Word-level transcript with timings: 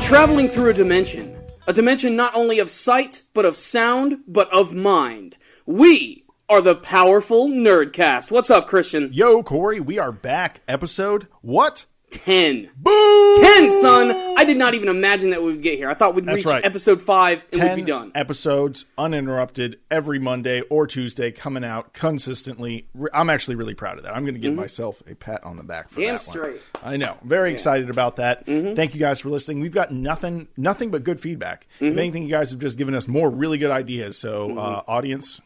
traveling 0.00 0.48
through 0.48 0.70
a 0.70 0.74
dimension. 0.74 1.36
A 1.66 1.72
dimension 1.72 2.16
not 2.16 2.34
only 2.34 2.58
of 2.58 2.70
sight, 2.70 3.22
but 3.34 3.44
of 3.44 3.54
sound, 3.54 4.20
but 4.26 4.52
of 4.52 4.74
mind. 4.74 5.36
We 5.66 6.24
are 6.48 6.62
the 6.62 6.74
powerful 6.74 7.48
Nerdcast. 7.48 8.30
What's 8.30 8.50
up, 8.50 8.66
Christian? 8.66 9.10
Yo, 9.12 9.42
Corey, 9.42 9.78
we 9.78 9.98
are 9.98 10.10
back. 10.10 10.62
Episode 10.66 11.28
what? 11.42 11.84
10. 12.10 12.70
Boo! 12.76 13.36
10, 13.40 13.70
son! 13.70 14.10
I 14.36 14.44
did 14.44 14.56
not 14.56 14.74
even 14.74 14.88
imagine 14.88 15.30
that 15.30 15.42
we 15.42 15.52
would 15.52 15.62
get 15.62 15.78
here. 15.78 15.88
I 15.88 15.94
thought 15.94 16.14
we'd 16.14 16.24
That's 16.24 16.38
reach 16.38 16.46
right. 16.46 16.64
episode 16.64 17.00
5 17.00 17.46
and 17.52 17.62
we'd 17.62 17.74
be 17.76 17.82
done. 17.82 18.12
episodes 18.14 18.86
uninterrupted 18.98 19.78
every 19.90 20.18
Monday 20.18 20.60
or 20.62 20.86
Tuesday 20.86 21.30
coming 21.30 21.64
out 21.64 21.92
consistently. 21.92 22.86
I'm 23.12 23.30
actually 23.30 23.56
really 23.56 23.74
proud 23.74 23.98
of 23.98 24.04
that. 24.04 24.14
I'm 24.14 24.22
going 24.24 24.34
to 24.34 24.40
give 24.40 24.54
myself 24.54 25.02
a 25.06 25.14
pat 25.14 25.44
on 25.44 25.56
the 25.56 25.62
back 25.62 25.90
for 25.90 26.00
Mm-hmm. 26.00 26.16
Damn 26.34 26.34
that 26.34 26.60
one. 26.82 26.92
I 26.92 26.96
know. 26.96 27.16
Very 27.22 27.52
excited 27.52 27.90
about 27.90 28.16
that. 28.16 28.46
Mm-hmm. 28.46 28.74
Thank 28.74 28.94
you 28.94 29.00
guys 29.00 29.20
for 29.20 29.28
listening. 29.28 29.60
We've 29.60 29.70
got 29.70 29.92
nothing 29.92 30.48
nothing 30.56 30.90
but 30.90 31.04
good 31.04 31.20
feedback. 31.20 31.66
Mm-hmm. 31.76 31.84
If 31.86 31.98
anything, 31.98 32.22
you 32.24 32.30
guys 32.30 32.50
have 32.50 32.60
just 32.60 32.78
given 32.78 32.94
us 32.94 33.06
more 33.06 33.30
really 33.30 33.58
good 33.58 33.70
ideas. 33.70 34.16
So, 34.18 34.58
uh, 34.58 34.82
audience, 34.86 35.40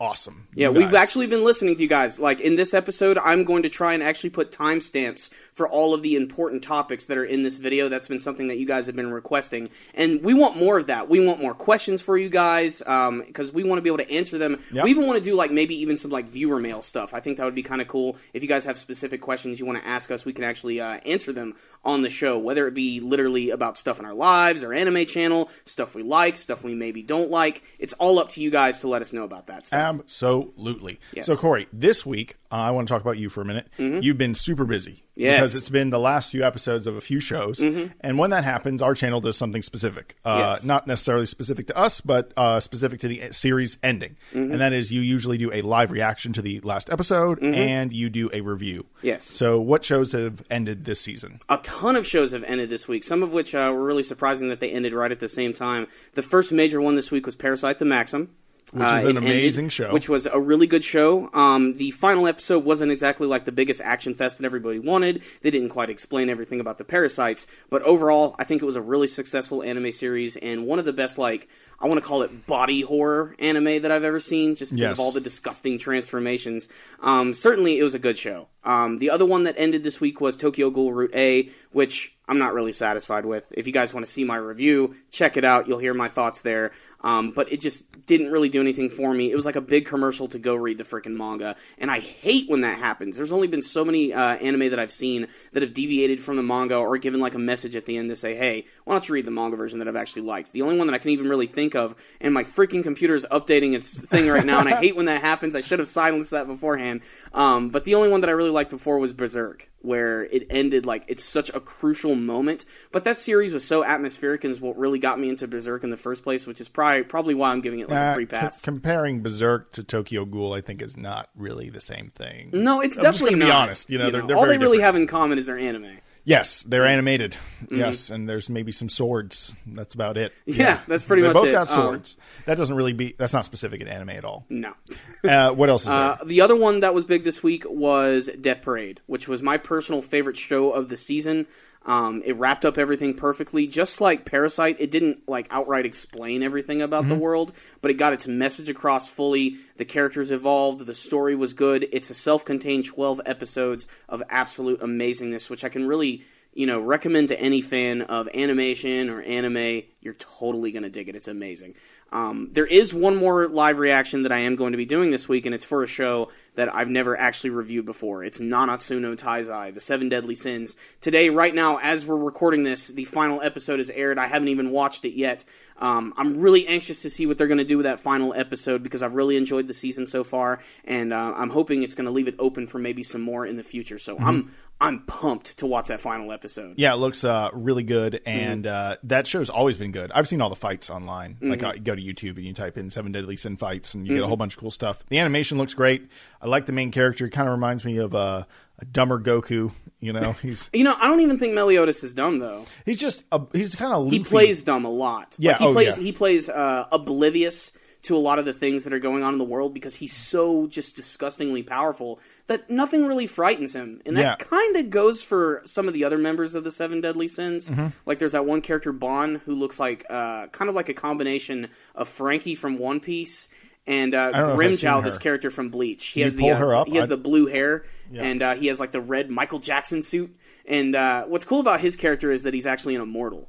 awesome. 0.00 0.48
Yeah, 0.54 0.68
we've 0.68 0.94
actually 0.94 1.26
been 1.26 1.44
listening 1.44 1.76
to 1.76 1.82
you 1.82 1.88
guys. 1.88 2.18
Like 2.18 2.40
in 2.40 2.56
this 2.56 2.74
episode, 2.74 3.18
I'm 3.18 3.44
going 3.44 3.62
to 3.64 3.68
try 3.68 3.94
and 3.94 4.02
actually 4.02 4.30
put 4.30 4.52
timestamps 4.52 5.30
for 5.54 5.68
all 5.68 5.94
of 5.94 6.02
the 6.02 6.16
important 6.16 6.62
topics 6.62 7.06
that 7.06 7.18
are 7.18 7.24
in 7.24 7.42
this 7.42 7.58
video. 7.58 7.88
That's 7.88 8.08
been 8.08 8.18
something 8.18 8.48
that 8.48 8.58
you 8.58 8.66
guys 8.66 8.86
have 8.86 8.96
been 8.96 9.12
requesting, 9.12 9.70
and 9.94 10.22
we 10.22 10.34
want 10.34 10.56
more 10.56 10.78
of 10.78 10.86
that. 10.86 11.08
We 11.08 11.24
want 11.24 11.40
more 11.40 11.54
questions 11.54 12.02
for 12.02 12.16
you 12.16 12.28
guys 12.28 12.78
because 12.78 13.52
we 13.52 13.64
want 13.64 13.78
to 13.78 13.82
be 13.82 13.88
able 13.88 13.98
to 13.98 14.10
answer 14.10 14.38
them. 14.38 14.58
Yep. 14.72 14.84
We 14.84 14.90
even 14.90 15.06
want 15.06 15.22
to 15.22 15.30
do 15.30 15.34
like 15.34 15.50
maybe 15.50 15.74
even 15.76 15.96
some 15.96 16.10
like 16.10 16.26
viewer 16.26 16.60
mail 16.60 16.82
stuff. 16.82 17.14
I 17.14 17.20
think 17.20 17.38
that 17.38 17.44
would 17.44 17.54
be 17.54 17.62
kind 17.62 17.80
of 17.80 17.88
cool. 17.88 18.16
If 18.32 18.42
you 18.42 18.48
guys 18.48 18.64
have 18.66 18.78
specific 18.78 19.20
questions 19.20 19.58
you 19.58 19.66
want 19.66 19.82
to 19.82 19.88
ask 19.88 20.10
us, 20.10 20.24
we 20.24 20.32
can 20.32 20.44
actually 20.44 20.80
uh, 20.80 21.00
answer 21.06 21.32
them 21.32 21.54
on 21.84 22.02
the 22.02 22.10
show, 22.10 22.38
whether 22.38 22.66
it 22.68 22.74
be 22.74 23.00
literally 23.00 23.50
about 23.50 23.76
stuff 23.76 23.98
in 23.98 24.04
our 24.04 24.14
lives, 24.14 24.62
our 24.62 24.72
anime 24.72 25.06
channel, 25.06 25.48
stuff 25.64 25.94
we 25.94 26.02
like, 26.02 26.36
stuff 26.36 26.62
we 26.62 26.74
maybe 26.74 27.02
don't 27.02 27.30
like. 27.30 27.62
It's 27.78 27.94
all 27.94 28.18
up 28.18 28.28
to 28.30 28.42
you 28.42 28.50
guys 28.50 28.80
to 28.80 28.88
let 28.88 29.02
us 29.02 29.12
know 29.12 29.24
about 29.24 29.46
that 29.48 29.66
stuff. 29.66 29.87
Absolutely. 29.88 31.00
Yes. 31.12 31.26
So, 31.26 31.36
Corey, 31.36 31.68
this 31.72 32.04
week, 32.04 32.36
uh, 32.50 32.56
I 32.56 32.70
want 32.70 32.88
to 32.88 32.94
talk 32.94 33.02
about 33.02 33.18
you 33.18 33.28
for 33.28 33.40
a 33.42 33.44
minute. 33.44 33.68
You've 33.76 34.18
been 34.18 34.34
super 34.34 34.64
busy. 34.64 34.92
Mm-hmm. 34.92 35.20
Yes. 35.20 35.32
Mm-hmm. 35.34 35.40
Because 35.40 35.56
it's 35.56 35.68
been 35.68 35.90
the 35.90 35.98
last 35.98 36.30
few 36.30 36.44
episodes 36.44 36.86
of 36.86 36.96
a 36.96 37.00
few 37.00 37.20
shows. 37.20 37.60
And 37.60 38.18
when 38.18 38.30
that 38.30 38.44
happens, 38.44 38.82
our 38.82 38.94
channel 38.94 39.20
does 39.20 39.36
something 39.36 39.62
specific. 39.62 40.16
Uh, 40.24 40.36
Yes. 40.38 40.64
Not 40.64 40.86
necessarily 40.86 41.26
specific 41.26 41.66
to 41.66 41.76
us, 41.76 42.00
but 42.00 42.32
uh, 42.36 42.60
specific 42.60 43.00
to 43.00 43.08
the 43.08 43.32
series 43.32 43.76
ending. 43.82 44.16
Mm-hmm. 44.32 44.52
And 44.52 44.60
that 44.60 44.72
is 44.72 44.92
you 44.92 45.00
usually 45.00 45.36
do 45.36 45.52
a 45.52 45.62
live 45.62 45.90
reaction 45.90 46.32
to 46.34 46.42
the 46.42 46.60
last 46.60 46.90
episode 46.90 47.42
and 47.42 47.92
you 47.92 48.08
do 48.08 48.30
a 48.32 48.40
review. 48.40 48.84
Mm-hmm. 48.98 49.06
Yes. 49.06 49.24
So, 49.24 49.60
what 49.60 49.84
shows 49.84 50.12
have 50.12 50.42
ended 50.50 50.84
this 50.84 51.00
season? 51.00 51.40
a 51.48 51.58
ton 51.58 51.96
of 51.96 52.06
shows 52.06 52.32
have 52.32 52.44
ended 52.44 52.70
this 52.70 52.86
week. 52.88 53.02
Some 53.04 53.22
of 53.22 53.32
which 53.32 53.54
uh, 53.54 53.70
were 53.74 53.84
really 53.84 54.02
surprising 54.02 54.48
that 54.48 54.60
they 54.60 54.70
ended 54.70 54.92
right 54.92 55.10
at 55.12 55.20
the 55.20 55.28
same 55.28 55.52
time. 55.52 55.86
The 56.14 56.22
first 56.22 56.52
major 56.52 56.80
one 56.80 56.94
this 56.94 57.10
week 57.10 57.26
was 57.26 57.34
Parasyte 57.36 57.78
the 57.78 57.84
Maxim. 57.84 58.30
Which 58.72 58.86
is 58.86 59.04
Uh, 59.04 59.08
an 59.08 59.16
amazing 59.16 59.68
show. 59.70 59.92
Which 59.92 60.08
was 60.08 60.26
a 60.26 60.38
really 60.38 60.66
good 60.66 60.84
show. 60.84 61.30
Um, 61.32 61.74
the 61.76 61.90
final 61.92 62.26
episode 62.26 62.64
wasn't 62.64 62.92
exactly 62.92 63.26
like 63.26 63.44
the 63.44 63.52
biggest 63.52 63.80
action 63.82 64.14
fest 64.14 64.38
that 64.38 64.44
everybody 64.44 64.78
wanted. 64.78 65.22
They 65.42 65.50
didn't 65.50 65.70
quite 65.70 65.90
explain 65.90 66.28
everything 66.28 66.60
about 66.60 66.78
the 66.78 66.84
parasites, 66.84 67.46
but 67.70 67.82
overall, 67.82 68.36
I 68.38 68.44
think 68.44 68.62
it 68.62 68.66
was 68.66 68.76
a 68.76 68.82
really 68.82 69.06
successful 69.06 69.62
anime 69.62 69.92
series 69.92 70.36
and 70.36 70.66
one 70.66 70.78
of 70.78 70.84
the 70.84 70.92
best, 70.92 71.18
like, 71.18 71.48
I 71.80 71.86
want 71.86 72.02
to 72.02 72.06
call 72.06 72.22
it 72.22 72.46
body 72.46 72.80
horror 72.82 73.36
anime 73.38 73.82
that 73.82 73.90
I've 73.92 74.04
ever 74.04 74.18
seen, 74.20 74.56
just 74.56 74.74
because 74.74 74.90
of 74.90 75.00
all 75.00 75.12
the 75.12 75.20
disgusting 75.20 75.78
transformations. 75.78 76.68
Um, 77.00 77.34
certainly, 77.34 77.78
it 77.78 77.84
was 77.84 77.94
a 77.94 78.00
good 78.00 78.18
show. 78.18 78.48
Um, 78.64 78.98
the 78.98 79.10
other 79.10 79.24
one 79.24 79.44
that 79.44 79.54
ended 79.56 79.84
this 79.84 80.00
week 80.00 80.20
was 80.20 80.36
Tokyo 80.36 80.70
Ghoul 80.70 80.92
Root 80.92 81.14
A, 81.14 81.50
which 81.70 82.16
I'm 82.28 82.38
not 82.38 82.52
really 82.52 82.74
satisfied 82.74 83.24
with. 83.24 83.50
If 83.50 83.66
you 83.66 83.72
guys 83.72 83.94
want 83.94 84.04
to 84.04 84.12
see 84.12 84.22
my 84.22 84.36
review, 84.36 84.94
check 85.10 85.36
it 85.38 85.44
out. 85.44 85.66
You'll 85.66 85.78
hear 85.78 85.94
my 85.94 86.08
thoughts 86.08 86.42
there. 86.42 86.72
Um, 87.00 87.30
but 87.30 87.52
it 87.52 87.60
just 87.60 88.06
didn't 88.06 88.32
really 88.32 88.48
do 88.48 88.60
anything 88.60 88.90
for 88.90 89.14
me. 89.14 89.30
It 89.30 89.36
was 89.36 89.46
like 89.46 89.56
a 89.56 89.60
big 89.60 89.86
commercial 89.86 90.26
to 90.28 90.38
go 90.38 90.54
read 90.54 90.78
the 90.78 90.84
freaking 90.84 91.16
manga, 91.16 91.54
and 91.78 91.90
I 91.90 92.00
hate 92.00 92.50
when 92.50 92.62
that 92.62 92.78
happens. 92.78 93.16
There's 93.16 93.30
only 93.30 93.46
been 93.46 93.62
so 93.62 93.84
many 93.84 94.12
uh, 94.12 94.36
anime 94.36 94.70
that 94.70 94.80
I've 94.80 94.90
seen 94.90 95.28
that 95.52 95.62
have 95.62 95.72
deviated 95.72 96.18
from 96.18 96.36
the 96.36 96.42
manga 96.42 96.76
or 96.76 96.98
given 96.98 97.20
like 97.20 97.34
a 97.34 97.38
message 97.38 97.76
at 97.76 97.86
the 97.86 97.96
end 97.96 98.08
to 98.08 98.16
say, 98.16 98.34
"Hey, 98.34 98.64
why 98.84 98.94
don't 98.94 99.08
you 99.08 99.14
read 99.14 99.26
the 99.26 99.30
manga 99.30 99.56
version 99.56 99.78
that 99.78 99.86
I've 99.86 99.96
actually 99.96 100.22
liked?" 100.22 100.52
The 100.52 100.62
only 100.62 100.76
one 100.76 100.88
that 100.88 100.94
I 100.94 100.98
can 100.98 101.12
even 101.12 101.28
really 101.28 101.46
think 101.46 101.76
of, 101.76 101.94
and 102.20 102.34
my 102.34 102.42
freaking 102.42 102.82
computer 102.82 103.14
is 103.14 103.26
updating 103.30 103.74
its 103.74 104.04
thing 104.04 104.26
right 104.26 104.44
now, 104.44 104.58
and 104.58 104.68
I 104.68 104.80
hate 104.80 104.96
when 104.96 105.06
that 105.06 105.20
happens. 105.20 105.54
I 105.54 105.60
should 105.60 105.78
have 105.78 105.88
silenced 105.88 106.32
that 106.32 106.48
beforehand. 106.48 107.02
Um, 107.32 107.68
but 107.68 107.84
the 107.84 107.94
only 107.94 108.08
one 108.08 108.22
that 108.22 108.30
I 108.30 108.32
really 108.32 108.50
liked 108.50 108.70
before 108.70 108.98
was 108.98 109.12
Berserk 109.12 109.68
where 109.80 110.24
it 110.24 110.44
ended 110.50 110.84
like 110.86 111.04
it's 111.08 111.24
such 111.24 111.50
a 111.54 111.60
crucial 111.60 112.14
moment. 112.16 112.64
But 112.92 113.04
that 113.04 113.16
series 113.16 113.54
was 113.54 113.64
so 113.64 113.84
atmospheric 113.84 114.42
and 114.44 114.50
is 114.50 114.60
what 114.60 114.76
really 114.76 114.98
got 114.98 115.18
me 115.20 115.28
into 115.28 115.46
Berserk 115.46 115.84
in 115.84 115.90
the 115.90 115.96
first 115.96 116.22
place, 116.24 116.46
which 116.46 116.60
is 116.60 116.68
probably 116.68 117.04
probably 117.04 117.34
why 117.34 117.52
I'm 117.52 117.60
giving 117.60 117.80
it 117.80 117.88
like 117.88 117.98
a 117.98 118.02
Uh, 118.02 118.14
free 118.14 118.26
co- 118.26 118.38
pass. 118.38 118.62
comparing 118.62 119.22
Berserk 119.22 119.70
to 119.72 119.82
Tokyo 119.84 120.24
Ghoul, 120.24 120.52
I 120.52 120.60
think, 120.60 120.82
is 120.82 120.96
not 120.96 121.28
really 121.36 121.70
the 121.70 121.80
same 121.80 122.10
thing. 122.14 122.50
no, 122.52 122.80
it's 122.80 122.98
I'm 122.98 123.04
just 123.04 123.18
definitely 123.20 123.40
be 123.40 123.46
not. 123.48 123.68
honest, 123.68 123.90
you 123.90 123.98
know, 123.98 124.10
they're- 124.10 124.26
they're 124.26 124.36
all 124.36 124.46
they 124.46 124.58
really 124.58 124.78
different. 124.78 124.82
have 124.82 124.96
in 124.96 125.06
common 125.06 125.38
is 125.38 125.46
their 125.46 125.58
anime. 125.58 125.98
Yes, 126.28 126.62
they're 126.64 126.84
animated. 126.86 127.38
Mm-hmm. 127.64 127.76
Yes, 127.78 128.10
and 128.10 128.28
there's 128.28 128.50
maybe 128.50 128.70
some 128.70 128.90
swords. 128.90 129.54
That's 129.66 129.94
about 129.94 130.18
it. 130.18 130.34
Yeah, 130.44 130.78
that's 130.86 131.02
pretty 131.02 131.22
they 131.22 131.28
much 131.28 131.34
both 131.36 131.46
it. 131.48 131.52
got 131.52 131.70
Um, 131.70 131.74
swords. 131.74 132.18
that 132.44 132.58
doesn't 132.58 132.76
really 132.76 132.92
be. 132.92 133.14
That's 133.16 133.32
not 133.32 133.46
specific 133.46 133.80
in 133.80 133.88
anime 133.88 134.10
at 134.10 134.24
all. 134.26 134.44
No. 134.50 134.74
Uh, 135.24 135.52
what 135.52 135.68
else 135.68 135.82
is 135.82 135.88
there? 135.88 135.96
Uh, 135.98 136.16
the 136.26 136.40
other 136.42 136.54
one 136.54 136.78
that 136.80 136.94
was 136.94 137.04
big 137.04 137.24
this 137.24 137.42
week 137.42 137.64
was 137.68 138.30
Death 138.40 138.62
Parade, 138.62 139.00
which 139.06 139.26
was 139.26 139.42
my 139.42 139.56
personal 139.58 140.00
favorite 140.00 140.36
show 140.36 140.70
of 140.70 140.88
the 140.90 140.96
season. 140.96 141.46
Um, 141.84 142.22
it 142.24 142.36
wrapped 142.36 142.64
up 142.64 142.76
everything 142.76 143.14
perfectly, 143.14 143.66
just 143.66 144.00
like 144.00 144.24
Parasyte. 144.26 144.76
It 144.78 144.90
didn't 144.90 145.28
like 145.28 145.46
outright 145.50 145.86
explain 145.86 146.42
everything 146.42 146.82
about 146.82 147.08
the 147.08 147.14
world, 147.14 147.52
but 147.80 147.90
it 147.90 147.94
got 147.94 148.12
its 148.12 148.28
message 148.28 148.68
across 148.68 149.08
fully. 149.08 149.56
The 149.76 149.84
characters 149.84 150.30
evolved, 150.30 150.84
the 150.84 150.94
story 150.94 151.34
was 151.34 151.54
good. 151.54 151.88
It's 151.92 152.10
a 152.10 152.14
self-contained 152.14 152.84
twelve 152.84 153.20
episodes 153.24 153.86
of 154.08 154.22
absolute 154.28 154.80
amazingness, 154.80 155.48
which 155.48 155.64
I 155.64 155.68
can 155.68 155.86
really 155.86 156.24
you 156.52 156.66
know 156.66 156.80
recommend 156.80 157.28
to 157.28 157.40
any 157.40 157.60
fan 157.60 158.02
of 158.02 158.28
animation 158.34 159.08
or 159.08 159.22
anime. 159.22 159.82
You're 160.00 160.14
totally 160.14 160.72
gonna 160.72 160.88
dig 160.90 161.08
it. 161.08 161.14
It's 161.14 161.28
amazing. 161.28 161.74
Um, 162.10 162.48
there 162.52 162.66
is 162.66 162.94
one 162.94 163.16
more 163.16 163.48
live 163.48 163.78
reaction 163.78 164.22
that 164.22 164.32
I 164.32 164.38
am 164.38 164.56
going 164.56 164.72
to 164.72 164.78
be 164.78 164.86
doing 164.86 165.10
this 165.10 165.28
week, 165.28 165.44
and 165.44 165.54
it's 165.54 165.64
for 165.64 165.82
a 165.82 165.86
show 165.86 166.30
that 166.54 166.74
I've 166.74 166.88
never 166.88 167.18
actually 167.18 167.50
reviewed 167.50 167.84
before. 167.84 168.24
It's 168.24 168.40
Nanatsu 168.40 169.00
no 169.00 169.14
Taizai, 169.14 169.74
The 169.74 169.80
Seven 169.80 170.08
Deadly 170.08 170.34
Sins. 170.34 170.74
Today, 171.00 171.28
right 171.28 171.54
now, 171.54 171.78
as 171.78 172.06
we're 172.06 172.16
recording 172.16 172.62
this, 172.62 172.88
the 172.88 173.04
final 173.04 173.42
episode 173.42 173.78
is 173.78 173.90
aired. 173.90 174.18
I 174.18 174.26
haven't 174.26 174.48
even 174.48 174.70
watched 174.70 175.04
it 175.04 175.14
yet. 175.14 175.44
Um, 175.78 176.12
I'm 176.16 176.38
really 176.40 176.66
anxious 176.66 177.02
to 177.02 177.10
see 177.10 177.26
what 177.26 177.38
they're 177.38 177.46
going 177.46 177.58
to 177.58 177.64
do 177.64 177.76
with 177.76 177.84
that 177.84 178.00
final 178.00 178.34
episode 178.34 178.82
because 178.82 179.02
I've 179.02 179.14
really 179.14 179.36
enjoyed 179.36 179.66
the 179.68 179.74
season 179.74 180.06
so 180.06 180.24
far, 180.24 180.60
and 180.84 181.12
uh, 181.12 181.34
I'm 181.36 181.50
hoping 181.50 181.82
it's 181.82 181.94
going 181.94 182.06
to 182.06 182.10
leave 182.10 182.28
it 182.28 182.34
open 182.38 182.66
for 182.66 182.78
maybe 182.78 183.02
some 183.02 183.20
more 183.22 183.46
in 183.46 183.56
the 183.56 183.62
future. 183.64 183.98
So 183.98 184.18
I'm 184.18 184.50
I'm 184.80 185.00
pumped 185.06 185.58
to 185.58 185.66
watch 185.66 185.88
that 185.88 186.00
final 186.00 186.30
episode. 186.32 186.74
yeah, 186.78 186.92
it 186.92 186.96
looks 186.96 187.24
uh, 187.24 187.50
really 187.52 187.82
good, 187.82 188.14
Mm-hmm. 188.24 188.28
and 188.28 188.66
uh, 188.66 188.96
that 189.04 189.26
show's 189.26 189.50
always 189.50 189.76
been 189.76 189.92
good. 189.92 190.10
I've 190.12 190.28
seen 190.28 190.40
all 190.40 190.50
the 190.50 190.56
fights 190.56 190.88
online. 190.90 191.36
Like, 191.40 191.62
I 191.64 191.78
go 191.78 191.94
to 191.94 192.00
YouTube 192.02 192.36
and 192.36 192.44
you 192.44 192.54
type 192.54 192.78
in 192.78 192.90
Seven 192.90 193.10
Deadly 193.12 193.36
Sin 193.36 193.56
fights, 193.56 193.94
and 193.94 194.06
you 194.06 194.12
Mm-hmm. 194.12 194.18
get 194.20 194.24
a 194.24 194.28
whole 194.28 194.36
bunch 194.36 194.54
of 194.54 194.60
cool 194.60 194.70
stuff. 194.70 195.04
The 195.08 195.18
animation 195.18 195.58
looks 195.58 195.74
great. 195.74 196.08
I 196.42 196.46
like 196.46 196.66
the 196.66 196.72
main 196.72 196.90
character. 196.92 197.26
It 197.26 197.30
kind 197.30 197.48
of 197.48 197.52
reminds 197.52 197.84
me 197.84 197.96
of 197.98 198.14
uh, 198.14 198.44
a 198.78 198.84
dumber 198.84 199.20
Goku. 199.20 199.72
You 200.00 200.12
know, 200.12 200.32
he's 200.42 200.70
You 200.72 200.84
know, 200.84 200.94
I 200.98 201.08
don't 201.08 201.20
even 201.20 201.38
think 201.38 201.54
Meliodas 201.54 202.04
is 202.04 202.12
dumb 202.12 202.38
though. 202.38 202.64
he's 202.84 203.00
just 203.00 203.24
a, 203.32 203.40
he's 203.52 203.74
kind 203.74 203.92
of 203.92 204.10
he 204.10 204.20
plays 204.20 204.62
dumb 204.62 204.84
a 204.84 204.90
lot. 204.90 205.34
Yeah, 205.38 205.52
like 205.52 205.60
he 205.60 205.66
oh, 205.66 205.72
plays 205.72 205.98
yeah. 205.98 206.04
he 206.04 206.12
plays 206.12 206.48
uh, 206.48 206.86
oblivious 206.92 207.72
to 208.00 208.16
a 208.16 208.18
lot 208.18 208.38
of 208.38 208.44
the 208.44 208.52
things 208.52 208.84
that 208.84 208.92
are 208.92 209.00
going 209.00 209.24
on 209.24 209.32
in 209.32 209.38
the 209.38 209.44
world 209.44 209.74
because 209.74 209.96
he's 209.96 210.12
so 210.12 210.68
just 210.68 210.94
disgustingly 210.94 211.64
powerful 211.64 212.20
that 212.46 212.70
nothing 212.70 213.04
really 213.06 213.26
frightens 213.26 213.74
him. 213.74 214.00
And 214.06 214.16
that 214.16 214.22
Yeah. 214.22 214.36
kind 214.36 214.76
of 214.76 214.88
goes 214.88 215.20
for 215.20 215.60
some 215.64 215.88
of 215.88 215.94
the 215.94 216.04
other 216.04 216.16
members 216.16 216.54
of 216.54 216.62
the 216.62 216.70
Seven 216.70 217.00
Deadly 217.00 217.26
Sins. 217.26 217.68
Mm-hmm. 217.68 217.88
Like 218.06 218.20
there's 218.20 218.32
that 218.32 218.46
one 218.46 218.60
character 218.60 218.92
Ban 218.92 219.42
who 219.44 219.54
looks 219.56 219.80
like 219.80 220.06
uh, 220.08 220.46
kind 220.46 220.68
of 220.68 220.76
like 220.76 220.88
a 220.88 220.94
combination 220.94 221.70
of 221.96 222.08
Franky 222.08 222.54
from 222.54 222.78
One 222.78 223.00
Piece 223.00 223.48
and 223.88 224.14
uh, 224.14 224.30
don't 224.30 224.32
know 224.32 224.38
if 224.54 224.60
I've 224.60 224.78
seen 224.78 224.88
Grimmjow, 224.90 225.02
this 225.04 225.18
character 225.18 225.50
from 225.50 225.70
Bleach. 225.70 226.06
He 226.08 226.20
has 226.20 226.36
the 226.36 226.50
uh, 226.50 226.84
he 226.84 226.94
has 226.96 227.06
I- 227.06 227.08
the 227.08 227.16
blue 227.16 227.46
hair 227.46 227.84
Yeah. 228.10 228.22
and 228.22 228.42
uh, 228.42 228.54
he 228.54 228.68
has 228.68 228.78
like 228.78 228.92
the 228.92 229.00
red 229.00 229.28
Michael 229.30 229.58
Jackson 229.58 230.02
suit. 230.02 230.36
And 230.66 230.94
uh, 230.94 231.24
what's 231.24 231.44
cool 231.46 231.60
about 231.60 231.80
his 231.80 231.96
character 231.96 232.30
is 232.30 232.42
that 232.44 232.54
he's 232.54 232.66
actually 232.66 232.94
an 232.94 233.00
immortal. 233.02 233.48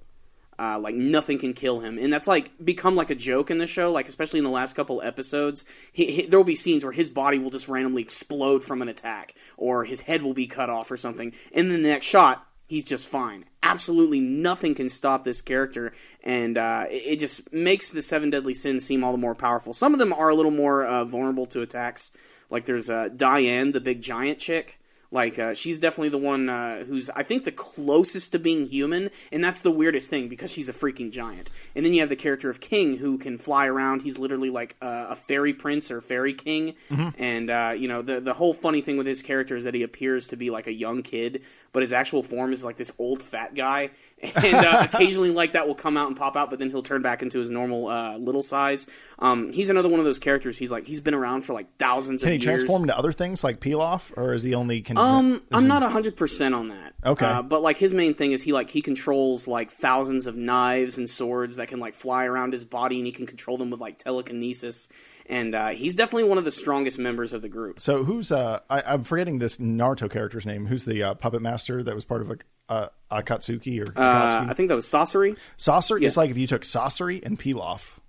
Uh, 0.58 0.78
like 0.78 0.94
nothing 0.96 1.38
can 1.40 1.54
kill 1.54 1.80
him, 1.80 1.98
and 1.98 2.12
that's 2.12 2.28
like 2.28 2.52
become 2.62 2.94
like 2.94 3.10
a 3.10 3.16
joke 3.16 3.50
in 3.50 3.60
the 3.60 3.68
show. 3.68 3.94
Like 3.94 4.10
especially 4.10 4.40
in 4.40 4.44
the 4.44 4.50
last 4.50 4.76
couple 4.76 5.02
episodes, 5.02 5.64
he, 5.94 6.12
he, 6.12 6.26
there 6.26 6.38
will 6.38 6.44
be 6.44 6.56
scenes 6.56 6.84
where 6.84 6.92
his 6.92 7.08
body 7.08 7.40
will 7.40 7.50
just 7.50 7.70
randomly 7.70 8.02
explode 8.02 8.62
from 8.62 8.82
an 8.82 8.90
attack, 8.90 9.36
or 9.56 9.86
his 9.86 10.02
head 10.02 10.22
will 10.22 10.34
be 10.34 10.48
cut 10.48 10.70
off 10.70 10.92
or 10.92 10.98
something. 10.98 11.34
And 11.54 11.72
then 11.72 11.82
the 11.82 11.88
next 11.88 12.08
shot, 12.08 12.46
he's 12.68 12.84
just 12.84 13.08
fine. 13.08 13.46
Absolutely 13.62 14.20
nothing 14.20 14.74
can 14.74 14.90
stop 14.90 15.24
this 15.24 15.42
character, 15.42 15.92
and 16.24 16.58
uh, 16.58 16.86
it, 16.90 17.04
it 17.14 17.20
just 17.20 17.52
makes 17.54 17.92
the 17.92 18.02
seven 18.02 18.30
deadly 18.30 18.54
sins 18.54 18.86
seem 18.86 19.04
all 19.04 19.12
the 19.12 19.18
more 19.18 19.36
powerful. 19.36 19.74
Some 19.74 19.94
of 19.94 20.00
them 20.00 20.14
are 20.14 20.30
a 20.30 20.36
little 20.36 20.52
more 20.52 20.84
uh, 20.86 21.04
vulnerable 21.06 21.46
to 21.48 21.62
attacks. 21.62 22.12
Like 22.50 22.66
there's 22.66 22.90
uh, 22.90 23.10
Diane, 23.16 23.72
the 23.72 23.82
big 23.82 24.02
giant 24.02 24.40
chick 24.40 24.80
Like 25.12 25.40
uh, 25.40 25.56
she's 25.56 25.80
definitely 25.80 26.10
the 26.10 26.20
one 26.20 26.50
uh, 26.50 26.84
who's 26.84 27.10
I 27.10 27.24
think 27.24 27.44
the 27.44 27.52
closest 27.52 28.32
to 28.34 28.40
being 28.40 28.66
human, 28.68 29.10
and 29.32 29.44
that's 29.44 29.62
the 29.62 29.72
weirdest 29.72 30.10
thing 30.10 30.30
because 30.30 30.52
she's 30.52 30.70
a 30.70 30.74
freaking 30.74 31.12
giant. 31.12 31.50
And 31.76 31.84
then 31.84 31.94
you 31.94 32.02
have 32.02 32.10
the 32.10 32.16
character 32.16 32.48
of 32.50 32.60
King 32.60 32.98
who 32.98 33.18
can 33.18 33.40
fly 33.40 33.66
around. 33.66 34.04
He's 34.04 34.20
literally 34.20 34.52
like 34.52 34.76
a, 34.82 35.08
a 35.10 35.16
fairy 35.16 35.54
prince 35.54 35.90
or 35.90 36.02
fairy 36.02 36.34
king. 36.34 36.76
And 37.18 37.50
uh, 37.50 37.74
you 37.76 37.88
know 37.88 38.04
the 38.04 38.20
the 38.22 38.34
whole 38.36 38.54
funny 38.54 38.82
thing 38.82 38.98
with 38.98 39.08
his 39.08 39.24
character 39.24 39.56
is 39.56 39.64
that 39.64 39.74
he 39.74 39.82
appears 39.82 40.28
to 40.28 40.38
be 40.38 40.52
like 40.52 40.68
a 40.68 40.74
young 40.74 41.02
kid, 41.02 41.42
but 41.72 41.82
his 41.82 41.94
actual 41.94 42.24
form 42.24 42.54
is 42.54 42.64
like 42.64 42.78
this 42.78 42.92
old 43.00 43.22
fat 43.24 43.56
guy. 43.56 43.92
and 44.22 44.54
uh, 44.56 44.88
occasionally 44.94 45.32
like 45.32 45.54
that 45.54 45.66
will 45.68 45.76
come 45.76 45.96
out 45.96 46.08
and 46.08 46.18
pop 46.18 46.36
out, 46.36 46.50
but 46.50 46.60
then 46.60 46.70
he'll 46.70 46.82
turn 46.82 47.02
back 47.02 47.22
into 47.22 47.40
his 47.40 47.50
normal 47.50 47.88
uh, 47.88 48.18
little 48.18 48.42
size. 48.42 48.86
Um, 49.20 49.52
he's 49.52 49.70
another 49.70 49.88
one 49.88 50.00
of 50.00 50.06
those 50.06 50.20
characters. 50.20 50.58
He's 50.58 50.72
like 50.72 50.86
he's 50.86 51.00
been 51.00 51.14
around 51.14 51.44
for 51.44 51.54
like 51.54 51.68
thousands 51.78 52.22
Can 52.22 52.32
he 52.32 52.36
years. 52.36 52.44
transform 52.44 52.82
into 52.84 52.98
other 52.98 53.12
things 53.14 53.44
like 53.44 53.66
off, 53.68 54.12
or 54.18 54.34
is 54.34 54.44
he 54.44 54.56
only 54.56 54.82
can? 54.82 54.98
Um, 54.98 55.42
I'm 55.52 55.62
he- 55.64 55.68
not 55.68 55.84
hundred 55.90 56.16
percent 56.18 56.54
on 56.54 56.68
that. 56.70 56.94
Okay. 57.06 57.26
uh, 57.26 57.42
but 57.42 57.62
like 57.62 57.78
his 57.78 57.94
main 57.94 58.14
thing 58.14 58.34
is 58.34 58.42
he 58.42 58.52
like 58.52 58.70
he 58.70 58.82
controls 58.82 59.48
like 59.48 59.72
thousands 59.72 60.28
of 60.28 60.36
knives 60.36 60.98
and 60.98 61.10
swords 61.10 61.56
that 61.56 61.70
can 61.70 61.80
like 61.80 61.94
fly 61.96 62.26
around 62.26 62.52
his 62.52 62.66
body, 62.66 62.98
and 62.98 63.06
he 63.06 63.14
can 63.14 63.26
control 63.26 63.58
them 63.58 63.70
with 63.70 63.80
like 63.80 63.98
telekinesis. 63.98 64.90
And 65.28 65.54
uh, 65.54 65.68
he's 65.70 65.94
definitely 65.94 66.28
one 66.28 66.40
of 66.40 66.44
the 66.44 66.52
strongest 66.52 66.98
members 66.98 67.34
of 67.34 67.44
the 67.44 67.50
group. 67.50 67.80
So 67.80 68.04
who's 68.04 68.32
uh? 68.32 68.60
I, 68.70 68.82
I'm 68.82 69.04
forgetting 69.04 69.38
this 69.40 69.58
Naruto 69.58 70.10
character's 70.10 70.46
name. 70.46 70.66
Who's 70.66 70.86
the 70.86 71.04
uh, 71.04 71.14
puppet 71.14 71.42
master 71.44 71.59
that 71.68 71.96
was 71.96 72.06
part 72.06 72.22
of 72.22 72.32
a 72.32 72.38
uh, 72.70 72.88
Akatsuki 73.12 73.80
or 73.82 73.92
Uh, 74.00 74.46
I 74.50 74.54
think 74.54 74.70
that 74.70 74.76
was 74.76 74.86
Sasori. 74.86 75.38
Saucer. 75.58 75.98
It's 75.98 76.18
like 76.18 76.30
if 76.30 76.38
you 76.38 76.48
took 76.48 76.62
Sasori 76.62 77.24
and 77.26 77.40
Pilaf, 77.40 78.00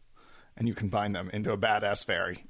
and 0.57 0.69
you 0.69 0.75
combine 0.75 1.13
them 1.13 1.31
into 1.33 1.51
a 1.53 1.57
badass 1.57 2.05
fairy. 2.05 2.45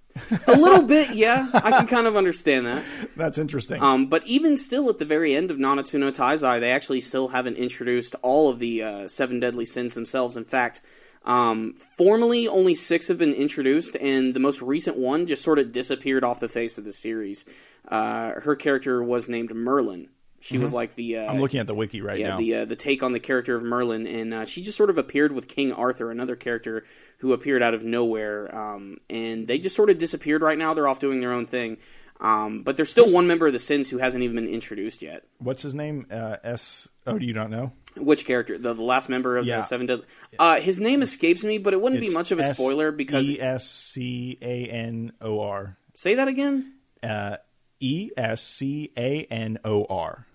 A 0.49 0.57
little 0.57 0.83
bit, 0.83 1.11
yeah. 1.15 1.49
I 1.55 1.71
can 1.71 1.87
kind 1.87 2.09
of 2.09 2.17
understand 2.17 2.67
that. 2.67 2.85
That's 3.17 3.39
interesting. 3.39 3.81
Um, 3.81 4.09
but 4.09 4.27
even 4.27 4.57
still, 4.57 4.91
at 4.91 4.99
the 4.99 5.05
very 5.05 5.35
end 5.35 5.53
of 5.53 5.59
Nanatsu 5.59 6.01
no 6.01 6.11
Taizai, 6.11 6.59
they 6.59 6.73
actually 6.73 7.01
still 7.01 7.29
haven't 7.29 7.57
introduced 7.57 8.17
all 8.23 8.51
of 8.51 8.59
the 8.59 8.83
uh, 8.83 9.09
seven 9.09 9.39
deadly 9.39 9.65
sins 9.65 9.95
themselves. 9.95 10.37
In 10.37 10.45
fact, 10.45 10.81
um, 11.25 11.75
formally, 11.75 12.49
only 12.49 12.75
six 12.75 13.07
have 13.07 13.19
been 13.19 13.33
introduced, 13.35 13.97
and 13.97 14.35
the 14.35 14.41
most 14.41 14.61
recent 14.61 14.97
one 14.97 15.27
just 15.29 15.45
sort 15.45 15.61
of 15.61 15.71
disappeared 15.71 16.25
off 16.25 16.41
the 16.41 16.49
face 16.49 16.79
of 16.79 16.85
the 16.85 16.93
series. 16.93 17.45
Uh, 17.87 18.33
her 18.41 18.57
character 18.57 19.03
was 19.03 19.29
named 19.29 19.55
Merlin. 19.55 20.09
She 20.43 20.57
was 20.59 20.73
like 20.73 20.95
the 20.95 21.19
uh, 21.19 21.31
I'm 21.33 21.39
looking 21.41 21.61
at 21.61 21.67
the 21.67 21.75
wiki 21.75 22.01
right 22.01 22.19
now. 22.19 22.25
yeah, 22.25 22.31
now. 22.31 22.37
the 22.39 22.55
uh, 22.55 22.65
the 22.65 22.77
take 22.77 23.03
on 23.03 23.13
the 23.13 23.21
character 23.21 23.55
of 23.55 23.63
Merlin, 23.63 24.07
and 24.07 24.33
uh, 24.33 24.45
she 24.47 24.63
just 24.63 24.77
sort 24.79 24.89
of 24.91 24.97
appeared 24.97 25.33
with 25.33 25.49
King 25.49 25.71
Arthur, 25.73 26.11
another 26.11 26.35
character 26.35 26.83
who 27.19 27.33
appeared 27.35 27.63
out 27.63 27.75
of 27.75 27.85
nowhere, 27.85 28.55
um, 28.57 28.97
and 29.11 29.47
they 29.47 29.59
just 29.59 29.77
sort 29.77 29.91
of 29.91 29.99
disappeared. 29.99 30.41
Right 30.41 30.57
now, 30.57 30.73
they're 30.73 30.89
off 30.89 30.99
doing 30.99 31.21
their 31.21 31.33
own 31.33 31.45
thing, 31.45 31.77
um, 32.21 32.63
but 32.63 32.79
there's 32.79 32.89
still 32.91 33.13
one 33.13 33.27
member 33.27 33.47
of 33.49 33.53
the 33.53 33.59
Sins 33.59 33.91
who 33.91 33.99
hasn't 33.99 34.25
even 34.25 34.37
been 34.37 34.49
introduced 34.49 35.03
yet. 35.03 35.25
What's 35.39 35.63
his 35.63 35.75
name? 35.75 36.07
Uh, 36.11 36.37
S. 36.43 36.89
Oh, 37.07 37.19
do 37.19 37.27
you 37.27 37.35
not 37.35 37.51
know? 37.51 37.73
Which 37.97 38.25
character? 38.25 38.57
The, 38.57 38.73
the 38.73 38.83
last 38.83 39.09
member 39.11 39.37
of 39.37 39.45
Yeah. 39.45 39.57
the 39.59 39.63
Seven 39.63 39.87
Deadly. 39.87 40.07
Uh, 40.39 40.59
his 40.61 40.81
name 40.81 41.03
escapes 41.03 41.45
me, 41.45 41.59
but 41.59 41.75
it 41.75 41.81
wouldn't 41.83 42.01
be 42.01 42.13
much 42.15 42.31
of 42.31 42.39
a 42.39 42.45
S- 42.45 42.55
spoiler 42.57 42.93
because 42.93 43.29
E 43.29 43.39
S 43.39 43.69
C 43.69 44.39
A 44.41 44.67
N 44.69 45.13
O 45.21 45.41
R. 45.41 45.77
say 45.95 46.15
that 46.15 46.29
again. 46.29 46.73
Uh, 47.03 47.37
E 47.81 48.11
S 48.17 48.43
C 48.43 48.91
A 48.97 49.25
N 49.25 49.59
O 49.67 49.85
R. 49.85 50.27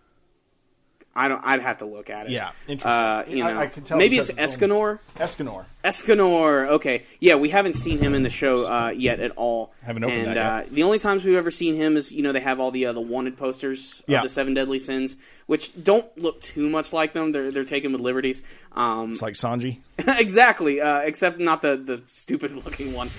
I 1.17 1.27
don't. 1.29 1.41
I'd 1.45 1.62
have 1.62 1.77
to 1.77 1.85
look 1.85 2.09
at 2.09 2.25
it. 2.27 2.33
Yeah, 2.33 2.51
interesting. 2.67 2.91
Uh, 2.91 3.23
you 3.27 3.44
know, 3.44 3.50
I- 3.51 3.62
I 3.63 3.67
could 3.67 3.85
tell 3.85 3.97
maybe 3.97 4.17
it's 4.17 4.29
it's 4.31 4.62
only- 4.62 4.75
Escanor. 4.75 5.00
Escanor. 5.15 5.65
Escanor. 5.83 6.67
Okay, 6.69 7.03
yeah, 7.19 7.35
we 7.35 7.50
haven't 7.50 7.75
seen 7.75 8.00
him 8.00 8.13
in 8.13 8.23
the 8.23 8.29
show 8.29 8.65
uh, 8.69 8.89
yet 8.89 9.19
at 9.19 9.31
all. 9.38 9.71
Haven't 9.83 10.03
opened 10.03 10.27
and, 10.27 10.35
that 10.38 10.65
Uh, 10.65 10.67
the 10.71 10.83
only 10.83 11.00
times 11.00 11.23
we've 11.23 11.35
ever 11.38 11.51
seen 11.51 11.75
him 11.75 11.95
is 11.95 12.12
you 12.12 12.21
know 12.21 12.31
they 12.31 12.39
have 12.41 12.59
all 12.59 12.71
the 12.71 12.85
uh, 12.85 12.91
the 12.94 13.01
wanted 13.01 13.38
posters 13.38 14.03
Yeah. 14.07 14.17
of 14.17 14.23
the 14.23 14.29
seven 14.29 14.53
deadly 14.53 14.79
sins, 14.79 15.15
which 15.45 15.71
don't 15.81 16.06
look 16.17 16.41
too 16.41 16.69
much 16.69 16.91
like 16.91 17.13
them. 17.13 17.31
They're 17.31 17.51
they're 17.51 17.63
taken 17.63 17.91
with 17.94 18.01
liberties. 18.01 18.44
Um, 18.75 19.12
It's 19.12 19.22
like 19.22 19.36
Sanji. 19.36 19.80
exactly, 19.98 20.81
uh, 20.81 21.00
except 21.00 21.39
not 21.39 21.62
the 21.62 21.77
the 21.77 22.04
stupid 22.07 22.56
looking 22.66 22.94
one. 22.94 23.10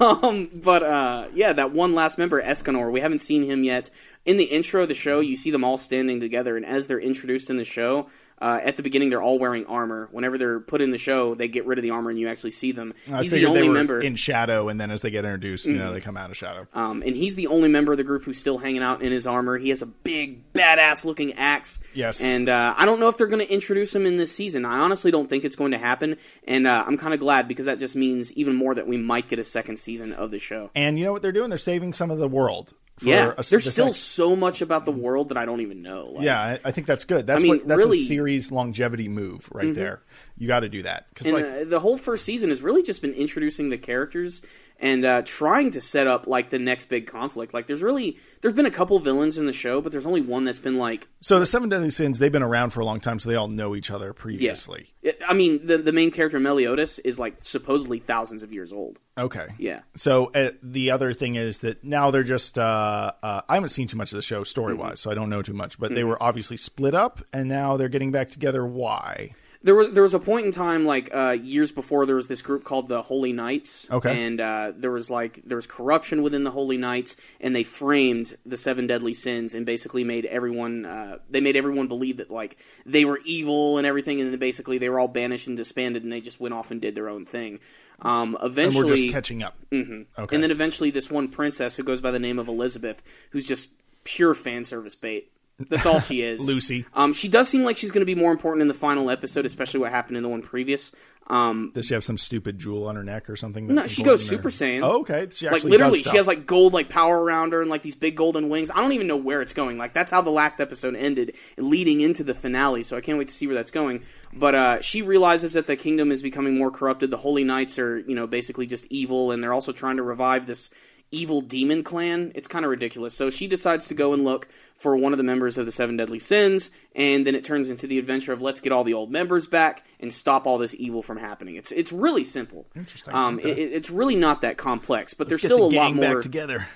Um, 0.00 0.50
but 0.52 0.82
uh, 0.82 1.28
yeah, 1.32 1.52
that 1.54 1.72
one 1.72 1.94
last 1.94 2.18
member, 2.18 2.40
Escanor. 2.42 2.92
We 2.92 3.00
haven't 3.00 3.20
seen 3.20 3.42
him 3.44 3.64
yet. 3.64 3.90
In 4.26 4.36
the 4.36 4.44
intro 4.44 4.82
of 4.82 4.88
the 4.88 4.94
show, 4.94 5.20
you 5.20 5.36
see 5.36 5.50
them 5.50 5.64
all 5.64 5.78
standing 5.78 6.20
together, 6.20 6.56
and 6.56 6.66
as 6.66 6.86
they're 6.86 7.00
introduced 7.00 7.48
in 7.50 7.56
the 7.56 7.64
show. 7.64 8.08
Uh, 8.40 8.60
at 8.62 8.76
the 8.76 8.82
beginning, 8.82 9.10
they're 9.10 9.22
all 9.22 9.38
wearing 9.38 9.66
armor. 9.66 10.08
Whenever 10.12 10.38
they're 10.38 10.60
put 10.60 10.80
in 10.80 10.90
the 10.90 10.98
show, 10.98 11.34
they 11.34 11.48
get 11.48 11.66
rid 11.66 11.78
of 11.78 11.82
the 11.82 11.90
armor, 11.90 12.10
and 12.10 12.18
you 12.18 12.28
actually 12.28 12.52
see 12.52 12.72
them. 12.72 12.94
I 13.12 13.22
He's 13.22 13.30
the 13.30 13.46
only 13.46 13.68
member 13.68 14.00
in 14.00 14.16
shadow, 14.16 14.68
and 14.68 14.80
then 14.80 14.90
as 14.90 15.02
they 15.02 15.10
get 15.10 15.24
introduced, 15.24 15.66
you 15.66 15.76
know, 15.76 15.92
they 15.92 16.00
come 16.00 16.16
out 16.16 16.30
of 16.30 16.36
shadow. 16.36 16.66
Um, 16.74 17.02
and 17.02 17.16
he's 17.16 17.34
the 17.34 17.48
only 17.48 17.68
member 17.68 17.92
of 17.92 17.98
the 17.98 18.04
group 18.04 18.22
who's 18.24 18.38
still 18.38 18.58
hanging 18.58 18.82
out 18.82 19.02
in 19.02 19.12
his 19.12 19.26
armor. 19.26 19.58
He 19.58 19.70
has 19.70 19.82
a 19.82 19.86
big, 19.86 20.52
badass 20.52 21.04
looking 21.04 21.32
axe. 21.34 21.80
Yes. 21.94 22.20
And 22.20 22.48
uh, 22.48 22.74
I 22.76 22.86
don't 22.86 23.00
know 23.00 23.08
if 23.08 23.16
they're 23.16 23.26
going 23.26 23.44
to 23.44 23.52
introduce 23.52 23.94
him 23.94 24.06
in 24.06 24.16
this 24.16 24.34
season. 24.34 24.64
I 24.64 24.78
honestly 24.78 25.10
don't 25.10 25.28
think 25.28 25.44
it's 25.44 25.56
going 25.56 25.72
to 25.72 25.78
happen. 25.78 26.16
And 26.46 26.66
uh, 26.66 26.84
I'm 26.86 26.96
kind 26.96 27.14
of 27.14 27.20
glad 27.20 27.48
because 27.48 27.66
that 27.66 27.78
just 27.78 27.96
means 27.96 28.32
even 28.34 28.54
more 28.54 28.74
that 28.74 28.86
we 28.86 28.96
might 28.96 29.28
get 29.28 29.38
a 29.38 29.44
second 29.44 29.78
season 29.78 30.12
of 30.12 30.30
the 30.30 30.38
show. 30.38 30.70
And 30.74 30.98
you 30.98 31.04
know 31.04 31.12
what 31.12 31.22
they're 31.22 31.32
doing? 31.32 31.48
They're 31.48 31.58
saving 31.58 31.92
some 31.92 32.10
of 32.10 32.18
the 32.18 32.28
world. 32.28 32.74
For 32.98 33.06
yeah. 33.06 33.32
a, 33.32 33.36
There's 33.36 33.48
the 33.48 33.60
still 33.60 33.86
sec- 33.92 33.94
so 33.94 34.34
much 34.36 34.60
about 34.60 34.84
the 34.84 34.92
world 34.92 35.28
that 35.28 35.38
I 35.38 35.44
don't 35.44 35.60
even 35.60 35.82
know. 35.82 36.12
Like, 36.14 36.24
yeah, 36.24 36.40
I, 36.40 36.68
I 36.68 36.70
think 36.72 36.86
that's 36.86 37.04
good. 37.04 37.26
That's 37.26 37.38
I 37.38 37.42
mean, 37.42 37.58
what 37.58 37.68
that's 37.68 37.78
really- 37.78 38.00
a 38.00 38.04
series 38.04 38.50
longevity 38.50 39.08
move 39.08 39.48
right 39.52 39.66
mm-hmm. 39.66 39.74
there. 39.74 40.02
You 40.36 40.46
got 40.46 40.60
to 40.60 40.68
do 40.68 40.82
that 40.82 41.06
because 41.08 41.32
like 41.32 41.44
uh, 41.44 41.64
the 41.64 41.80
whole 41.80 41.96
first 41.98 42.24
season 42.24 42.50
has 42.50 42.62
really 42.62 42.82
just 42.82 43.02
been 43.02 43.12
introducing 43.14 43.70
the 43.70 43.78
characters 43.78 44.40
and 44.80 45.04
uh, 45.04 45.22
trying 45.24 45.70
to 45.70 45.80
set 45.80 46.06
up 46.06 46.28
like 46.28 46.50
the 46.50 46.58
next 46.60 46.84
big 46.88 47.08
conflict. 47.08 47.52
Like, 47.52 47.66
there's 47.66 47.82
really 47.82 48.16
there's 48.40 48.54
been 48.54 48.64
a 48.66 48.70
couple 48.70 48.96
villains 49.00 49.36
in 49.36 49.46
the 49.46 49.52
show, 49.52 49.80
but 49.80 49.90
there's 49.90 50.06
only 50.06 50.20
one 50.20 50.44
that's 50.44 50.60
been 50.60 50.78
like 50.78 51.08
so 51.20 51.40
the 51.40 51.46
seven 51.46 51.68
deadly 51.68 51.90
sins 51.90 52.20
they've 52.20 52.30
been 52.30 52.44
around 52.44 52.70
for 52.70 52.78
a 52.80 52.84
long 52.84 53.00
time, 53.00 53.18
so 53.18 53.28
they 53.28 53.34
all 53.34 53.48
know 53.48 53.74
each 53.74 53.90
other 53.90 54.12
previously. 54.12 54.92
Yeah. 55.02 55.12
I 55.28 55.34
mean, 55.34 55.66
the 55.66 55.78
the 55.78 55.92
main 55.92 56.12
character 56.12 56.38
Meliodas 56.38 57.00
is 57.00 57.18
like 57.18 57.34
supposedly 57.38 57.98
thousands 57.98 58.44
of 58.44 58.52
years 58.52 58.72
old. 58.72 59.00
Okay. 59.18 59.48
Yeah. 59.58 59.80
So 59.96 60.26
uh, 60.26 60.52
the 60.62 60.92
other 60.92 61.12
thing 61.12 61.34
is 61.34 61.58
that 61.58 61.82
now 61.82 62.12
they're 62.12 62.22
just. 62.22 62.56
Uh, 62.56 63.10
uh, 63.20 63.40
I 63.48 63.54
haven't 63.54 63.70
seen 63.70 63.88
too 63.88 63.96
much 63.96 64.12
of 64.12 64.16
the 64.16 64.22
show 64.22 64.44
story 64.44 64.74
wise, 64.74 64.88
Mm-hmm. 64.90 64.96
so 64.96 65.10
I 65.10 65.14
don't 65.14 65.30
know 65.30 65.42
too 65.42 65.54
much. 65.54 65.80
But 65.80 65.96
they 65.96 66.04
were 66.04 66.22
obviously 66.22 66.56
split 66.56 66.94
up, 66.94 67.20
and 67.32 67.48
now 67.48 67.76
they're 67.76 67.88
getting 67.88 68.12
back 68.12 68.28
together. 68.28 68.64
Why? 68.64 69.30
There 69.68 69.74
was 69.74 69.92
there 69.92 70.02
was 70.02 70.14
a 70.14 70.18
point 70.18 70.46
in 70.46 70.52
time 70.52 70.86
like 70.86 71.10
uh, 71.14 71.36
years 71.42 71.72
before 71.72 72.06
there 72.06 72.16
was 72.16 72.26
this 72.26 72.40
group 72.40 72.64
called 72.64 72.88
the 72.88 73.02
Holy 73.02 73.34
Knights. 73.34 73.90
Okay. 73.90 74.26
And 74.26 74.40
uh, 74.40 74.72
there 74.74 74.90
was 74.90 75.10
like 75.10 75.42
there 75.44 75.56
was 75.56 75.66
corruption 75.66 76.22
within 76.22 76.42
the 76.42 76.50
Holy 76.52 76.78
Knights, 76.78 77.18
and 77.38 77.54
they 77.54 77.64
framed 77.64 78.38
the 78.46 78.56
seven 78.56 78.86
deadly 78.86 79.12
sins 79.12 79.52
and 79.52 79.66
basically 79.66 80.04
made 80.04 80.24
everyone 80.24 80.86
uh, 80.86 81.18
they 81.28 81.42
made 81.42 81.54
everyone 81.54 81.86
believe 81.86 82.16
that 82.16 82.30
like 82.30 82.56
they 82.86 83.04
were 83.04 83.20
evil 83.26 83.76
and 83.76 83.86
everything, 83.86 84.22
and 84.22 84.32
then 84.32 84.38
basically 84.38 84.78
they 84.78 84.88
were 84.88 84.98
all 84.98 85.06
banished 85.06 85.48
and 85.48 85.58
disbanded, 85.58 86.02
and 86.02 86.10
they 86.10 86.22
just 86.22 86.40
went 86.40 86.54
off 86.54 86.70
and 86.70 86.80
did 86.80 86.94
their 86.94 87.10
own 87.10 87.26
thing. 87.26 87.60
Um, 88.00 88.38
And 88.40 88.50
eventually, 88.50 88.84
we're 88.84 88.96
just 88.96 89.12
catching 89.12 89.42
up. 89.42 89.54
Mm-hmm. 89.70 90.22
Okay. 90.22 90.34
And 90.34 90.42
then 90.42 90.50
eventually, 90.50 90.90
this 90.90 91.10
one 91.10 91.28
princess 91.28 91.76
who 91.76 91.82
goes 91.82 92.00
by 92.00 92.10
the 92.10 92.18
name 92.18 92.38
of 92.38 92.48
Elizabeth, 92.48 93.02
who's 93.32 93.46
just 93.46 93.68
pure 94.04 94.32
fan 94.34 94.64
service 94.64 94.94
bait. 94.94 95.30
That's 95.58 95.86
all 95.86 96.00
she 96.00 96.22
is. 96.22 96.46
Lucy. 96.48 96.86
Um, 96.94 97.12
she 97.12 97.28
does 97.28 97.48
seem 97.48 97.64
like 97.64 97.76
she's 97.76 97.90
going 97.90 98.02
to 98.02 98.06
be 98.06 98.14
more 98.14 98.30
important 98.30 98.62
in 98.62 98.68
the 98.68 98.74
final 98.74 99.10
episode, 99.10 99.44
especially 99.44 99.80
what 99.80 99.90
happened 99.90 100.16
in 100.16 100.22
the 100.22 100.28
one 100.28 100.42
previous. 100.42 100.92
Um, 101.26 101.72
Does 101.74 101.86
she 101.86 101.94
have 101.94 102.04
some 102.04 102.16
stupid 102.16 102.58
jewel 102.58 102.88
on 102.88 102.96
her 102.96 103.04
neck 103.04 103.28
or 103.28 103.36
something? 103.36 103.66
no, 103.66 103.86
she 103.86 104.02
goes 104.02 104.26
Super? 104.26 104.48
Saiyan. 104.48 104.80
Oh, 104.82 105.00
okay. 105.00 105.28
She 105.30 105.48
like 105.48 105.62
literally, 105.62 106.02
she 106.02 106.16
has 106.16 106.26
like 106.26 106.46
gold 106.46 106.72
like 106.72 106.88
power 106.88 107.22
around 107.22 107.52
her 107.52 107.60
and 107.60 107.68
like 107.68 107.82
these 107.82 107.96
big 107.96 108.16
golden 108.16 108.48
wings. 108.48 108.70
I 108.70 108.80
don't 108.80 108.92
even 108.92 109.06
know 109.06 109.16
where 109.16 109.42
it's 109.42 109.52
going. 109.52 109.76
Like 109.76 109.92
that's 109.92 110.10
how 110.10 110.22
the 110.22 110.30
last 110.30 110.58
episode 110.58 110.96
ended, 110.96 111.36
leading 111.58 112.00
into 112.00 112.24
the 112.24 112.34
finale. 112.34 112.82
So 112.82 112.96
I 112.96 113.02
can't 113.02 113.18
wait 113.18 113.28
to 113.28 113.34
see 113.34 113.46
where 113.46 113.54
that's 113.54 113.70
going. 113.70 114.04
But 114.32 114.54
uh, 114.54 114.80
she 114.80 115.02
realizes 115.02 115.52
that 115.52 115.66
the 115.66 115.76
kingdom 115.76 116.12
is 116.12 116.22
becoming 116.22 116.56
more 116.56 116.70
corrupted. 116.70 117.10
The 117.10 117.18
Holy 117.18 117.44
Knights 117.44 117.78
are, 117.78 117.98
you 117.98 118.14
know, 118.14 118.26
basically 118.26 118.66
just 118.66 118.86
evil, 118.88 119.30
and 119.30 119.42
they're 119.42 119.52
also 119.52 119.72
trying 119.72 119.98
to 119.98 120.02
revive 120.02 120.46
this 120.46 120.70
evil 121.10 121.40
demon 121.40 121.82
clan. 121.82 122.32
It's 122.34 122.48
kind 122.48 122.64
of 122.64 122.70
ridiculous. 122.70 123.14
So 123.14 123.30
she 123.30 123.46
decides 123.46 123.88
to 123.88 123.94
go 123.94 124.12
and 124.12 124.24
look 124.24 124.48
for 124.76 124.96
one 124.96 125.12
of 125.12 125.18
the 125.18 125.24
members 125.24 125.58
of 125.58 125.66
the 125.66 125.72
Seven 125.72 125.96
Deadly 125.96 126.18
Sins, 126.18 126.70
and 126.94 127.26
then 127.26 127.34
it 127.34 127.44
turns 127.44 127.70
into 127.70 127.86
the 127.86 127.98
adventure 127.98 128.32
of 128.32 128.42
let's 128.42 128.60
get 128.60 128.72
all 128.72 128.84
the 128.84 128.94
old 128.94 129.10
members 129.10 129.46
back 129.46 129.84
and 130.00 130.12
stop 130.12 130.46
all 130.46 130.58
this 130.58 130.74
evil 130.78 131.02
from 131.02 131.16
happening. 131.18 131.56
It's 131.56 131.72
it's 131.72 131.92
really 131.92 132.24
simple. 132.24 132.66
Interesting. 132.76 133.14
Um, 133.14 133.38
Okay. 133.38 133.50
it, 133.50 133.72
it's 133.72 133.90
really 133.90 134.16
not 134.16 134.42
that 134.42 134.56
complex, 134.56 135.14
but 135.14 135.28
there's 135.28 135.42
still 135.42 135.68
the 135.70 135.76
a 135.76 135.78
lot 135.78 135.94
more. 135.94 136.14
back 136.14 136.22
together. 136.22 136.66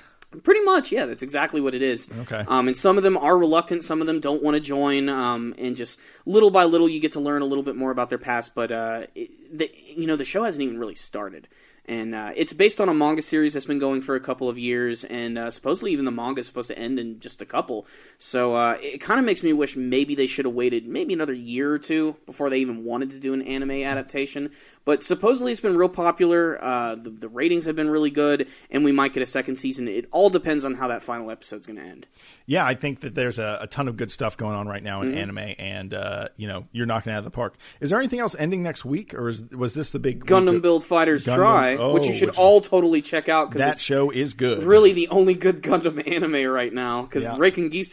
Pretty 0.45 0.62
much, 0.62 0.91
yeah. 0.91 1.05
That's 1.05 1.23
exactly 1.23 1.61
what 1.61 1.75
it 1.75 1.83
is. 1.83 2.09
Okay. 2.21 2.43
Um, 2.49 2.67
and 2.67 2.75
some 2.75 2.97
of 2.97 3.03
them 3.03 3.19
are 3.19 3.37
reluctant. 3.37 3.85
Some 3.85 4.01
of 4.01 4.07
them 4.07 4.19
don't 4.19 4.43
want 4.43 4.55
to 4.55 4.61
join. 4.61 5.11
Um, 5.11 5.55
and 5.59 5.77
just 5.77 6.01
little 6.25 6.51
by 6.51 6.65
little, 6.65 6.89
you 6.89 7.01
get 7.01 7.12
to 7.12 7.21
learn 7.21 7.43
a 7.43 7.45
little 7.45 7.62
bit 7.62 7.77
more 7.77 7.91
about 7.91 8.09
their 8.09 8.17
past. 8.17 8.55
But 8.55 8.73
uh, 8.73 9.07
it, 9.15 9.29
the, 9.59 9.71
you 9.95 10.07
know, 10.07 10.17
the 10.17 10.25
show 10.25 10.45
hasn't 10.45 10.62
even 10.62 10.79
really 10.79 10.95
started. 10.95 11.49
And 11.87 12.15
uh, 12.15 12.33
it's 12.37 12.53
based 12.53 12.81
on 12.81 12.89
a 12.89 12.95
manga 12.95 13.23
series 13.23 13.55
that's 13.55 13.67
been 13.67 13.79
going 13.79 14.01
for 14.01 14.15
a 14.15 14.21
couple 14.21 14.49
of 14.49 14.59
years, 14.59 15.05
and 15.05 15.39
uh, 15.39 15.51
supposedly 15.51 15.93
even 15.93 16.05
the 16.05 16.11
manga 16.11 16.41
is 16.41 16.47
supposed 16.47 16.69
to 16.69 16.79
end 16.79 16.99
in 16.99 17.21
just 17.21 17.43
a 17.43 17.47
couple. 17.47 17.87
So 18.19 18.55
uh, 18.55 18.79
it 18.81 19.01
kind 19.01 19.19
of 19.21 19.27
makes 19.27 19.43
me 19.43 19.53
wish 19.53 19.77
maybe 19.77 20.15
they 20.15 20.27
should 20.27 20.45
have 20.45 20.55
waited 20.55 20.87
maybe 20.87 21.15
another 21.15 21.33
year 21.33 21.73
or 21.73 21.79
two 21.79 22.17
before 22.27 22.51
they 22.51 22.59
even 22.59 22.85
wanted 22.85 23.11
to 23.11 23.21
do 23.21 23.35
an 23.35 23.43
anime 23.43 23.71
adaptation. 23.71 24.51
But 24.85 25.05
supposedly 25.05 25.53
it's 25.53 25.61
been 25.61 25.77
real 25.77 25.89
popular. 25.89 26.59
Uh, 26.62 26.97
the, 26.97 27.11
the 27.11 27.29
ratings 27.29 27.67
have 27.67 27.77
been 27.77 27.91
really 27.91 28.11
good, 28.11 28.49
and 28.71 28.85
we 28.85 28.91
might 28.93 29.12
get 29.12 29.23
a 29.23 29.27
second 29.27 29.57
season. 29.57 29.87
It 29.87 30.09
all 30.11 30.31
depends 30.31 30.65
on 30.65 30.75
how 30.75 30.89
that 30.89 31.03
final 31.03 31.31
episode's 31.31 31.67
going 31.67 31.79
to 31.79 31.85
end. 31.85 32.07
Yeah, 32.47 32.65
I 32.67 32.75
think 32.75 33.01
that 33.01 33.15
there's 33.15 33.39
a, 33.39 33.59
a, 33.62 33.67
ton 33.69 33.87
of 33.87 33.97
good 33.97 34.11
stuff 34.11 34.37
going 34.37 34.55
on 34.55 34.67
right 34.67 34.83
now 34.83 35.03
in 35.03 35.12
Mm-hmm. 35.12 35.19
anime, 35.19 35.55
and 35.59 35.95
uh, 35.95 36.29
you 36.37 36.49
know 36.49 36.65
you're 36.73 36.87
knocking 36.87 37.12
it 37.12 37.17
out 37.17 37.19
of 37.19 37.25
the 37.25 37.31
park. 37.31 37.57
Is 37.81 37.91
there 37.91 37.99
anything 37.99 38.19
else 38.21 38.35
ending 38.39 38.62
next 38.62 38.85
week, 38.85 39.15
or 39.15 39.29
is, 39.29 39.43
was 39.51 39.75
this 39.75 39.91
the 39.91 39.99
big 39.99 40.25
Gundam 40.25 40.62
Build 40.62 40.85
Fighters 40.85 41.27
Gundam- 41.27 41.37
Try, 41.37 41.72
oh, 41.79 41.93
which 41.95 42.05
you 42.07 42.11
oh, 42.12 42.14
should 42.14 42.29
which- 42.31 42.38
all 42.38 42.61
totally 42.61 43.00
check 43.02 43.29
out 43.29 43.50
because 43.50 43.61
That 43.61 43.79
show 43.79 44.11
is 44.11 44.35
good. 44.35 44.62
really 44.62 44.93
the 44.93 45.09
only 45.09 45.35
good 45.35 45.62
Gundam 45.62 46.07
anime 46.12 46.47
right 46.50 46.73
now 46.73 47.02
because 47.02 47.25
Yeah. 47.25 47.37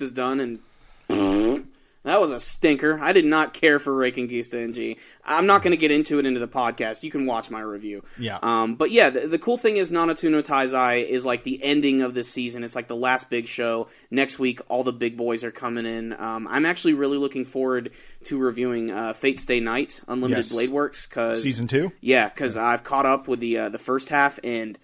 is 0.02 0.12
done 0.12 0.40
and 0.40 0.60
that 2.04 2.22
was 2.22 2.32
a 2.32 2.40
stinker. 2.40 2.98
I 3.00 3.12
did 3.14 3.26
not 3.26 3.54
care 3.54 3.78
for 3.78 3.92
Reconguista 3.94 4.56
in 4.64 4.72
G. 4.74 4.98
I'm 5.26 5.46
not 5.46 5.62
going 5.62 5.72
to 5.72 5.78
get 5.78 5.92
into 5.92 6.18
it 6.18 6.26
into 6.26 6.40
the 6.40 6.48
podcast. 6.48 7.04
You 7.04 7.12
can 7.12 7.26
watch 7.26 7.52
my 7.52 7.60
review. 7.60 8.04
Yeah. 8.18 8.40
Um, 8.42 8.76
but 8.76 8.90
yeah, 8.92 9.10
the, 9.10 9.28
the 9.28 9.38
cool 9.40 9.58
thing 9.58 9.78
is 9.78 9.92
Nanatsu 9.92 10.32
no 10.32 10.42
Taizai 10.42 11.06
is 11.06 11.26
like 11.26 11.44
the 11.44 11.62
ending 11.64 12.02
of 12.02 12.14
this 12.14 12.32
season. 12.32 12.64
It's 12.64 12.76
like 12.76 12.88
the 12.88 12.96
last 12.96 13.30
big 13.30 13.48
show. 13.48 13.90
Next 14.10 14.40
week, 14.40 14.60
all 14.70 14.84
the 14.84 14.94
big 14.94 15.18
boys 15.18 15.44
are 15.44 15.52
coming 15.52 15.86
in. 15.86 16.14
Um, 16.20 16.48
I'm 16.50 16.66
actually 16.66 16.94
really 16.94 17.18
looking 17.18 17.44
forward 17.46 17.92
to 18.26 18.38
reviewing 18.38 18.92
uh, 18.92 19.14
Fate 19.14 19.40
Stay 19.40 19.60
Night 19.60 20.02
Unlimited 20.08 20.46
Yes. 20.46 20.52
Blade 20.54 20.70
Works 20.70 21.06
because 21.06 21.44
Season 21.44 21.68
two? 21.68 21.92
Yeah, 22.02 22.30
because 22.30 22.56
I've 22.56 22.84
caught 22.84 23.06
up 23.06 23.28
with 23.28 23.40
the 23.42 23.58
uh, 23.58 23.70
the 23.70 23.78
first 23.78 24.10
half 24.10 24.40
and. 24.44 24.78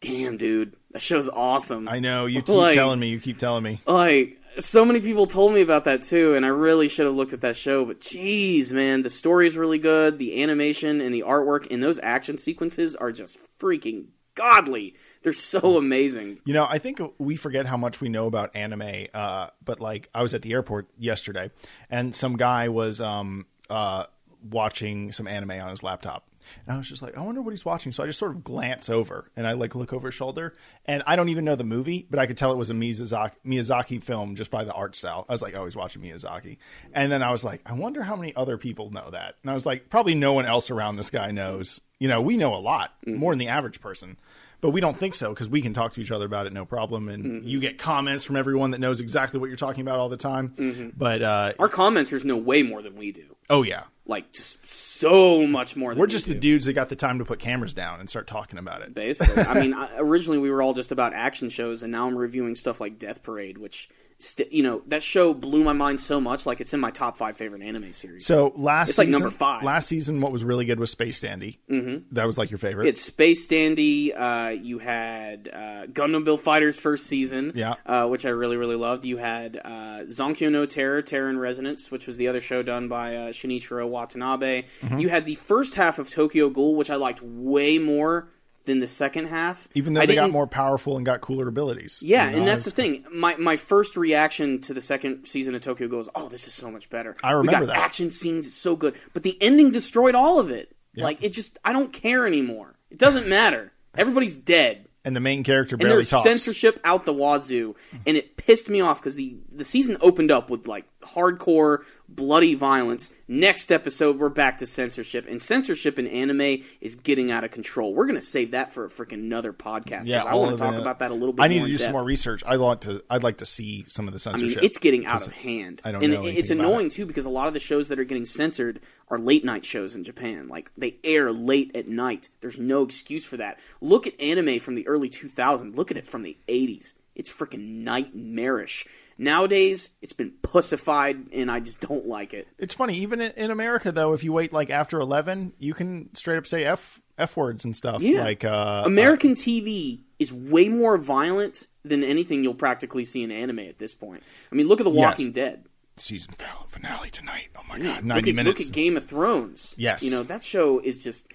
Damn, 0.00 0.36
dude, 0.36 0.74
that 0.90 1.00
show's 1.00 1.28
awesome. 1.28 1.88
I 1.88 2.00
know 2.00 2.26
you 2.26 2.40
keep 2.42 2.48
Like- 2.48 2.74
telling 2.74 2.98
me. 2.98 3.10
You 3.10 3.20
keep 3.20 3.38
telling 3.38 3.62
me. 3.62 3.80
like 3.86 4.36
so 4.58 4.84
many 4.84 5.00
people 5.00 5.26
told 5.26 5.52
me 5.52 5.60
about 5.60 5.84
that 5.84 6.02
too 6.02 6.34
and 6.34 6.44
i 6.44 6.48
really 6.48 6.88
should 6.88 7.06
have 7.06 7.14
looked 7.14 7.32
at 7.32 7.40
that 7.40 7.56
show 7.56 7.84
but 7.84 8.00
jeez 8.00 8.72
man 8.72 9.02
the 9.02 9.10
story 9.10 9.46
is 9.46 9.56
really 9.56 9.78
good 9.78 10.18
the 10.18 10.42
animation 10.42 11.00
and 11.00 11.14
the 11.14 11.22
artwork 11.22 11.70
and 11.70 11.82
those 11.82 11.98
action 12.02 12.36
sequences 12.38 12.94
are 12.96 13.12
just 13.12 13.38
freaking 13.58 14.06
godly 14.34 14.94
they're 15.22 15.32
so 15.32 15.76
amazing 15.78 16.38
You 16.44 16.54
know, 16.54 16.66
I 16.68 16.78
think 16.78 17.00
we 17.18 17.36
forget 17.36 17.66
how 17.66 17.76
much 17.76 18.00
we 18.00 18.08
know 18.08 18.26
about 18.26 18.56
anime. 18.56 19.06
Uh, 19.14 19.48
but 19.64 19.78
like, 19.78 20.08
I 20.14 20.22
was 20.22 20.34
at 20.34 20.42
the 20.42 20.52
airport 20.52 20.88
yesterday, 20.98 21.50
and 21.90 22.14
some 22.14 22.36
guy 22.36 22.68
was 22.68 23.00
um, 23.00 23.46
uh, 23.70 24.06
watching 24.50 25.12
some 25.12 25.28
anime 25.28 25.52
on 25.52 25.70
his 25.70 25.82
laptop. 25.84 26.26
And 26.66 26.74
I 26.74 26.76
was 26.76 26.88
just 26.88 27.02
like, 27.02 27.16
I 27.16 27.20
wonder 27.20 27.42
what 27.42 27.50
he's 27.50 27.64
watching. 27.64 27.92
So 27.92 28.02
I 28.02 28.06
just 28.06 28.18
sort 28.18 28.32
of 28.32 28.44
glance 28.44 28.88
over 28.88 29.30
and 29.36 29.46
I 29.46 29.52
like 29.52 29.74
look 29.74 29.92
over 29.92 30.08
his 30.08 30.14
shoulder. 30.14 30.54
And 30.86 31.02
I 31.06 31.16
don't 31.16 31.28
even 31.28 31.44
know 31.44 31.56
the 31.56 31.64
movie, 31.64 32.06
but 32.10 32.18
I 32.18 32.26
could 32.26 32.36
tell 32.36 32.52
it 32.52 32.58
was 32.58 32.70
a 32.70 32.74
Miyazaki, 32.74 33.32
Miyazaki 33.44 34.02
film 34.02 34.36
just 34.36 34.50
by 34.50 34.64
the 34.64 34.72
art 34.72 34.96
style. 34.96 35.24
I 35.28 35.32
was 35.32 35.42
like, 35.42 35.54
oh, 35.54 35.64
he's 35.64 35.76
watching 35.76 36.02
Miyazaki. 36.02 36.58
And 36.92 37.10
then 37.10 37.22
I 37.22 37.30
was 37.30 37.44
like, 37.44 37.62
I 37.66 37.72
wonder 37.74 38.02
how 38.02 38.16
many 38.16 38.34
other 38.34 38.58
people 38.58 38.90
know 38.90 39.10
that. 39.10 39.36
And 39.42 39.50
I 39.50 39.54
was 39.54 39.66
like, 39.66 39.88
probably 39.88 40.14
no 40.14 40.32
one 40.32 40.46
else 40.46 40.70
around 40.70 40.96
this 40.96 41.10
guy 41.10 41.30
knows. 41.30 41.80
You 41.98 42.08
know, 42.08 42.20
we 42.20 42.36
know 42.36 42.54
a 42.54 42.56
lot 42.56 42.92
mm-hmm. 43.06 43.18
more 43.18 43.32
than 43.32 43.38
the 43.38 43.48
average 43.48 43.80
person. 43.80 44.16
But 44.62 44.70
we 44.70 44.80
don't 44.80 44.98
think 44.98 45.14
so 45.14 45.30
because 45.34 45.50
we 45.50 45.60
can 45.60 45.74
talk 45.74 45.92
to 45.94 46.00
each 46.00 46.10
other 46.10 46.24
about 46.24 46.46
it 46.46 46.54
no 46.54 46.64
problem, 46.64 47.10
and 47.10 47.44
you 47.44 47.60
get 47.60 47.76
comments 47.76 48.24
from 48.24 48.36
everyone 48.36 48.70
that 48.70 48.78
knows 48.78 49.00
exactly 49.00 49.38
what 49.38 49.48
you're 49.48 49.56
talking 49.56 49.82
about 49.82 49.98
all 49.98 50.08
the 50.08 50.16
time. 50.16 50.92
But 50.96 51.20
uh, 51.20 51.52
our 51.58 51.68
commenters 51.68 52.24
know 52.24 52.38
way 52.38 52.62
more 52.62 52.80
than 52.80 52.96
we 52.96 53.12
do 53.12 53.32
oh 53.50 53.62
yeah, 53.62 53.84
like 54.06 54.32
just 54.32 54.66
so 54.66 55.46
much 55.46 55.76
more 55.76 55.92
than 55.92 56.00
we're 56.00 56.06
we 56.06 56.10
just 56.10 56.26
do. 56.26 56.34
the 56.34 56.40
dudes 56.40 56.66
that 56.66 56.72
got 56.72 56.88
the 56.88 56.96
time 56.96 57.18
to 57.18 57.24
put 57.24 57.38
cameras 57.38 57.74
down 57.74 58.00
and 58.00 58.08
start 58.08 58.26
talking 58.26 58.58
about 58.58 58.82
it. 58.82 58.94
basically. 58.94 59.42
I 59.42 59.60
mean, 59.60 59.74
originally 59.98 60.38
we 60.38 60.50
were 60.50 60.62
all 60.62 60.74
just 60.74 60.90
about 60.90 61.12
action 61.12 61.48
shows, 61.50 61.82
and 61.82 61.92
now 61.92 62.06
I'm 62.08 62.16
reviewing 62.16 62.54
stuff 62.54 62.80
like 62.80 62.98
Death 62.98 63.22
Parade, 63.22 63.58
which, 63.58 63.88
st- 64.22 64.52
you 64.52 64.62
know, 64.62 64.82
that 64.86 65.02
show 65.02 65.34
blew 65.34 65.64
my 65.64 65.72
mind 65.72 66.00
so 66.00 66.20
much. 66.20 66.46
Like, 66.46 66.60
it's 66.60 66.72
in 66.72 66.80
my 66.80 66.90
top 66.90 67.16
five 67.16 67.36
favorite 67.36 67.62
anime 67.62 67.92
series. 67.92 68.24
So 68.24 68.52
last 68.54 68.90
It's 68.90 68.98
like 68.98 69.06
season, 69.08 69.20
number 69.22 69.34
five. 69.34 69.62
Last 69.62 69.88
season, 69.88 70.20
what 70.20 70.32
was 70.32 70.44
really 70.44 70.64
good 70.64 70.78
was 70.80 70.90
Space 70.90 71.20
Dandy. 71.20 71.58
Mm-hmm. 71.70 72.14
That 72.14 72.26
was 72.26 72.38
like 72.38 72.50
your 72.50 72.58
favorite. 72.58 72.86
It's 72.88 73.00
Space 73.02 73.46
Dandy. 73.48 74.12
Uh, 74.14 74.48
you 74.50 74.78
had 74.78 75.48
uh, 75.52 75.86
Gundam 75.86 76.24
Build 76.24 76.40
Fighters 76.40 76.78
first 76.78 77.06
season, 77.06 77.52
Yeah. 77.54 77.74
uh, 77.84 78.06
which 78.08 78.24
I 78.24 78.30
really 78.30 78.56
really 78.56 78.76
loved. 78.76 79.04
You 79.04 79.16
had 79.16 79.60
uh, 79.64 80.04
Zankyou 80.06 80.50
no 80.52 80.66
Terror, 80.66 81.02
Terror 81.02 81.28
in 81.30 81.38
Resonance, 81.38 81.90
which 81.90 82.06
was 82.06 82.16
the 82.16 82.28
other 82.28 82.40
show 82.40 82.62
done 82.62 82.88
by 82.88 83.16
uh, 83.16 83.28
Shinichiro 83.30 83.88
Watanabe. 83.88 84.62
Mm-hmm. 84.82 84.98
You 84.98 85.08
had 85.08 85.26
the 85.26 85.34
first 85.34 85.74
half 85.74 85.98
of 85.98 86.10
Tokyo 86.10 86.48
Ghoul, 86.48 86.76
which 86.76 86.90
I 86.90 86.96
liked 86.96 87.20
way 87.22 87.78
more 87.78 88.28
than 88.64 88.78
the 88.80 88.86
second 88.86 89.26
half. 89.26 89.68
Even 89.74 89.94
though 89.94 90.00
I 90.02 90.06
they 90.06 90.14
got 90.14 90.30
more 90.30 90.46
powerful 90.46 90.96
and 90.96 91.04
got 91.06 91.20
cooler 91.20 91.48
abilities. 91.48 92.02
Yeah, 92.04 92.26
You 92.26 92.32
know, 92.32 92.38
and 92.38 92.48
that's 92.48 92.64
the 92.64 92.70
thing. 92.70 93.04
My 93.12 93.36
my 93.36 93.56
first 93.56 93.96
reaction 93.96 94.60
to 94.62 94.74
the 94.74 94.80
second 94.80 95.26
season 95.26 95.54
of 95.54 95.60
Tokyo 95.62 95.88
Ghoul 95.88 96.00
is, 96.00 96.08
"Oh, 96.14 96.28
this 96.28 96.46
is 96.46 96.54
so 96.54 96.70
much 96.70 96.88
better." 96.90 97.16
I 97.22 97.32
we 97.34 97.38
remember 97.38 97.66
got 97.66 97.74
that. 97.74 97.82
action 97.82 98.10
scenes, 98.10 98.46
it's 98.46 98.56
so 98.56 98.76
good, 98.76 98.94
but 99.12 99.22
the 99.22 99.36
ending 99.40 99.70
destroyed 99.70 100.14
all 100.14 100.38
of 100.38 100.50
it. 100.50 100.74
Like 100.94 101.22
it 101.24 101.32
just, 101.32 101.58
I 101.64 101.72
don't 101.72 101.90
care 101.92 102.26
anymore. 102.26 102.74
It 102.90 102.98
doesn't 102.98 103.26
matter. 103.38 103.72
Everybody's 103.96 104.36
dead, 104.36 104.88
And 105.04 105.16
the 105.16 105.20
main 105.20 105.42
character 105.42 105.74
and 105.74 105.80
barely 105.80 105.96
there's 105.96 106.10
talks. 106.10 106.22
censorship 106.24 106.78
out 106.84 107.04
the 107.06 107.12
wazoo, 107.14 107.74
and 108.06 108.16
it 108.16 108.36
pissed 108.36 108.68
me 108.68 108.80
off 108.82 109.00
because 109.00 109.16
the 109.16 109.36
the 109.50 109.64
season 109.64 109.96
opened 110.02 110.30
up 110.30 110.50
with 110.50 110.66
like 110.68 110.84
hardcore 111.02 111.78
bloody 112.08 112.54
violence. 112.54 113.12
Next 113.28 113.72
episode, 113.72 114.18
we're 114.18 114.28
back 114.28 114.58
to 114.58 114.66
censorship, 114.66 115.26
and 115.28 115.40
censorship 115.40 115.98
in 115.98 116.06
anime 116.06 116.62
is 116.80 116.94
getting 116.94 117.30
out 117.30 117.44
of 117.44 117.50
control. 117.50 117.94
We're 117.94 118.06
gonna 118.06 118.20
save 118.20 118.50
that 118.52 118.72
for 118.72 118.84
a 118.84 118.88
freaking 118.88 119.14
another 119.14 119.52
podcast 119.52 120.06
Yeah, 120.06 120.24
I 120.24 120.34
want 120.34 120.56
to 120.56 120.62
talk 120.62 120.76
about 120.76 120.98
that 120.98 121.10
a 121.10 121.14
little 121.14 121.32
bit. 121.32 121.42
I 121.42 121.48
need 121.48 121.60
to 121.60 121.66
do 121.66 121.78
some 121.78 121.92
more 121.92 122.04
research. 122.04 122.42
I 122.46 122.56
want 122.56 122.82
to. 122.82 123.02
I'd 123.08 123.22
like 123.22 123.38
to 123.38 123.46
see 123.46 123.84
some 123.88 124.06
of 124.06 124.12
the 124.12 124.18
censorship. 124.18 124.58
I 124.58 124.60
mean, 124.60 124.64
it's 124.64 124.78
getting 124.78 125.06
out 125.06 125.26
of 125.26 125.32
hand. 125.32 125.80
I 125.84 125.92
don't 125.92 126.02
and 126.02 126.12
know 126.12 126.24
it's 126.26 126.50
annoying 126.50 126.86
it. 126.86 126.92
too 126.92 127.06
because 127.06 127.26
a 127.26 127.30
lot 127.30 127.48
of 127.48 127.54
the 127.54 127.60
shows 127.60 127.88
that 127.88 127.98
are 127.98 128.04
getting 128.04 128.24
censored 128.24 128.80
are 129.08 129.18
late 129.18 129.44
night 129.44 129.64
shows 129.64 129.94
in 129.94 130.04
Japan. 130.04 130.48
Like 130.48 130.70
they 130.76 130.98
air 131.04 131.32
late 131.32 131.74
at 131.74 131.88
night. 131.88 132.28
There's 132.40 132.58
no 132.58 132.82
excuse 132.82 133.24
for 133.24 133.36
that. 133.36 133.58
Look 133.80 134.06
at 134.06 134.20
anime 134.20 134.58
from 134.58 134.74
the 134.74 134.86
early 134.86 135.10
2000s. 135.10 135.76
Look 135.76 135.90
at 135.90 135.96
it 135.96 136.06
from 136.06 136.22
the 136.22 136.36
80s. 136.48 136.94
It's 137.14 137.30
freaking 137.32 137.82
nightmarish. 137.84 138.86
Nowadays, 139.18 139.90
it's 140.00 140.12
been 140.14 140.32
pussified, 140.42 141.26
and 141.32 141.50
I 141.50 141.60
just 141.60 141.80
don't 141.80 142.06
like 142.06 142.32
it. 142.34 142.48
It's 142.58 142.74
funny, 142.74 142.96
even 142.98 143.20
in, 143.20 143.50
America 143.50 143.92
though, 143.92 144.12
if 144.14 144.24
you 144.24 144.32
wait 144.32 144.52
like 144.52 144.70
after 144.70 144.98
eleven, 144.98 145.52
you 145.58 145.74
can 145.74 146.14
straight 146.14 146.38
up 146.38 146.46
say 146.46 146.64
f 146.64 147.00
f 147.18 147.36
words 147.36 147.64
and 147.64 147.76
stuff. 147.76 148.02
Yeah. 148.02 148.22
Like 148.22 148.44
uh, 148.44 148.82
American 148.86 149.34
TV 149.34 150.00
is 150.18 150.32
way 150.32 150.68
more 150.68 150.96
violent 150.98 151.66
than 151.84 152.02
anything 152.02 152.42
you'll 152.42 152.54
practically 152.54 153.04
see 153.04 153.22
in 153.22 153.30
anime 153.30 153.58
at 153.60 153.78
this 153.78 153.94
point. 153.94 154.22
I 154.50 154.54
mean, 154.54 154.66
look 154.68 154.80
at 154.80 154.84
The 154.84 154.90
Walking 154.90 155.32
Dead. 155.32 155.66
season 155.96 156.32
finale 156.68 157.10
tonight. 157.10 157.48
Oh 157.56 157.62
my 157.68 157.78
god, 157.78 157.96
Look 157.96 158.04
ninety 158.04 158.30
at, 158.30 158.36
minutes. 158.36 158.60
look 158.60 158.68
at 158.68 158.74
Game 158.74 158.96
of 158.96 159.04
Thrones. 159.06 159.74
Yes. 159.76 160.02
You 160.02 160.10
know, 160.10 160.22
that 160.22 160.42
show 160.42 160.80
is 160.80 161.02
just 161.04 161.30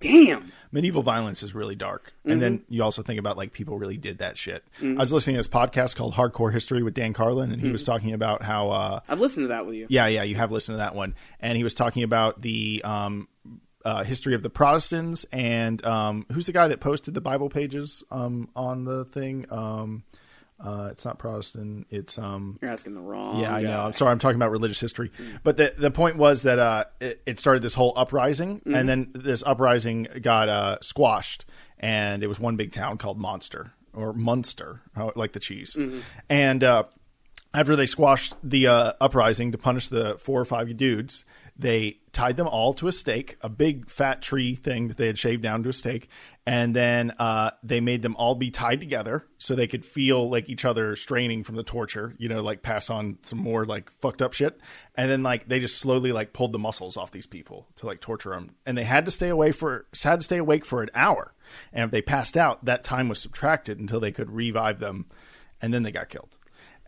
damn. 0.00 0.50
Medieval 0.72 1.02
violence 1.02 1.42
is 1.42 1.54
really 1.54 1.74
dark, 1.76 2.12
and 2.24 2.32
Mm-hmm. 2.32 2.40
then 2.40 2.64
you 2.68 2.82
also 2.82 3.02
think 3.02 3.18
about 3.20 3.36
like 3.36 3.52
people 3.52 3.78
really 3.78 3.96
did 3.96 4.18
that 4.18 4.36
shit. 4.38 4.64
I 4.82 4.86
was 4.94 5.12
listening 5.12 5.34
to 5.34 5.38
this 5.38 5.48
podcast 5.48 5.96
called 5.96 6.14
Hardcore 6.14 6.52
History 6.52 6.82
with 6.82 6.94
Dan 6.94 7.12
Carlin, 7.12 7.50
and 7.52 7.60
he 7.60 7.66
Mm-hmm. 7.66 7.72
was 7.72 7.84
talking 7.84 8.12
about 8.12 8.42
how. 8.42 8.70
Uh, 8.70 9.00
I've 9.08 9.20
listened 9.20 9.44
to 9.44 9.48
that 9.48 9.66
with 9.66 9.74
you. 9.76 9.86
yeah, 9.88 10.06
yeah, 10.06 10.22
you 10.22 10.34
have 10.36 10.50
listened 10.52 10.74
to 10.74 10.78
that 10.78 10.94
one, 10.94 11.14
and 11.40 11.56
he 11.56 11.62
was 11.64 11.74
talking 11.74 12.02
about 12.02 12.40
the. 12.42 12.82
Um, 12.84 13.28
uh, 13.82 14.04
history 14.04 14.34
of 14.34 14.42
the 14.42 14.50
Protestants 14.50 15.24
and 15.32 15.82
um, 15.86 16.26
who's 16.32 16.44
the 16.44 16.52
guy 16.52 16.68
that 16.68 16.80
posted 16.80 17.14
the 17.14 17.22
Bible 17.22 17.48
pages 17.48 18.04
um, 18.10 18.50
on 18.54 18.84
the 18.84 19.06
thing? 19.06 19.46
Uh, 20.62 20.88
it's 20.90 21.04
not 21.04 21.18
Protestant. 21.18 21.86
It's 21.90 22.18
um, 22.18 22.58
You're 22.60 22.70
asking 22.70 22.94
the 22.94 23.00
wrong. 23.00 23.40
Yeah, 23.40 23.54
I 23.54 23.62
know. 23.62 23.86
I'm 23.86 23.92
sorry. 23.94 24.10
I'm 24.10 24.18
talking 24.18 24.36
about 24.36 24.50
religious 24.50 24.78
history. 24.80 25.10
But 25.42 25.56
the 25.56 25.72
the 25.76 25.90
point 25.90 26.16
was 26.16 26.42
that 26.42 26.58
uh, 26.58 26.84
it, 27.00 27.22
it 27.26 27.38
started 27.38 27.62
this 27.62 27.74
whole 27.74 27.94
uprising, 27.96 28.60
and 28.66 28.88
then 28.88 29.10
this 29.14 29.42
uprising 29.44 30.06
got 30.20 30.48
uh, 30.48 30.78
squashed, 30.82 31.46
and 31.78 32.22
it 32.22 32.26
was 32.26 32.38
one 32.38 32.56
big 32.56 32.72
town 32.72 32.98
called 32.98 33.18
Monster 33.18 33.72
or 33.94 34.12
Munster, 34.12 34.82
like 35.16 35.32
the 35.32 35.40
cheese. 35.40 35.76
And 36.28 36.62
uh, 36.62 36.84
after 37.54 37.74
they 37.74 37.86
squashed 37.86 38.34
the 38.42 38.66
uh, 38.66 38.92
uprising 39.00 39.52
to 39.52 39.58
punish 39.58 39.88
the 39.88 40.16
four 40.18 40.40
or 40.40 40.44
five 40.44 40.76
dudes, 40.76 41.24
they 41.60 41.98
tied 42.12 42.36
them 42.36 42.48
all 42.48 42.72
to 42.74 42.88
a 42.88 42.92
stake, 42.92 43.36
a 43.42 43.48
big 43.48 43.90
fat 43.90 44.22
tree 44.22 44.54
thing 44.54 44.88
that 44.88 44.96
they 44.96 45.06
had 45.06 45.18
shaved 45.18 45.42
down 45.42 45.62
to 45.62 45.68
a 45.68 45.72
stake, 45.72 46.08
and 46.46 46.74
then 46.74 47.12
uh, 47.18 47.50
they 47.62 47.80
made 47.80 48.02
them 48.02 48.16
all 48.16 48.34
be 48.34 48.50
tied 48.50 48.80
together 48.80 49.26
so 49.38 49.54
they 49.54 49.66
could 49.66 49.84
feel 49.84 50.30
like 50.30 50.48
each 50.48 50.64
other 50.64 50.96
straining 50.96 51.44
from 51.44 51.56
the 51.56 51.62
torture, 51.62 52.14
you 52.18 52.28
know, 52.28 52.42
like 52.42 52.62
pass 52.62 52.88
on 52.88 53.18
some 53.22 53.38
more 53.38 53.66
like 53.66 53.90
fucked 54.00 54.22
up 54.22 54.32
shit, 54.32 54.58
and 54.94 55.10
then 55.10 55.22
like 55.22 55.48
they 55.48 55.60
just 55.60 55.76
slowly 55.76 56.12
like 56.12 56.32
pulled 56.32 56.52
the 56.52 56.58
muscles 56.58 56.96
off 56.96 57.10
these 57.10 57.26
people 57.26 57.68
to 57.76 57.86
like 57.86 58.00
torture 58.00 58.30
them, 58.30 58.54
and 58.64 58.76
they 58.76 58.84
had 58.84 59.04
to 59.04 59.10
stay 59.10 59.28
away 59.28 59.52
for 59.52 59.86
had 60.02 60.20
to 60.20 60.24
stay 60.24 60.38
awake 60.38 60.64
for 60.64 60.82
an 60.82 60.90
hour, 60.94 61.34
and 61.72 61.84
if 61.84 61.90
they 61.90 62.02
passed 62.02 62.36
out, 62.36 62.64
that 62.64 62.82
time 62.82 63.08
was 63.08 63.20
subtracted 63.20 63.78
until 63.78 64.00
they 64.00 64.12
could 64.12 64.30
revive 64.30 64.80
them, 64.80 65.06
and 65.60 65.74
then 65.74 65.82
they 65.82 65.92
got 65.92 66.08
killed. 66.08 66.38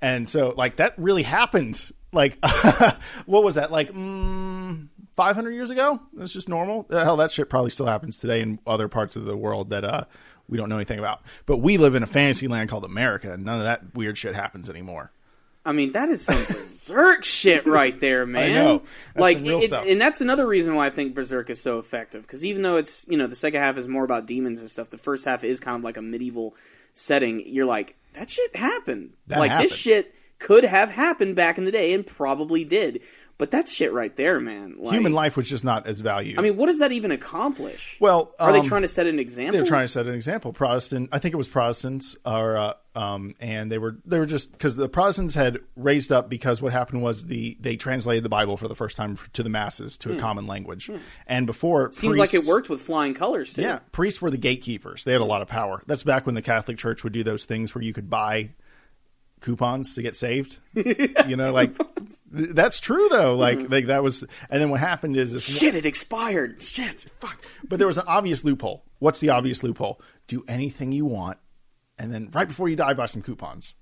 And 0.00 0.29
so, 0.29 0.55
like 0.57 0.76
that 0.76 0.95
really 0.97 1.23
happened 1.23 1.93
like 2.12 2.38
what 3.26 3.42
was 3.42 3.54
that 3.57 3.71
like 3.73 3.90
mm, 3.92 4.88
500 5.12 5.50
years 5.50 5.71
ago 5.71 6.00
it's 6.19 6.33
just 6.33 6.49
normal 6.49 6.87
Uh, 6.90 7.04
hell 7.04 7.16
that 7.16 7.31
shit 7.31 7.49
probably 7.50 7.71
still 7.71 7.87
happens 7.87 8.16
today 8.16 8.40
in 8.40 8.59
other 8.66 8.88
parts 8.88 9.16
of 9.16 9.25
the 9.25 9.37
world 9.37 9.71
that 9.71 9.85
uh 9.85 10.04
we 10.49 10.59
don't 10.59 10.69
know 10.69 10.76
anything 10.76 10.99
about 10.99 11.23
but 11.47 11.59
we 11.59 11.76
live 11.78 11.95
in 11.95 12.02
a 12.02 12.07
fantasy 12.07 12.49
land 12.49 12.69
called 12.69 12.85
america 12.85 13.33
and 13.33 13.45
none 13.45 13.59
of 13.59 13.64
that 13.64 13.95
weird 13.95 14.16
shit 14.19 14.35
happens 14.35 14.69
anymore 14.71 15.11
I 15.64 15.71
mean, 15.71 15.92
that 15.92 16.09
is 16.09 16.25
some 16.25 16.45
berserk 16.45 17.23
shit 17.23 17.66
right 17.66 17.99
there, 18.00 18.26
man. 18.26 18.81
like, 19.14 19.38
it- 19.40 19.62
stuff. 19.69 19.85
and 19.87 20.00
that's 20.00 20.21
another 20.21 20.45
reason 20.45 20.75
why 20.75 20.87
I 20.87 20.90
think 20.90 21.14
Berserk 21.14 21.50
is 21.50 21.61
so 21.62 21.78
effective. 21.78 22.23
Because 22.23 22.45
even 22.45 22.62
though 22.62 22.78
it's 22.78 23.07
you 23.09 23.16
know 23.16 23.28
the 23.28 23.37
second 23.37 23.62
half 23.62 23.76
is 23.76 23.87
more 23.87 24.02
about 24.02 24.26
demons 24.26 24.61
and 24.61 24.69
stuff, 24.69 24.90
the 24.90 24.99
first 24.99 25.25
half 25.25 25.45
is 25.45 25.61
kind 25.61 25.76
of 25.76 25.85
like 25.85 25.97
a 25.97 26.02
medieval 26.02 26.57
setting. 26.95 27.45
You're 27.47 27.64
like, 27.66 27.95
that 28.14 28.28
shit 28.28 28.57
happened. 28.57 29.12
That 29.28 29.38
like 29.38 29.52
happened. 29.52 29.71
this 29.71 29.78
shit 29.78 30.12
could 30.43 30.65
have 30.65 30.91
happened 30.91 31.37
back 31.37 31.57
in 31.57 31.65
the 31.65 31.73
day 31.73 31.93
and 31.93 32.05
probably 32.05 32.65
did. 32.65 33.03
But 33.39 33.51
that 33.53 33.67
shit 33.69 33.93
right 33.93 34.15
there, 34.15 34.39
man. 34.39 34.75
Like, 34.77 34.93
human 34.93 35.13
life 35.15 35.37
was 35.37 35.49
just 35.49 35.65
not 35.65 35.87
as 35.87 36.01
valued 36.01 36.39
I 36.39 36.43
mean, 36.43 36.57
what 36.57 36.67
does 36.67 36.79
that 36.79 36.93
even 36.93 37.11
accomplish? 37.11 37.97
well 37.99 38.35
are 38.39 38.53
they 38.53 38.59
um, 38.59 38.65
trying 38.65 38.83
to 38.83 38.89
set 38.89 39.07
an 39.07 39.19
example? 39.19 39.59
they're 39.59 39.67
trying 39.67 39.85
to 39.85 39.89
set 39.89 40.07
an 40.07 40.15
example. 40.15 40.53
Protestant, 40.53 41.09
I 41.13 41.19
think 41.19 41.35
it 41.35 41.37
was 41.37 41.49
Protestants, 41.49 42.17
are, 42.25 42.57
uh, 42.57 42.75
um, 42.95 43.33
and 43.41 43.73
they 43.73 43.79
were 43.79 43.97
they 44.05 44.19
were 44.19 44.27
just 44.27 44.53
because 44.53 44.77
the 44.77 44.89
Protestants 44.89 45.35
had 45.35 45.59
raised 45.77 46.13
up 46.13 46.29
because 46.29 46.61
what 46.61 46.73
happened 46.73 47.03
was 47.03 47.25
the 47.25 47.57
they 47.59 47.77
translated 47.77 48.23
the 48.23 48.29
Bible 48.29 48.57
for 48.57 48.69
the 48.69 48.77
first 48.77 48.97
time 48.97 49.17
to 49.33 49.43
the 49.43 49.49
masses 49.49 49.97
to 49.99 50.13
a 50.13 50.17
common 50.19 50.47
language, 50.47 50.91
and 51.27 51.47
before 51.47 51.87
Hmm. 51.87 51.93
Seems 51.93 52.19
like 52.19 52.35
it 52.35 52.45
worked 52.45 52.69
with 52.69 52.81
flying 52.83 53.15
colors 53.15 53.55
too. 53.55 53.63
Yeah, 53.63 53.81
priests 53.93 54.21
were 54.21 54.31
the 54.31 54.39
gatekeepers. 54.39 55.05
They 55.05 55.13
had 55.13 55.21
a 55.21 55.25
lot 55.25 55.43
of 55.43 55.49
power. 55.49 55.83
That's 55.87 56.05
back 56.05 56.27
when 56.27 56.35
the 56.35 56.43
Catholic 56.43 56.79
Church 56.79 57.03
would 57.03 57.13
do 57.15 57.25
those 57.25 57.45
things 57.45 57.75
where 57.75 57.83
you 57.83 57.95
could 57.95 58.11
buy 58.11 58.51
coupons 59.43 59.95
to 59.97 60.03
get 60.03 60.17
saved. 60.17 60.59
you 60.75 61.37
know, 61.37 61.53
like 61.53 61.75
that's 62.31 62.81
true 62.81 63.09
though. 63.11 63.35
Like, 63.37 63.59
Mm-hmm. 63.59 63.73
like 63.73 63.87
that 63.87 64.03
was, 64.03 64.23
and 64.51 64.61
then 64.63 64.71
what 64.71 64.81
happened 64.81 65.17
is 65.17 65.33
this 65.33 65.45
Shit, 65.45 65.75
it 65.75 65.85
expired. 65.85 66.63
shit, 66.63 67.07
fuck. 67.21 67.43
But 67.69 67.79
there 67.79 67.87
was 67.87 67.99
an 67.99 68.05
obvious 68.07 68.45
loophole. 68.45 68.85
What's 68.99 69.21
the 69.21 69.29
obvious 69.31 69.63
loophole? 69.63 70.01
Do 70.29 70.45
anything 70.49 70.93
you 70.93 71.05
want, 71.05 71.39
and 71.99 72.13
then 72.13 72.31
right 72.33 72.49
before 72.49 72.69
you 72.69 72.77
die, 72.77 72.95
buy 72.95 73.07
some 73.07 73.21
coupons. 73.23 73.75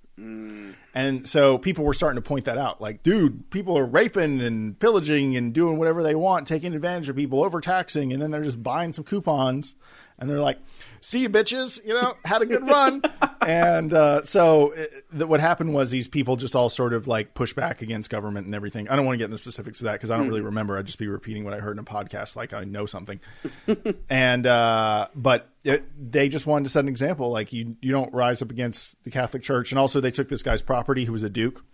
And 0.95 1.27
so 1.27 1.57
people 1.57 1.85
were 1.85 1.95
starting 1.95 2.23
to 2.23 2.27
point 2.29 2.45
that 2.45 2.59
out. 2.59 2.81
Like, 2.81 3.03
dude, 3.03 3.49
people 3.51 3.79
are 3.79 3.87
raping 3.87 4.41
and 4.43 4.79
pillaging 4.79 5.35
and 5.37 5.53
doing 5.55 5.79
whatever 5.79 6.03
they 6.03 6.15
want, 6.15 6.47
taking 6.47 6.75
advantage 6.75 7.09
of 7.09 7.17
people, 7.17 7.43
overtaxing, 7.43 8.13
and 8.13 8.21
then 8.21 8.31
they're 8.31 8.43
just 8.43 8.63
buying 8.63 8.93
some 8.93 9.05
coupons. 9.05 9.77
And 10.19 10.29
they're 10.29 10.41
like, 10.41 10.59
see 11.01 11.21
you 11.21 11.31
bitches, 11.31 11.85
you 11.85 11.95
know, 11.95 12.15
had 12.25 12.43
a 12.43 12.47
good 12.47 12.67
run. 12.67 13.03
and 13.47 13.93
uh, 13.93 14.23
so 14.23 14.73
it, 14.73 14.91
th- 15.13 15.25
what 15.27 15.41
happened 15.41 15.75
was 15.75 15.91
these 15.91 16.09
people 16.09 16.37
just 16.37 16.55
all 16.55 16.69
sort 16.69 16.93
of 16.93 17.07
like 17.07 17.35
push 17.35 17.53
back 17.53 17.83
against 17.83 18.11
government 18.11 18.47
and 18.47 18.55
everything. 18.55 18.89
I 18.89 18.97
don't 18.97 19.07
want 19.07 19.15
to 19.15 19.19
get 19.19 19.27
into 19.27 19.39
specifics 19.39 19.81
of 19.81 19.87
that 19.87 19.95
because 19.95 20.11
I 20.11 20.17
don't 20.17 20.29
really 20.29 20.41
remember. 20.41 20.79
I'd 20.79 20.87
just 20.87 20.99
be 20.99 21.09
repeating 21.09 21.45
what 21.45 21.55
I 21.55 21.59
heard 21.59 21.77
in 21.77 21.79
a 21.79 21.85
podcast 21.85 22.37
like 22.37 22.53
I 22.53 22.65
know 22.65 22.87
something. 22.87 23.21
and 24.11 24.47
uh, 24.47 25.09
but 25.15 25.49
it, 25.65 25.85
they 26.13 26.29
just 26.29 26.47
wanted 26.47 26.65
to 26.65 26.71
set 26.71 26.81
an 26.81 26.89
example. 26.89 27.31
Like 27.31 27.53
you, 27.53 27.77
you 27.81 27.93
don't 27.93 28.13
rise 28.13 28.43
up 28.43 28.51
against 28.51 29.03
the 29.05 29.11
Catholic 29.11 29.43
Church. 29.43 29.73
And 29.73 29.79
also, 29.79 30.01
they 30.01 30.11
took 30.11 30.29
this 30.29 30.43
guy's 30.43 30.63
property 30.63 31.05
who 31.05 31.13
was 31.13 31.23
a 31.23 31.31
duke. 31.31 31.65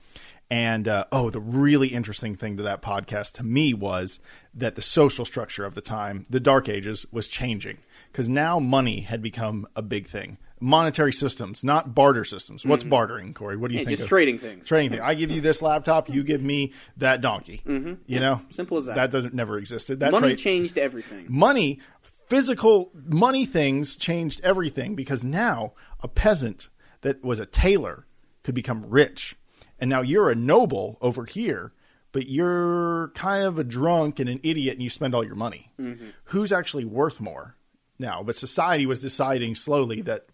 And 0.48 0.86
uh, 0.86 1.06
oh, 1.10 1.30
the 1.30 1.40
really 1.40 1.88
interesting 1.88 2.34
thing 2.34 2.56
to 2.58 2.62
that 2.62 2.80
podcast 2.80 3.32
to 3.34 3.42
me 3.42 3.74
was 3.74 4.20
that 4.54 4.76
the 4.76 4.82
social 4.82 5.24
structure 5.24 5.64
of 5.64 5.74
the 5.74 5.80
time, 5.80 6.24
the 6.30 6.38
Dark 6.38 6.68
Ages, 6.68 7.04
was 7.10 7.26
changing 7.26 7.78
because 8.12 8.28
now 8.28 8.60
money 8.60 9.00
had 9.00 9.20
become 9.22 9.66
a 9.74 9.82
big 9.82 10.06
thing. 10.06 10.38
Monetary 10.60 11.12
systems, 11.12 11.64
not 11.64 11.94
barter 11.96 12.24
systems. 12.24 12.64
What's 12.64 12.84
bartering, 12.84 13.34
Corey? 13.34 13.56
What 13.56 13.68
do 13.68 13.74
you 13.74 13.80
Yeah, 13.80 13.86
think? 13.86 13.90
just 13.98 14.04
of- 14.04 14.08
trading 14.08 14.38
things. 14.38 14.66
Trading 14.66 14.90
thing. 14.90 15.00
I 15.00 15.14
give 15.14 15.30
you 15.32 15.40
this 15.40 15.60
laptop, 15.62 16.08
you 16.08 16.22
give 16.22 16.40
me 16.42 16.72
that 16.96 17.20
donkey. 17.20 17.60
Mm-hmm. 17.66 17.94
You 18.06 18.20
know, 18.20 18.40
Simple 18.50 18.78
as 18.78 18.86
that. 18.86 18.94
That 18.94 19.10
doesn't 19.10 19.34
never 19.34 19.58
existed. 19.58 19.98
That 20.00 20.12
Money 20.12 20.28
trade- 20.28 20.38
changed 20.38 20.78
everything. 20.78 21.26
money, 21.28 21.80
physical 22.28 22.90
money 23.04 23.44
things 23.46 23.96
changed 23.96 24.40
everything 24.42 24.94
because 24.94 25.22
now 25.24 25.74
a 26.00 26.08
peasant 26.08 26.68
that 27.02 27.22
was 27.24 27.38
a 27.40 27.46
tailor 27.46 28.06
could 28.42 28.54
become 28.54 28.84
rich. 28.88 29.36
And 29.78 29.90
now 29.90 30.00
you're 30.00 30.30
a 30.30 30.34
noble 30.34 30.98
over 31.00 31.24
here, 31.24 31.72
but 32.12 32.28
you're 32.28 33.08
kind 33.14 33.44
of 33.44 33.58
a 33.58 33.64
drunk 33.64 34.18
and 34.18 34.28
an 34.28 34.40
idiot 34.42 34.74
and 34.74 34.82
you 34.82 34.90
spend 34.90 35.14
all 35.14 35.24
your 35.24 35.34
money. 35.34 35.70
Mm-hmm. 35.80 36.08
Who's 36.24 36.52
actually 36.52 36.84
worth 36.84 37.20
more 37.20 37.56
now? 37.98 38.22
But 38.22 38.36
society 38.36 38.86
was 38.86 39.00
deciding 39.00 39.54
slowly 39.54 40.00
that 40.02 40.26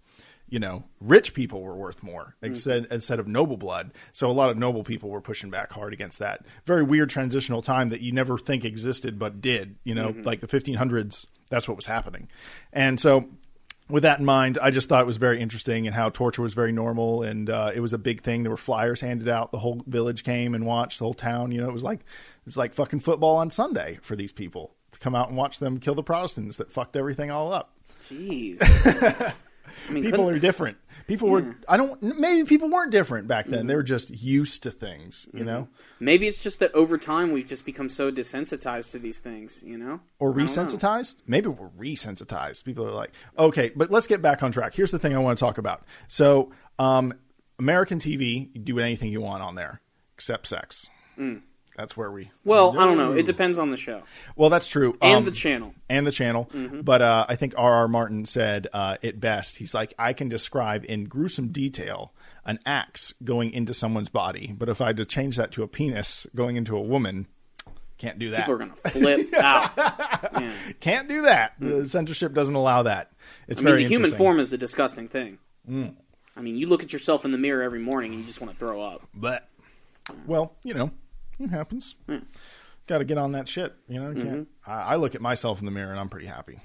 you 0.53 0.59
know, 0.59 0.85
rich 1.01 1.33
people 1.33 1.63
were 1.63 1.75
worth 1.75 2.03
more 2.03 2.35
mm-hmm. 2.37 2.49
instead 2.49 2.87
instead 2.91 3.19
of 3.19 3.27
noble 3.27 3.57
blood. 3.57 3.93
So 4.13 4.31
a 4.31 4.33
lot 4.33 4.51
of 4.51 4.59
noble 4.59 4.85
people 4.85 5.09
were 5.09 5.23
pushing 5.23 5.49
back 5.49 5.73
hard 5.73 5.95
against 5.95 6.19
that. 6.19 6.45
Very 6.67 6.83
weird 6.83 7.09
transitional 7.09 7.63
time 7.63 7.89
that 7.89 8.03
you 8.03 8.13
never 8.13 8.37
think 8.37 8.67
existed 8.67 9.19
but 9.19 9.41
did. 9.41 9.77
You 9.83 9.95
know, 9.95 10.09
mm-hmm. 10.09 10.23
like 10.23 10.41
the 10.41 10.47
1500s. 10.47 11.27
That's 11.49 11.67
what 11.67 11.77
was 11.77 11.87
happening, 11.87 12.29
and 12.73 13.01
so. 13.01 13.29
With 13.93 14.05
that 14.05 14.19
in 14.19 14.25
mind, 14.25 14.59
I 14.61 14.71
just 14.71 14.89
thought 14.89 15.03
it 15.03 15.07
was 15.07 15.19
very 15.19 15.39
interesting 15.39 15.87
and 15.87 15.95
how 15.95 16.09
torture 16.09 16.41
was 16.41 16.55
very 16.55 16.73
normal 16.73 17.23
and 17.23 17.51
uh, 17.51 17.73
it 17.75 17.81
was 17.81 17.93
a 17.93 17.99
big 17.99 18.23
thing. 18.23 18.43
There 18.43 18.51
were 18.51 18.57
flyers 18.57 19.03
handed 19.03 19.29
out. 19.29 19.53
The 19.53 19.59
whole 19.59 19.83
village 19.87 20.25
came 20.25 20.55
and 20.55 20.65
watched. 20.65 20.99
The 20.99 21.05
whole 21.05 21.13
town, 21.13 21.53
you 21.53 21.61
know, 21.61 21.69
it 21.69 21.75
was 21.75 21.83
like 21.85 22.01
it's 22.47 22.57
like 22.57 22.73
fucking 22.73 23.01
football 23.01 23.37
on 23.37 23.51
Sunday 23.51 23.99
for 24.01 24.17
these 24.17 24.33
people 24.33 24.75
to 24.93 24.99
come 24.99 25.15
out 25.15 25.29
and 25.29 25.37
watch 25.37 25.59
them 25.59 25.79
kill 25.79 25.95
the 25.95 26.03
Protestants 26.03 26.57
that 26.57 26.73
fucked 26.73 26.97
everything 26.97 27.31
all 27.31 27.53
up 27.53 27.73
Jeez. 28.09 28.59
I 29.89 29.93
mean, 29.93 30.03
people 30.03 30.29
are 30.29 30.39
different. 30.39 30.77
People 31.07 31.29
were. 31.29 31.43
Hmm. 31.43 31.51
I 31.69 31.77
don't. 31.77 32.03
Maybe 32.03 32.47
people 32.47 32.69
weren't 32.69 32.93
different 32.93 33.29
back 33.29 33.47
then. 33.47 33.67
They 33.67 33.75
were 33.75 33.83
just 33.83 34.11
used 34.11 34.63
to 34.65 34.71
things, 34.71 35.29
you 35.33 35.41
mm-hmm. 35.41 35.47
know, 35.47 35.69
maybe 36.01 36.27
it's 36.27 36.43
just 36.43 36.61
that 36.61 36.73
over 36.75 36.99
time 36.99 37.33
we've 37.33 37.47
just 37.47 37.65
become 37.65 37.89
so 37.89 38.11
desensitized 38.11 38.93
to 38.93 38.99
these 38.99 39.19
things, 39.19 39.63
you 39.67 39.79
know? 39.79 40.01
or 40.19 40.31
don't 40.31 40.39
know. 40.39 40.45
resensitized. 40.45 41.17
Maybe 41.27 41.49
we're 41.49 41.69
resensitized. 41.71 42.65
People 42.65 42.87
are 42.87 42.93
like, 42.93 43.13
okay, 43.39 43.71
but 43.75 43.91
let's 43.91 44.07
get 44.07 44.23
back 44.23 44.43
on 44.43 44.53
track. 44.53 44.75
Here's 44.75 44.91
the 44.91 44.99
thing 44.99 45.15
I 45.15 45.19
want 45.19 45.39
to 45.39 45.45
talk 45.45 45.59
about. 45.59 45.85
So, 46.09 46.53
um, 46.79 47.15
American 47.59 47.99
TV, 47.99 48.51
you 48.55 48.61
do 48.61 48.79
anything 48.79 49.11
you 49.11 49.21
want 49.21 49.43
on 49.43 49.55
there 49.55 49.81
except 50.15 50.47
sex. 50.47 50.89
Mm. 51.19 51.43
That's 51.77 51.97
where 51.97 52.11
we. 52.13 52.31
Well, 52.45 52.79
I 52.79 52.85
don't 52.85 52.99
know. 52.99 53.13
It 53.13 53.25
depends 53.27 53.59
on 53.59 53.71
the 53.71 53.77
show 53.79 54.03
Well, 54.37 54.51
that's 54.51 54.69
true. 54.69 54.97
and 55.01 55.19
Um, 55.19 55.25
the 55.25 55.31
channel. 55.31 55.75
and 55.89 56.07
the 56.07 56.13
channel. 56.13 56.51
Mm-hmm. 56.55 56.83
But 56.83 57.01
uh, 57.03 57.25
I 57.29 57.37
think 57.37 57.55
R.R. 57.57 57.89
Martin 57.89 58.25
said 58.27 58.69
uh, 58.73 58.97
it 59.01 59.19
best. 59.21 59.57
He's 59.57 59.73
like, 59.75 59.95
I 59.99 60.13
can 60.13 60.29
describe 60.29 60.85
in 60.87 61.05
gruesome 61.05 61.49
detail 61.49 62.13
an 62.45 62.59
axe 62.67 63.15
going 63.25 63.53
into 63.53 63.73
someone's 63.73 64.09
body, 64.11 64.53
but 64.57 64.69
if 64.69 64.81
I 64.81 64.89
had 64.89 64.97
to 64.99 65.05
change 65.07 65.37
that 65.37 65.51
to 65.53 65.63
a 65.63 65.69
penis 65.69 66.27
going 66.35 66.57
into 66.57 66.77
a 66.77 66.81
woman, 66.81 67.27
can't 67.99 68.19
do 68.19 68.31
that. 68.31 68.41
People 68.41 68.55
are 68.55 68.59
gonna 68.59 68.75
flip 68.77 69.33
out. 69.39 69.71
Yeah. 69.77 70.51
Can't 70.81 71.09
do 71.09 71.23
that. 71.23 71.53
The 71.61 71.89
censorship 71.89 72.35
doesn't 72.35 72.55
allow 72.57 72.83
that. 72.83 73.13
It's 73.47 73.61
I 73.61 73.65
mean, 73.65 73.73
very 73.75 73.83
the 73.85 73.89
human. 73.91 74.11
Mm. 74.11 74.17
form 74.17 74.41
is 74.41 74.53
a 74.53 74.59
disgusting 74.59 75.07
thing. 75.07 75.39
I 75.69 76.41
mean, 76.41 76.57
you 76.57 76.67
look 76.67 76.83
at 76.83 76.93
yourself 76.93 77.25
in 77.25 77.31
the 77.31 77.39
mirror 77.39 77.63
every 77.63 77.79
morning 77.79 78.11
and 78.11 78.21
you 78.21 78.27
just 78.27 78.41
want 78.41 78.53
to 78.53 78.59
throw 78.59 78.81
up. 78.81 79.07
But 79.15 79.49
well, 80.27 80.55
you 80.65 80.75
know, 80.75 80.91
it 81.39 81.51
happens. 81.51 81.97
Got 82.87 82.99
to 82.99 83.05
get 83.05 83.19
on 83.19 83.33
that 83.33 83.49
shit. 83.49 83.75
You 83.89 84.01
know. 84.03 84.13
Mm-hmm. 84.13 84.71
I, 84.71 84.75
I 84.75 84.97
look 84.97 85.15
at 85.15 85.21
myself 85.21 85.61
in 85.61 85.67
the 85.67 85.73
mirror 85.73 85.91
and 85.91 86.01
I'm 86.01 86.09
pretty 86.09 86.27
happy. 86.27 86.61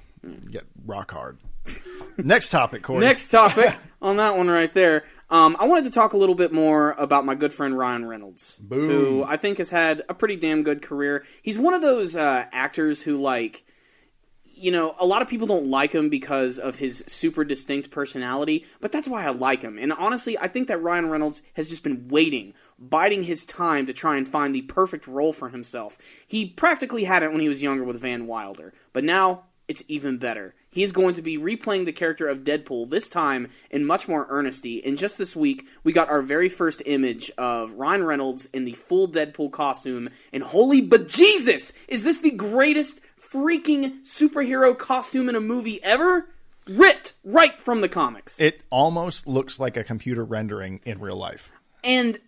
Get 0.50 0.66
rock 0.86 1.12
hard. 1.12 1.38
Next 2.18 2.50
topic, 2.50 2.82
Corey. 2.82 3.00
Next 3.00 3.30
topic 3.30 3.76
on 4.02 4.18
that 4.18 4.36
one 4.36 4.48
right 4.48 4.74
there. 4.74 5.04
Um, 5.30 5.56
I 5.60 5.68
wanted 5.68 5.86
to 5.86 5.92
talk 5.92 6.14
a 6.14 6.18
little 6.18 6.36
bit 6.36 6.52
more 6.52 6.92
about 6.94 7.26
my 7.26 7.36
good 7.36 7.54
friend 7.54 7.78
Ryan 7.78 8.06
Reynolds, 8.06 8.58
Boom. 8.58 8.90
who 8.90 9.24
I 9.24 9.38
think 9.38 9.58
has 9.58 9.70
had 9.70 10.04
a 10.10 10.14
pretty 10.14 10.36
damn 10.36 10.64
good 10.64 10.82
career. 10.82 11.24
He's 11.42 11.58
one 11.58 11.74
of 11.74 11.82
those 11.82 12.16
uh, 12.16 12.46
actors 12.52 13.04
who, 13.04 13.22
like, 13.22 13.66
you 14.44 14.72
know, 14.72 14.96
a 15.00 15.06
lot 15.06 15.22
of 15.22 15.28
people 15.28 15.48
don't 15.48 15.68
like 15.68 15.94
him 15.94 16.10
because 16.10 16.58
of 16.58 16.78
his 16.78 17.04
super 17.08 17.44
distinct 17.44 17.92
personality, 17.92 18.66
but 18.82 18.92
that's 18.92 19.08
why 19.08 19.26
I 19.26 19.30
like 19.30 19.62
him. 19.62 19.78
And 19.78 19.94
honestly, 19.94 20.38
I 20.38 20.48
think 20.48 20.70
that 20.70 20.82
Ryan 20.82 21.10
Reynolds 21.10 21.42
has 21.54 21.70
just 21.70 21.84
been 21.84 22.08
waiting, 22.08 22.54
biding 22.80 23.24
his 23.24 23.46
time 23.46 23.86
to 23.86 23.94
try 23.94 24.18
and 24.18 24.28
find 24.28 24.54
the 24.54 24.62
perfect 24.64 25.08
role 25.08 25.34
for 25.34 25.50
himself. 25.50 25.98
He 26.28 26.46
practically 26.46 27.06
had 27.06 27.24
it 27.24 27.32
when 27.32 27.42
he 27.42 27.50
was 27.50 27.64
younger 27.64 27.84
with 27.84 28.02
Van 28.02 28.28
Wilder, 28.28 28.74
but 28.94 29.04
now 29.04 29.46
it's 29.68 29.84
even 29.88 30.18
better. 30.18 30.56
He 30.70 30.84
is 30.84 30.92
going 30.92 31.16
to 31.16 31.22
be 31.22 31.38
replaying 31.38 31.86
the 31.86 31.92
character 31.92 32.28
of 32.28 32.44
Deadpool, 32.44 32.90
this 32.90 33.10
time 33.10 33.50
in 33.72 33.84
much 33.84 34.08
more 34.08 34.28
earnesty. 34.30 34.84
And 34.86 34.98
just 34.98 35.18
this 35.18 35.36
week, 35.36 35.66
we 35.84 35.92
got 35.92 36.10
our 36.10 36.22
very 36.22 36.50
first 36.50 36.82
image 36.86 37.32
of 37.38 37.74
Ryan 37.74 38.04
Reynolds 38.06 38.46
in 38.54 38.64
the 38.64 38.74
full 38.74 39.08
Deadpool 39.08 39.52
costume. 39.52 40.10
And 40.32 40.44
holy 40.44 40.88
bejesus! 40.88 41.84
Is 41.88 42.04
this 42.04 42.20
the 42.20 42.32
greatest 42.32 43.02
freaking 43.20 44.02
superhero 44.04 44.78
costume 44.78 45.28
in 45.30 45.36
a 45.36 45.42
movie 45.42 45.80
ever? 45.84 46.30
Ripped 46.68 47.14
right 47.24 47.60
from 47.60 47.82
the 47.82 47.90
comics. 47.90 48.40
It 48.40 48.64
almost 48.70 49.26
looks 49.26 49.60
like 49.60 49.76
a 49.78 49.84
computer 49.84 50.24
rendering 50.24 50.80
in 50.86 51.00
real 51.00 51.18
life. 51.18 51.50
and 51.84 52.20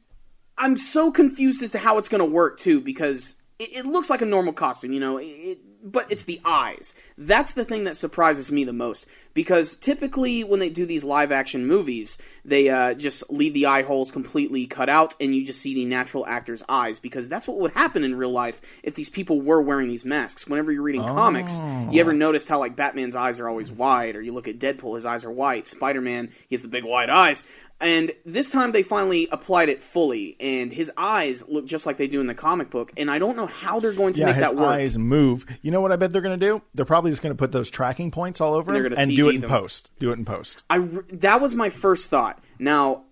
I'm 0.60 0.78
so 0.78 1.12
confused 1.12 1.64
as 1.64 1.72
to 1.72 1.80
how 1.80 1.98
it's 1.98 2.10
going 2.10 2.20
to 2.20 2.30
work 2.30 2.60
too 2.60 2.82
because 2.82 3.36
it, 3.58 3.70
it 3.78 3.86
looks 3.86 4.10
like 4.10 4.22
a 4.22 4.26
normal 4.26 4.54
costume. 4.54 4.94
You 4.94 5.00
know, 5.00 5.18
it, 5.18 5.60
but 5.84 6.12
it's 6.12 6.26
the 6.26 6.42
eyes. 6.44 6.94
That's 7.18 7.54
the 7.54 7.64
thing 7.64 7.86
that 7.86 7.96
surprises 7.96 8.52
me 8.52 8.64
the 8.64 8.74
most 8.74 9.08
because 9.34 9.78
typically 9.78 10.44
when 10.44 10.60
they 10.60 10.70
do 10.70 10.86
these 10.86 11.04
live 11.04 11.32
action 11.32 11.66
movies, 11.66 12.18
they 12.44 12.70
uh, 12.70 12.94
just 12.94 13.30
leave 13.32 13.54
the 13.54 13.66
eye 13.66 13.84
holes 13.84 14.12
completely 14.12 14.68
cut 14.68 14.90
out 14.90 15.16
and 15.20 15.34
you 15.34 15.46
just 15.46 15.62
see 15.62 15.74
the 15.74 15.86
natural 15.86 16.26
actor's 16.26 16.64
eyes 16.68 17.00
because 17.00 17.30
that's 17.30 17.48
what 17.48 17.60
would 17.60 17.72
happen 17.72 18.04
in 18.04 18.16
real 18.16 18.32
life 18.32 18.82
if 18.84 18.96
these 18.96 19.10
people 19.10 19.42
were 19.42 19.62
wearing 19.62 19.88
these 19.88 20.06
masks. 20.06 20.48
Whenever 20.48 20.72
you're 20.72 20.82
reading 20.82 21.04
comics, 21.04 21.62
you 21.92 22.02
ever 22.02 22.14
noticed 22.14 22.50
how 22.50 22.60
like 22.60 22.76
Batman's 22.76 23.16
eyes 23.16 23.40
are 23.40 23.48
always 23.48 23.72
wide, 23.72 24.16
or 24.16 24.22
you 24.22 24.34
look 24.34 24.48
at 24.48 24.60
Deadpool, 24.60 24.96
his 24.96 25.06
eyes 25.06 25.24
are 25.24 25.32
white. 25.32 25.68
Spider 25.68 26.02
Man, 26.02 26.32
he 26.48 26.56
has 26.56 26.62
the 26.62 26.68
big 26.68 26.84
wide 26.84 27.10
eyes. 27.10 27.44
And 27.82 28.12
this 28.26 28.52
time 28.52 28.74
they 28.74 28.84
finally 28.84 29.30
applied 29.32 29.70
it 29.70 29.80
fully, 29.80 30.36
and 30.40 30.72
his 30.74 30.92
eyes 30.98 31.48
look 31.48 31.66
just 31.66 31.86
like 31.86 31.96
they 31.96 32.08
do 32.08 32.20
in 32.20 32.28
the 32.28 32.36
comic 32.36 32.70
book. 32.70 32.92
And 32.98 33.10
I 33.10 33.20
don't 33.20 33.38
know 33.38 33.46
how 33.46 33.80
they're 33.80 33.94
going 33.94 34.12
to 34.14 34.20
Yeah, 34.20 34.26
make 34.28 34.36
that 34.38 34.56
work. 34.56 34.66
eyes 34.68 34.98
move. 34.98 35.46
You 35.62 35.72
know 35.72 35.80
what 35.80 35.94
I 35.94 35.96
bet 35.96 36.12
they're 36.12 36.22
going 36.22 36.38
to 36.38 36.46
do? 36.46 36.62
They're 36.74 36.84
probably 36.86 37.12
just 37.12 37.22
going 37.22 37.34
to 37.34 37.38
put 37.38 37.54
those 37.54 37.70
tracking 37.70 38.12
points 38.12 38.42
all 38.42 38.54
over 38.54 38.74
they're 38.74 38.86
him 38.86 38.94
and 38.98 39.10
do 39.16 39.30
it 39.30 39.36
in 39.36 39.42
them. 39.42 39.50
post. 39.50 39.92
Do 40.00 40.12
it 40.12 40.18
in 40.20 40.26
post. 40.26 40.64
I 40.70 40.80
that 41.14 41.40
was 41.40 41.56
my 41.56 41.70
first 41.70 42.10
thought. 42.12 42.44
Now 42.60 43.06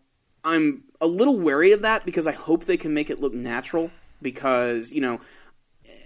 I'm 0.44 0.84
a 1.00 1.08
little 1.08 1.40
wary 1.40 1.72
of 1.72 1.84
that 1.84 2.06
because 2.06 2.28
I 2.28 2.34
hope 2.34 2.66
they 2.66 2.78
can 2.78 2.94
make 2.94 3.10
it 3.10 3.22
look 3.22 3.34
natural. 3.34 3.90
Because 4.22 4.92
you 4.92 5.00
know, 5.00 5.22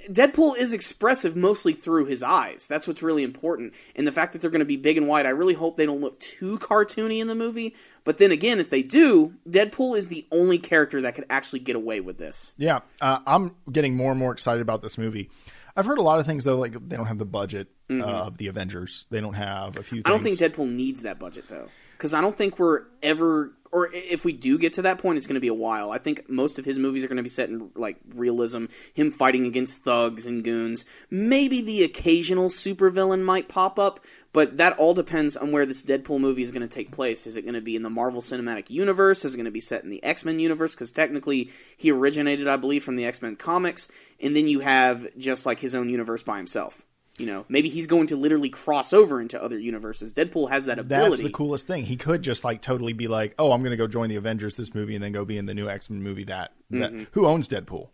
Deadpool 0.10 0.58
is 0.58 0.74
expressive 0.74 1.36
mostly 1.36 1.74
through 1.74 2.06
his 2.06 2.24
eyes. 2.24 2.68
That's 2.68 2.88
what's 2.88 3.04
really 3.04 3.24
important. 3.24 3.74
And 3.96 4.08
the 4.08 4.12
fact 4.12 4.34
that 4.34 4.42
they're 4.42 4.52
going 4.52 4.60
to 4.60 4.66
be 4.66 4.78
big 4.78 4.98
and 4.98 5.08
wide, 5.08 5.26
I 5.26 5.30
really 5.30 5.54
hope 5.54 5.78
they 5.78 5.86
don't 5.86 6.02
look 6.02 6.20
too 6.20 6.58
cartoony 6.58 7.20
in 7.22 7.28
the 7.28 7.36
movie. 7.36 7.76
But 8.04 8.18
then 8.18 8.32
again, 8.32 8.60
if 8.60 8.70
they 8.70 8.82
do, 8.82 9.36
Deadpool 9.48 9.98
is 9.98 10.08
the 10.08 10.26
only 10.32 10.58
character 10.58 11.02
that 11.02 11.16
could 11.16 11.26
actually 11.30 11.60
get 11.60 11.76
away 11.76 12.00
with 12.00 12.18
this. 12.18 12.54
Yeah, 12.58 12.80
uh, 13.00 13.20
I'm 13.28 13.56
getting 13.72 13.96
more 13.96 14.12
and 14.12 14.20
more 14.20 14.32
excited 14.32 14.62
about 14.62 14.82
this 14.82 14.98
movie. 14.98 15.30
I've 15.76 15.86
heard 15.86 16.00
a 16.00 16.04
lot 16.04 16.20
of 16.20 16.26
things 16.26 16.44
though, 16.44 16.58
like 16.58 16.74
they 16.74 16.98
don't 16.98 17.06
have 17.06 17.20
the 17.20 17.26
budget 17.26 17.70
uh, 17.90 18.04
of 18.04 18.38
the 18.38 18.48
Avengers. 18.48 19.06
They 19.10 19.22
don't 19.22 19.36
have 19.36 19.78
a 19.78 19.84
few. 19.84 20.02
Things. 20.02 20.04
Mm-hmm. 20.04 20.08
I 20.08 20.12
don't 20.12 20.24
think 20.24 20.40
Deadpool 20.40 20.70
needs 20.70 21.04
that 21.04 21.20
budget 21.20 21.48
though, 21.48 21.70
because 21.94 22.14
I 22.14 22.22
don't 22.22 22.36
think 22.36 22.60
we're 22.60 22.84
ever, 23.02 23.54
or 23.72 23.90
if 23.92 24.26
we 24.26 24.34
do 24.34 24.58
get 24.58 24.74
to 24.74 24.82
that 24.82 24.98
point, 24.98 25.18
it's 25.18 25.28
going 25.28 25.36
to 25.36 25.42
be 25.42 25.48
a 25.48 25.54
while. 25.54 25.92
I 25.92 25.98
think 25.98 26.30
most 26.30 26.60
of 26.60 26.66
his 26.66 26.78
movies 26.78 27.04
are 27.04 27.08
going 27.08 27.18
to 27.18 27.24
be 27.24 27.30
set 27.30 27.50
in 27.50 27.72
like 27.76 27.98
realism, 28.14 28.66
him 28.94 29.12
fighting 29.12 29.46
against 29.46 29.84
thugs 29.84 30.26
and 30.26 30.44
goons. 30.44 30.86
Maybe 31.10 31.62
the 31.62 31.84
occasional 31.84 32.50
supervillain 32.50 33.24
might 33.24 33.48
pop 33.48 33.80
up, 33.80 34.02
but 34.34 34.58
that 34.58 34.78
all 34.78 34.94
depends 34.94 35.38
on 35.38 35.52
where 35.52 35.66
this 35.66 35.84
Deadpool 35.84 36.20
movie 36.20 36.42
is 36.42 36.52
going 36.52 36.62
to 36.62 36.68
take 36.68 36.92
place. 36.92 37.26
Is 37.26 37.38
it 37.38 37.44
going 37.44 37.54
to 37.54 37.62
be 37.62 37.76
in 37.76 37.84
the 37.84 37.90
Marvel 37.90 38.22
Cinematic 38.22 38.70
Universe? 38.70 39.24
Is 39.24 39.34
it 39.34 39.38
going 39.38 39.46
to 39.46 39.52
be 39.52 39.60
set 39.60 39.84
in 39.84 39.90
the 39.90 40.04
X 40.04 40.26
Men 40.26 40.40
universe? 40.40 40.76
Because 40.76 40.92
technically, 40.92 41.50
he 41.78 41.92
originated, 41.92 42.48
I 42.48 42.58
believe, 42.58 42.84
from 42.84 42.98
the 42.98 43.06
X 43.06 43.22
Men 43.22 43.36
comics, 43.38 43.90
and 44.20 44.36
then 44.36 44.48
you 44.48 44.60
have 44.60 45.08
just 45.18 45.46
like 45.46 45.60
his 45.60 45.76
own 45.76 45.90
universe 45.90 46.24
by 46.24 46.38
himself. 46.38 46.86
You 47.22 47.28
know, 47.28 47.46
maybe 47.50 47.70
he's 47.70 47.88
going 47.88 48.08
to 48.08 48.16
literally 48.16 48.50
cross 48.50 48.94
over 48.94 49.22
into 49.22 49.42
other 49.42 49.58
universes. 49.58 50.14
Deadpool 50.14 50.50
has 50.50 50.66
that 50.66 50.80
ability. 50.80 51.10
That's 51.12 51.24
the 51.24 51.30
coolest 51.30 51.68
thing. 51.68 51.84
He 51.84 51.96
could 51.96 52.22
just 52.22 52.44
like 52.44 52.62
totally 52.62 52.94
be 52.94 53.08
like, 53.08 53.36
"Oh, 53.40 53.52
I'm 53.52 53.62
going 53.62 53.72
to 53.72 53.78
go 53.78 53.88
join 53.88 54.10
the 54.10 54.16
Avengers 54.18 54.56
this 54.56 54.74
movie 54.74 54.96
and 54.96 55.04
then 55.04 55.12
go 55.12 55.24
be 55.24 55.38
in 55.38 55.46
the 55.46 55.54
new 55.54 55.70
X 55.70 55.90
Men 55.90 56.02
movie." 56.04 56.24
That, 56.26 56.52
that 56.72 56.92
Mm-hmm. 56.92 57.04
who 57.12 57.26
owns 57.28 57.48
Deadpool? 57.48 57.90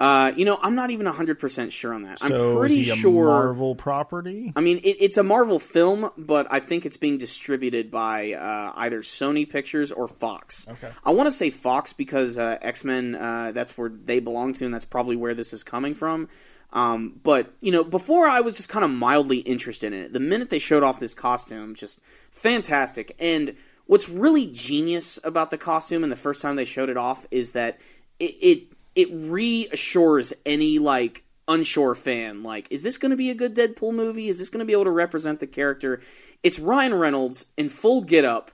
Uh, 0.00 0.32
you 0.36 0.44
know, 0.44 0.58
I'm 0.60 0.74
not 0.74 0.90
even 0.90 1.06
100% 1.06 1.70
sure 1.70 1.94
on 1.94 2.02
that. 2.02 2.18
So 2.18 2.52
I'm 2.52 2.58
pretty 2.58 2.80
is 2.80 2.86
he 2.88 2.92
a 2.92 2.96
sure. 2.96 3.26
Marvel 3.28 3.76
property. 3.76 4.52
I 4.56 4.60
mean, 4.60 4.78
it, 4.78 4.96
it's 4.98 5.16
a 5.16 5.22
Marvel 5.22 5.60
film, 5.60 6.10
but 6.18 6.48
I 6.50 6.58
think 6.58 6.84
it's 6.84 6.96
being 6.96 7.18
distributed 7.18 7.88
by 7.92 8.32
uh, 8.32 8.72
either 8.74 9.02
Sony 9.02 9.48
Pictures 9.48 9.92
or 9.92 10.08
Fox. 10.08 10.66
Okay. 10.68 10.90
I 11.04 11.12
want 11.12 11.28
to 11.28 11.30
say 11.30 11.50
Fox 11.50 11.92
because 11.92 12.36
uh, 12.36 12.58
X 12.60 12.82
Men, 12.84 13.14
uh, 13.14 13.52
that's 13.52 13.78
where 13.78 13.90
they 13.90 14.18
belong 14.18 14.54
to, 14.54 14.64
and 14.64 14.74
that's 14.74 14.84
probably 14.86 15.14
where 15.14 15.34
this 15.34 15.52
is 15.52 15.62
coming 15.62 15.94
from. 15.94 16.28
Um, 16.72 17.20
but, 17.22 17.52
you 17.60 17.70
know, 17.70 17.84
before 17.84 18.26
I 18.26 18.40
was 18.40 18.54
just 18.54 18.68
kind 18.68 18.84
of 18.84 18.90
mildly 18.90 19.38
interested 19.38 19.92
in 19.92 20.00
it. 20.00 20.12
The 20.12 20.20
minute 20.20 20.50
they 20.50 20.58
showed 20.58 20.82
off 20.82 21.00
this 21.00 21.14
costume, 21.14 21.74
just 21.74 22.00
fantastic. 22.30 23.14
And 23.18 23.56
what's 23.86 24.08
really 24.08 24.46
genius 24.46 25.18
about 25.22 25.50
the 25.50 25.58
costume 25.58 26.02
and 26.02 26.10
the 26.10 26.16
first 26.16 26.40
time 26.40 26.56
they 26.56 26.64
showed 26.64 26.88
it 26.88 26.96
off 26.96 27.26
is 27.30 27.52
that 27.52 27.78
it, 28.18 28.34
it, 28.40 28.62
it 28.94 29.08
reassures 29.12 30.32
any, 30.46 30.78
like, 30.78 31.24
unsure 31.48 31.94
fan 31.96 32.44
like 32.44 32.68
is 32.70 32.84
this 32.84 32.96
going 32.96 33.10
to 33.10 33.16
be 33.16 33.28
a 33.28 33.34
good 33.34 33.54
deadpool 33.54 33.92
movie 33.92 34.28
is 34.28 34.38
this 34.38 34.48
going 34.48 34.60
to 34.60 34.64
be 34.64 34.72
able 34.72 34.84
to 34.84 34.92
represent 34.92 35.40
the 35.40 35.46
character 35.46 36.00
it's 36.44 36.56
ryan 36.60 36.94
reynolds 36.94 37.46
in 37.56 37.68
full 37.68 38.00
get 38.00 38.24
up 38.24 38.52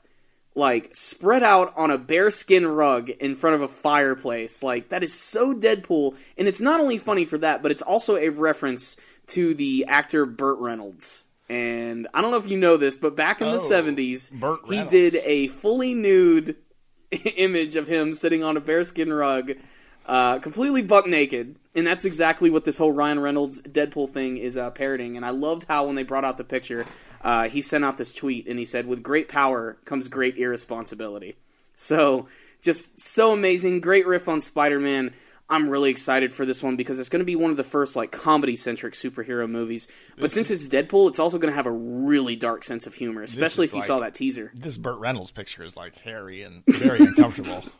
like 0.58 0.94
spread 0.94 1.42
out 1.42 1.72
on 1.76 1.90
a 1.90 1.96
bearskin 1.96 2.66
rug 2.66 3.08
in 3.08 3.34
front 3.34 3.56
of 3.56 3.62
a 3.62 3.68
fireplace. 3.68 4.62
Like 4.62 4.90
that 4.90 5.02
is 5.02 5.14
so 5.14 5.54
deadpool. 5.54 6.16
And 6.36 6.46
it's 6.46 6.60
not 6.60 6.80
only 6.80 6.98
funny 6.98 7.24
for 7.24 7.38
that 7.38 7.62
but 7.62 7.70
it's 7.70 7.82
also 7.82 8.16
a 8.16 8.28
reference 8.28 8.96
to 9.28 9.54
the 9.54 9.86
actor 9.88 10.26
burt 10.26 10.58
reynolds. 10.58 11.24
And 11.48 12.06
i 12.12 12.20
don't 12.20 12.30
know 12.30 12.36
if 12.36 12.48
you 12.48 12.58
know 12.58 12.76
this 12.76 12.98
but 12.98 13.16
back 13.16 13.40
in 13.40 13.50
the 13.50 13.56
Oh, 13.56 13.70
70s 13.70 14.32
Burt 14.38 14.60
he 14.68 14.84
did 14.84 15.14
a 15.24 15.46
fully 15.48 15.94
nude 15.94 16.56
image 17.36 17.74
of 17.76 17.86
him 17.86 18.12
sitting 18.12 18.44
on 18.44 18.58
a 18.58 18.60
bearskin 18.60 19.10
rug 19.10 19.52
uh, 20.08 20.38
completely 20.38 20.80
buck 20.82 21.06
naked, 21.06 21.54
and 21.74 21.86
that's 21.86 22.06
exactly 22.06 22.48
what 22.48 22.64
this 22.64 22.78
whole 22.78 22.92
Ryan 22.92 23.20
Reynolds 23.20 23.60
Deadpool 23.60 24.08
thing 24.08 24.38
is 24.38 24.56
uh, 24.56 24.70
parroting. 24.70 25.16
And 25.16 25.24
I 25.24 25.30
loved 25.30 25.66
how 25.68 25.86
when 25.86 25.96
they 25.96 26.02
brought 26.02 26.24
out 26.24 26.38
the 26.38 26.44
picture, 26.44 26.86
uh, 27.22 27.48
he 27.50 27.60
sent 27.60 27.84
out 27.84 27.98
this 27.98 28.12
tweet 28.12 28.48
and 28.48 28.58
he 28.58 28.64
said, 28.64 28.86
"With 28.86 29.02
great 29.02 29.28
power 29.28 29.76
comes 29.84 30.08
great 30.08 30.38
irresponsibility." 30.38 31.36
So 31.74 32.26
just 32.62 32.98
so 32.98 33.32
amazing, 33.32 33.80
great 33.80 34.06
riff 34.06 34.28
on 34.28 34.40
Spider 34.40 34.80
Man. 34.80 35.12
I'm 35.50 35.70
really 35.70 35.90
excited 35.90 36.34
for 36.34 36.44
this 36.44 36.62
one 36.62 36.76
because 36.76 36.98
it's 36.98 37.08
going 37.08 37.20
to 37.20 37.24
be 37.24 37.36
one 37.36 37.50
of 37.50 37.56
the 37.56 37.64
first 37.64 37.96
like 37.96 38.10
comedy 38.10 38.54
centric 38.54 38.92
superhero 38.92 39.48
movies. 39.48 39.88
But 40.18 40.30
since 40.30 40.50
it's 40.50 40.68
Deadpool, 40.68 41.08
it's 41.08 41.18
also 41.18 41.38
going 41.38 41.50
to 41.50 41.56
have 41.56 41.64
a 41.64 41.70
really 41.72 42.36
dark 42.36 42.64
sense 42.64 42.86
of 42.86 42.94
humor, 42.94 43.22
especially 43.22 43.64
if 43.64 43.72
you 43.72 43.78
like- 43.78 43.86
saw 43.86 44.00
that 44.00 44.12
teaser. 44.12 44.52
This 44.54 44.76
Burt 44.76 44.98
Reynolds 44.98 45.30
picture 45.30 45.64
is 45.64 45.74
like 45.74 45.96
hairy 45.96 46.42
and 46.42 46.64
very 46.66 47.00
uncomfortable. 47.00 47.64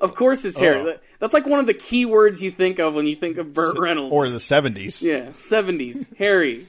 Of 0.00 0.14
course, 0.14 0.44
it's 0.44 0.58
hair. 0.58 0.76
Oh. 0.76 0.84
That- 0.84 1.02
That's 1.20 1.32
like 1.34 1.46
one 1.46 1.60
of 1.60 1.66
the 1.66 1.74
key 1.74 2.04
words 2.04 2.42
you 2.42 2.50
think 2.50 2.78
of 2.78 2.94
when 2.94 3.06
you 3.06 3.16
think 3.16 3.38
of 3.38 3.52
Burt 3.54 3.78
Reynolds. 3.78 4.14
or 4.14 4.28
the 4.28 4.40
seventies. 4.40 5.02
Yeah, 5.02 5.30
seventies, 5.32 6.06
Harry, 6.18 6.66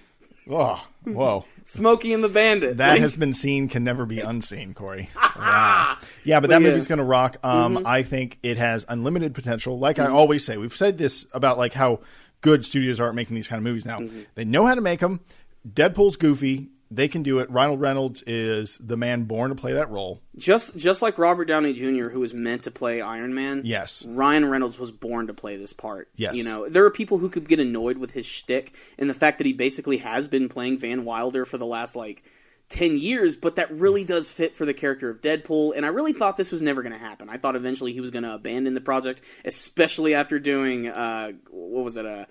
Oh, 0.50 0.86
whoa. 1.04 1.44
Smokey 1.64 2.14
and 2.14 2.24
the 2.24 2.30
Bandit. 2.30 2.78
That 2.78 2.90
Like, 2.92 3.02
has 3.02 3.16
been 3.16 3.34
seen, 3.34 3.68
can 3.68 3.84
never 3.84 4.06
be 4.06 4.20
unseen, 4.20 4.74
Corey. 4.76 5.10
Wow. 5.16 5.98
Yeah, 6.24 6.40
but 6.40 6.50
that 6.52 6.62
yeah. 6.62 6.68
movie's 6.70 6.88
going 6.88 7.00
to 7.00 7.04
rock. 7.04 7.38
Um, 7.44 7.78
Mm-hmm. 7.78 7.88
I 7.88 8.04
think 8.04 8.38
it 8.44 8.58
has 8.58 8.86
unlimited 8.88 9.34
potential. 9.34 9.78
Like 9.80 9.98
I 10.00 10.08
always 10.08 10.46
say, 10.46 10.58
we've 10.58 10.76
said 10.76 10.98
this 11.00 11.26
about 11.34 11.58
like 11.58 11.74
how 11.74 12.00
good 12.42 12.64
studios 12.66 13.00
are 13.00 13.10
at 13.10 13.16
making 13.16 13.36
these 13.36 13.48
kind 13.48 13.58
of 13.58 13.64
movies 13.64 13.86
now. 13.86 14.00
Mm-hmm. 14.00 14.22
They 14.36 14.46
know 14.46 14.66
how 14.68 14.76
to 14.76 14.82
make 14.82 15.00
them. 15.00 15.20
Deadpool's 15.68 16.16
goofy. 16.16 16.70
They 16.96 17.08
can 17.08 17.24
do 17.24 17.40
it. 17.40 17.50
Ronald 17.50 17.82
Reynolds 17.82 18.24
is 18.26 18.78
the 18.78 18.98
man 18.98 19.24
born 19.26 19.50
to 19.50 19.56
play 19.56 19.74
that 19.74 19.90
role. 19.90 20.22
just 20.38 20.78
just 20.78 21.02
like 21.02 21.18
Robert 21.18 21.46
Downey 21.46 21.74
Jr., 21.74 22.10
who 22.10 22.20
was 22.20 22.34
meant 22.34 22.64
to 22.64 22.72
play 22.72 23.02
Iron 23.02 23.34
Man. 23.34 23.62
Yes. 23.66 24.06
Ryan 24.06 24.46
Reynolds 24.46 24.80
was 24.80 24.92
born 24.92 25.28
to 25.28 25.34
play 25.34 25.58
this 25.58 25.74
part. 25.74 26.10
Yes. 26.16 26.36
you 26.36 26.44
know 26.44 26.70
there 26.70 26.86
are 26.86 26.92
people 26.92 27.18
who 27.18 27.30
could 27.30 27.48
get 27.48 27.60
annoyed 27.60 27.98
with 27.98 28.12
his 28.12 28.26
shtick 28.26 28.74
and 28.98 29.10
the 29.10 29.14
fact 29.14 29.38
that 29.38 29.48
he 29.48 29.54
basically 29.54 29.98
has 29.98 30.28
been 30.28 30.50
playing 30.50 30.78
Van 30.78 31.06
Wilder 31.06 31.46
for 31.46 31.58
the 31.58 31.66
last 31.66 31.96
like. 31.96 32.24
10 32.70 32.98
years, 32.98 33.36
but 33.36 33.58
that 33.58 33.72
really 33.72 34.04
does 34.04 34.32
fit 34.32 34.58
for 34.58 34.66
the 34.66 34.74
character 34.74 35.08
of 35.08 35.22
Deadpool, 35.22 35.74
and 35.76 35.86
I 35.86 35.90
really 35.90 36.14
thought 36.14 36.36
this 36.36 36.52
was 36.52 36.64
never 36.64 36.82
going 36.82 36.94
to 36.94 37.00
happen. 37.00 37.30
I 37.30 37.38
thought 37.38 37.56
eventually 37.56 37.94
he 37.94 38.02
was 38.02 38.10
going 38.10 38.24
to 38.24 38.34
abandon 38.34 38.74
the 38.74 38.82
project, 38.82 39.22
especially 39.46 40.16
after 40.16 40.40
doing, 40.40 40.88
uh, 40.88 41.34
what 41.52 41.84
was 41.84 41.96
it, 41.96 42.08
uh, 42.08 42.26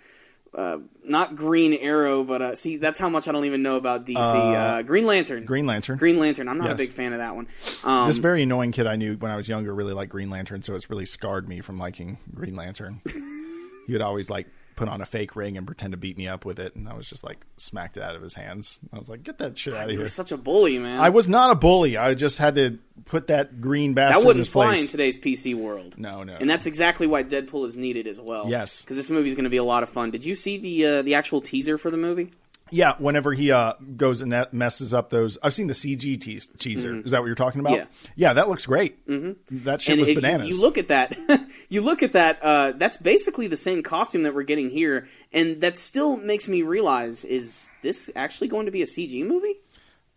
uh, 0.54 0.78
not 1.04 1.36
Green 1.36 1.74
Arrow, 1.74 2.24
but 2.24 2.42
uh, 2.42 2.54
see, 2.54 2.76
that's 2.76 2.98
how 2.98 3.08
much 3.08 3.28
I 3.28 3.32
don't 3.32 3.44
even 3.44 3.62
know 3.62 3.76
about 3.76 4.06
DC. 4.06 4.16
Uh, 4.16 4.82
Green 4.82 5.04
Lantern. 5.06 5.44
Green 5.44 5.66
Lantern. 5.66 5.98
Green 5.98 6.18
Lantern. 6.18 6.48
I'm 6.48 6.58
not 6.58 6.70
a 6.70 6.74
big 6.74 6.90
fan 6.90 7.12
of 7.12 7.18
that 7.18 7.34
one. 7.34 7.48
Um, 7.82 8.06
this 8.06 8.18
very 8.18 8.42
annoying 8.42 8.72
kid 8.72 8.86
I 8.86 8.96
knew 8.96 9.16
when 9.16 9.30
I 9.30 9.36
was 9.36 9.48
younger 9.48 9.74
really 9.74 9.94
liked 9.94 10.12
Green 10.12 10.30
Lantern, 10.30 10.62
so 10.62 10.74
it's 10.74 10.88
really 10.88 11.06
scarred 11.06 11.48
me 11.48 11.60
from 11.60 11.78
liking 11.78 12.18
Green 12.34 12.54
Lantern. 12.54 13.00
he 13.86 13.92
would 13.92 14.02
always 14.02 14.30
like 14.30 14.46
put 14.76 14.88
on 14.88 15.00
a 15.00 15.06
fake 15.06 15.36
ring 15.36 15.56
and 15.56 15.66
pretend 15.66 15.92
to 15.92 15.96
beat 15.96 16.16
me 16.16 16.28
up 16.28 16.44
with 16.44 16.58
it, 16.58 16.74
and 16.74 16.88
I 16.88 16.94
was 16.94 17.08
just 17.08 17.24
like 17.24 17.44
smacked 17.56 17.96
it 17.96 18.02
out 18.02 18.16
of 18.16 18.22
his 18.22 18.34
hands. 18.34 18.80
I 18.92 18.98
was 18.98 19.08
like, 19.08 19.22
"Get 19.22 19.38
that 19.38 19.56
shit 19.56 19.74
out 19.74 19.84
of 19.84 19.90
he 19.90 19.96
here!" 19.96 20.08
such 20.08 20.32
a 20.32 20.36
bully, 20.36 20.78
man. 20.78 21.00
I 21.00 21.08
was 21.10 21.28
not 21.28 21.50
a 21.50 21.54
bully. 21.54 21.96
I 21.96 22.14
just 22.14 22.38
had 22.38 22.54
to 22.56 22.78
put 23.04 23.28
that 23.28 23.60
green 23.60 23.94
bastard 23.94 24.22
that 24.22 24.26
wouldn't 24.26 24.40
his 24.40 24.48
fly 24.48 24.68
place. 24.68 24.82
in 24.82 24.88
today's 24.88 25.18
PC 25.18 25.54
world. 25.54 25.98
No, 25.98 26.22
no. 26.22 26.36
And 26.38 26.48
that's 26.48 26.66
exactly 26.66 27.06
why 27.06 27.24
Deadpool 27.24 27.66
is 27.66 27.76
needed 27.76 28.06
as 28.06 28.20
well. 28.20 28.48
Yes. 28.48 28.82
because 28.82 28.96
this 28.96 29.10
movie's 29.10 29.34
going 29.34 29.44
to 29.44 29.50
be 29.50 29.56
a 29.56 29.64
lot 29.64 29.82
of 29.82 29.88
fun. 29.88 30.10
Did 30.10 30.24
you 30.24 30.34
see 30.34 30.58
the 30.58 30.86
uh, 30.86 31.02
the 31.02 31.14
actual 31.14 31.40
teaser 31.40 31.78
for 31.78 31.90
the 31.90 31.96
movie? 31.96 32.32
Yeah, 32.70 32.94
whenever 32.98 33.32
he 33.32 33.52
uh, 33.52 33.74
goes 33.96 34.20
and 34.22 34.46
messes 34.52 34.92
up 34.94 35.10
those, 35.10 35.36
I've 35.42 35.54
seen 35.54 35.66
the 35.66 35.74
CG 35.74 36.20
teas- 36.20 36.46
teaser. 36.58 37.00
Is 37.04 37.10
that 37.12 37.20
what 37.20 37.26
you're 37.26 37.34
talking 37.34 37.60
about? 37.60 37.74
Mm-hmm. 37.78 38.04
Yeah. 38.16 38.28
yeah, 38.28 38.32
that 38.34 38.48
looks 38.48 38.66
great. 38.66 39.06
Mm-hmm. 39.06 39.64
That 39.64 39.82
shit 39.82 39.92
and 39.92 40.00
was 40.00 40.08
if 40.08 40.16
you- 40.16 40.20
bananas. 40.22 40.48
You, 40.48 40.60
look 40.60 40.78
at 40.78 40.88
that, 40.88 41.16
you 41.68 41.82
look 41.82 42.02
at 42.02 42.12
that. 42.12 42.42
Uh, 42.42 42.72
that's 42.72 42.96
basically 42.96 43.46
the 43.48 43.56
same 43.56 43.82
costume 43.82 44.22
that 44.22 44.34
we're 44.34 44.42
getting 44.44 44.70
here, 44.70 45.06
and 45.32 45.60
that 45.60 45.76
still 45.76 46.16
makes 46.16 46.48
me 46.48 46.62
realize: 46.62 47.24
is 47.24 47.68
this 47.82 48.10
actually 48.16 48.48
going 48.48 48.66
to 48.66 48.72
be 48.72 48.82
a 48.82 48.86
CG 48.86 49.24
movie? 49.26 49.54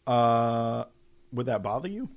uh, 0.07 0.85
would 1.33 1.45
that 1.47 1.61
bother 1.61 1.89
you? 1.89 2.09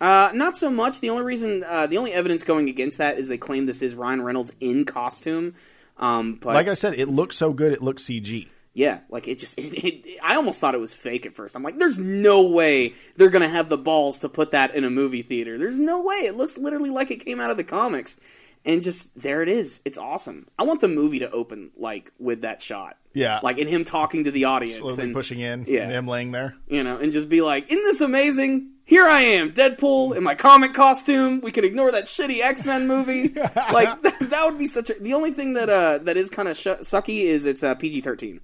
Uh, 0.00 0.30
not 0.34 0.56
so 0.56 0.68
much. 0.68 1.00
The 1.00 1.08
only 1.10 1.22
reason, 1.22 1.64
uh, 1.64 1.86
the 1.86 1.96
only 1.96 2.12
evidence 2.12 2.42
going 2.44 2.68
against 2.68 2.98
that 2.98 3.16
is 3.18 3.28
they 3.28 3.38
claim 3.38 3.64
this 3.66 3.80
is 3.80 3.94
Ryan 3.94 4.20
Reynolds 4.22 4.52
in 4.60 4.84
costume. 4.84 5.54
Um, 5.96 6.34
but 6.34 6.54
Like 6.54 6.68
I 6.68 6.74
said, 6.74 6.98
it 6.98 7.08
looks 7.08 7.36
so 7.36 7.52
good. 7.54 7.72
It 7.72 7.80
looks 7.80 8.02
CG. 8.04 8.48
Yeah, 8.76 8.98
like 9.08 9.26
it 9.26 9.38
just, 9.38 9.58
it, 9.58 9.72
it, 9.84 10.18
I 10.22 10.36
almost 10.36 10.60
thought 10.60 10.74
it 10.74 10.80
was 10.80 10.92
fake 10.92 11.24
at 11.24 11.32
first. 11.32 11.56
I'm 11.56 11.62
like, 11.62 11.78
there's 11.78 11.98
no 11.98 12.42
way 12.42 12.92
they're 13.16 13.30
gonna 13.30 13.48
have 13.48 13.70
the 13.70 13.78
balls 13.78 14.18
to 14.18 14.28
put 14.28 14.50
that 14.50 14.74
in 14.74 14.84
a 14.84 14.90
movie 14.90 15.22
theater. 15.22 15.56
There's 15.56 15.80
no 15.80 16.02
way. 16.02 16.16
It 16.16 16.36
looks 16.36 16.58
literally 16.58 16.90
like 16.90 17.10
it 17.10 17.24
came 17.24 17.40
out 17.40 17.50
of 17.50 17.56
the 17.56 17.64
comics, 17.64 18.20
and 18.66 18.82
just 18.82 19.18
there 19.18 19.40
it 19.42 19.48
is. 19.48 19.80
It's 19.86 19.96
awesome. 19.96 20.46
I 20.58 20.64
want 20.64 20.82
the 20.82 20.88
movie 20.88 21.20
to 21.20 21.30
open 21.30 21.70
like 21.78 22.12
with 22.18 22.42
that 22.42 22.60
shot. 22.60 22.98
Yeah. 23.14 23.40
like 23.42 23.56
in 23.56 23.66
him 23.66 23.84
talking 23.84 24.24
to 24.24 24.30
the 24.30 24.44
audience 24.44 24.76
Slowly 24.76 25.04
and 25.04 25.14
pushing 25.14 25.40
in, 25.40 25.64
yeah. 25.66 25.84
and 25.84 25.92
him 25.92 26.06
laying 26.06 26.32
there. 26.32 26.54
you 26.68 26.84
know, 26.84 26.98
and 26.98 27.12
just 27.12 27.30
be 27.30 27.40
like, 27.40 27.72
"Isn't 27.72 27.82
this 27.82 28.02
amazing? 28.02 28.72
Here 28.84 29.06
I 29.06 29.22
am, 29.22 29.54
Deadpool 29.54 30.14
in 30.18 30.22
my 30.22 30.34
comic 30.34 30.74
costume. 30.74 31.40
We 31.40 31.50
can 31.50 31.64
ignore 31.64 31.90
that 31.92 32.04
shitty 32.04 32.42
X 32.42 32.66
Men 32.66 32.86
movie. 32.86 33.28
like 33.72 34.02
that, 34.02 34.16
that 34.30 34.44
would 34.44 34.58
be 34.58 34.66
such 34.66 34.90
a. 34.90 34.94
The 35.00 35.14
only 35.14 35.30
thing 35.30 35.54
that 35.54 35.70
uh 35.70 35.96
that 36.02 36.18
is 36.18 36.28
kind 36.28 36.46
of 36.46 36.58
sh- 36.58 36.84
sucky 36.84 37.22
is 37.22 37.46
it's 37.46 37.62
uh, 37.62 37.74
PG 37.74 38.02
thirteen. 38.02 38.40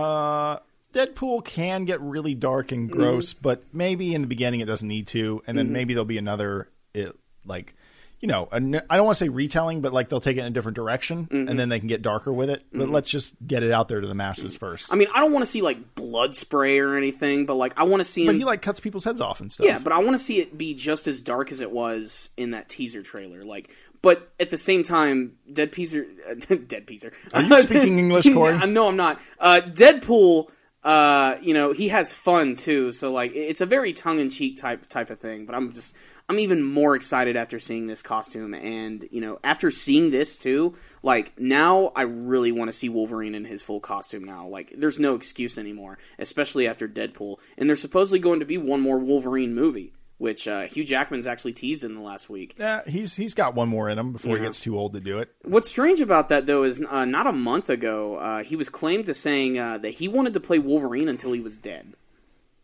Uh, 0.00 0.58
Deadpool 0.92 1.44
can 1.44 1.84
get 1.84 2.00
really 2.00 2.34
dark 2.34 2.72
and 2.72 2.88
Mm-hmm. 2.90 2.98
gross, 2.98 3.34
but 3.34 3.62
maybe 3.72 4.14
in 4.14 4.22
the 4.22 4.28
beginning 4.28 4.60
it 4.60 4.66
doesn't 4.66 4.88
need 4.88 5.06
to, 5.08 5.42
and 5.46 5.58
then 5.58 5.72
maybe 5.72 5.94
there'll 5.94 6.04
be 6.04 6.18
another 6.18 6.68
it, 6.94 7.14
like. 7.44 7.74
You 8.20 8.28
know, 8.28 8.48
I 8.50 8.58
don't 8.58 9.04
want 9.04 9.10
to 9.18 9.24
say 9.24 9.28
retelling, 9.28 9.82
but 9.82 9.92
like 9.92 10.08
they'll 10.08 10.22
take 10.22 10.36
it 10.38 10.40
in 10.40 10.46
a 10.46 10.50
different 10.50 10.74
direction, 10.74 11.26
Mm-hmm. 11.26 11.48
and 11.48 11.58
then 11.58 11.68
they 11.68 11.78
can 11.78 11.86
get 11.88 12.00
darker 12.00 12.32
with 12.32 12.48
it. 12.48 12.64
But 12.72 12.88
let's 12.88 13.10
just 13.10 13.34
get 13.46 13.62
it 13.62 13.70
out 13.70 13.88
there 13.88 14.00
to 14.00 14.06
the 14.06 14.14
masses 14.14 14.56
first. 14.56 14.90
I 14.92 14.96
mean, 14.96 15.08
I 15.14 15.20
don't 15.20 15.32
want 15.32 15.42
to 15.42 15.50
see 15.50 15.60
like 15.60 15.94
blood 15.94 16.34
spray 16.34 16.78
or 16.78 16.96
anything, 16.96 17.44
but 17.46 17.56
like 17.56 17.74
I 17.76 17.84
want 17.84 18.00
to 18.00 18.04
see 18.04 18.24
but 18.26 18.34
he 18.34 18.44
like 18.44 18.62
cuts 18.62 18.80
people's 18.80 19.04
heads 19.04 19.20
off 19.20 19.40
and 19.42 19.52
stuff. 19.52 19.66
yeah, 19.66 19.78
but 19.78 19.92
I 19.92 19.98
want 19.98 20.12
to 20.14 20.18
see 20.18 20.38
it 20.40 20.56
be 20.56 20.72
just 20.74 21.06
as 21.06 21.20
dark 21.20 21.52
as 21.52 21.60
it 21.60 21.70
was 21.70 22.30
in 22.38 22.52
that 22.52 22.68
teaser 22.70 23.02
trailer. 23.02 23.44
Like, 23.44 23.70
but 24.00 24.32
at 24.40 24.48
the 24.50 24.58
same 24.58 24.82
time, 24.82 25.32
Dead 25.52 25.70
Peaser, 25.70 26.06
Dead 26.68 26.86
Peaser. 26.86 27.12
Are 27.34 27.42
you 27.42 27.62
speaking 27.62 27.98
English, 27.98 28.32
Corey? 28.32 28.56
no, 28.66 28.88
I'm 28.88 28.96
not. 28.96 29.20
Uh, 29.38 29.60
Deadpool. 29.64 30.48
Uh, 30.82 31.36
you 31.42 31.52
know, 31.52 31.72
he 31.72 31.88
has 31.88 32.14
fun 32.14 32.54
too. 32.54 32.92
So 32.92 33.10
like, 33.12 33.32
it's 33.34 33.60
a 33.60 33.66
very 33.66 33.92
tongue 33.92 34.20
in 34.20 34.30
cheek 34.30 34.56
type 34.56 34.86
type 34.88 35.10
of 35.10 35.18
thing. 35.18 35.44
But 35.44 35.56
I'm 35.56 35.72
just, 35.72 35.96
I'm 36.28 36.40
even 36.40 36.62
more 36.62 36.96
excited 36.96 37.36
after 37.36 37.60
seeing 37.60 37.86
this 37.86 38.02
costume, 38.02 38.52
and 38.52 39.08
you 39.12 39.20
know, 39.20 39.38
after 39.44 39.70
seeing 39.70 40.10
this 40.10 40.36
too. 40.36 40.74
Like 41.02 41.38
now, 41.38 41.92
I 41.94 42.02
really 42.02 42.50
want 42.50 42.68
to 42.68 42.72
see 42.72 42.88
Wolverine 42.88 43.34
in 43.34 43.44
his 43.44 43.62
full 43.62 43.80
costume 43.80 44.24
now. 44.24 44.48
Like, 44.48 44.74
there's 44.76 44.98
no 44.98 45.14
excuse 45.14 45.56
anymore, 45.56 45.98
especially 46.18 46.66
after 46.66 46.88
Deadpool. 46.88 47.36
And 47.56 47.68
there's 47.68 47.80
supposedly 47.80 48.18
going 48.18 48.40
to 48.40 48.46
be 48.46 48.58
one 48.58 48.80
more 48.80 48.98
Wolverine 48.98 49.54
movie, 49.54 49.92
which 50.18 50.48
uh, 50.48 50.62
Hugh 50.62 50.84
Jackman's 50.84 51.28
actually 51.28 51.52
teased 51.52 51.84
in 51.84 51.94
the 51.94 52.00
last 52.00 52.28
week. 52.28 52.56
Yeah, 52.58 52.80
he's 52.88 53.14
he's 53.14 53.34
got 53.34 53.54
one 53.54 53.68
more 53.68 53.88
in 53.88 53.98
him 53.98 54.12
before 54.12 54.36
he 54.36 54.42
gets 54.42 54.58
too 54.58 54.76
old 54.76 54.94
to 54.94 55.00
do 55.00 55.18
it. 55.18 55.32
What's 55.42 55.70
strange 55.70 56.00
about 56.00 56.28
that, 56.30 56.46
though, 56.46 56.64
is 56.64 56.84
uh, 56.84 57.04
not 57.04 57.28
a 57.28 57.32
month 57.32 57.70
ago, 57.70 58.16
uh, 58.16 58.42
he 58.42 58.56
was 58.56 58.68
claimed 58.68 59.06
to 59.06 59.14
saying 59.14 59.58
uh, 59.58 59.78
that 59.78 59.90
he 59.90 60.08
wanted 60.08 60.34
to 60.34 60.40
play 60.40 60.58
Wolverine 60.58 61.08
until 61.08 61.30
he 61.30 61.40
was 61.40 61.56
dead. 61.56 61.94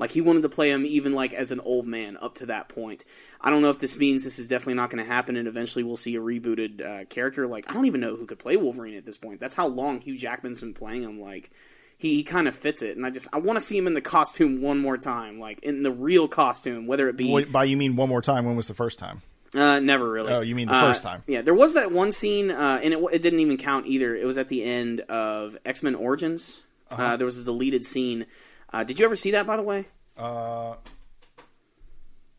Like 0.02 0.10
he 0.10 0.20
wanted 0.20 0.42
to 0.42 0.48
play 0.48 0.70
him 0.70 0.84
even 0.84 1.12
like 1.14 1.32
as 1.32 1.52
an 1.52 1.60
old 1.60 1.86
man 1.86 2.18
up 2.20 2.34
to 2.36 2.46
that 2.46 2.68
point. 2.68 3.04
I 3.40 3.50
don't 3.50 3.62
know 3.62 3.70
if 3.70 3.78
this 3.78 3.96
means 3.96 4.24
this 4.24 4.38
is 4.40 4.48
definitely 4.48 4.74
not 4.74 4.90
going 4.90 5.02
to 5.02 5.08
happen, 5.10 5.36
and 5.36 5.46
eventually 5.46 5.84
we'll 5.84 5.96
see 5.96 6.16
a 6.16 6.20
rebooted 6.20 6.84
uh, 6.84 7.04
character. 7.06 7.46
Like 7.46 7.70
I 7.70 7.74
don't 7.74 7.86
even 7.86 8.00
know 8.00 8.16
who 8.16 8.26
could 8.26 8.38
play 8.40 8.56
Wolverine 8.56 8.96
at 8.96 9.06
this 9.06 9.16
point. 9.16 9.38
That's 9.40 9.54
how 9.54 9.68
long 9.68 10.00
Hugh 10.00 10.18
Jackman's 10.18 10.60
been 10.60 10.74
playing 10.74 11.02
him. 11.02 11.20
Like 11.20 11.50
he, 11.98 12.16
he 12.16 12.24
kind 12.24 12.48
of 12.48 12.54
fits 12.56 12.82
it, 12.82 12.96
and 12.96 13.06
I 13.06 13.10
just 13.10 13.28
I 13.32 13.38
want 13.38 13.58
to 13.58 13.64
see 13.64 13.78
him 13.78 13.86
in 13.86 13.94
the 13.94 14.00
costume 14.00 14.60
one 14.60 14.78
more 14.80 14.98
time, 14.98 15.38
like 15.38 15.62
in 15.62 15.84
the 15.84 15.92
real 15.92 16.26
costume, 16.26 16.86
whether 16.88 17.08
it 17.08 17.16
be 17.16 17.30
Wait, 17.32 17.52
by 17.52 17.62
you 17.64 17.76
mean 17.76 17.94
one 17.94 18.08
more 18.08 18.22
time? 18.22 18.44
When 18.44 18.56
was 18.56 18.66
the 18.68 18.74
first 18.74 18.98
time? 18.98 19.22
uh, 19.54 19.78
never 19.78 20.10
really. 20.10 20.32
Oh, 20.32 20.40
you 20.40 20.54
mean 20.56 20.66
the 20.66 20.74
Uh, 20.74 20.80
first 20.88 21.02
time. 21.04 21.22
Yeah, 21.28 21.42
there 21.42 21.54
was 21.54 21.74
that 21.74 21.92
one 21.92 22.10
scene, 22.10 22.50
uh, 22.50 22.80
and 22.82 22.92
it, 22.92 22.98
it 23.12 23.22
didn't 23.22 23.38
even 23.40 23.56
count 23.56 23.86
either. 23.86 24.16
It 24.16 24.26
was 24.26 24.36
at 24.36 24.48
the 24.48 24.64
end 24.64 25.02
of 25.02 25.56
X 25.64 25.82
Men 25.82 25.94
Origins. 25.94 26.62
uh 26.90 26.94
Uh-huh. 26.94 27.16
there 27.18 27.26
was 27.26 27.38
a 27.38 27.44
deleted 27.44 27.84
scene. 27.84 28.26
Uh, 28.72 28.84
did 28.84 28.98
you 28.98 29.04
ever 29.04 29.16
see 29.16 29.32
that, 29.32 29.46
by 29.46 29.56
the 29.56 29.62
way? 29.62 29.86
Uh, 30.16 30.74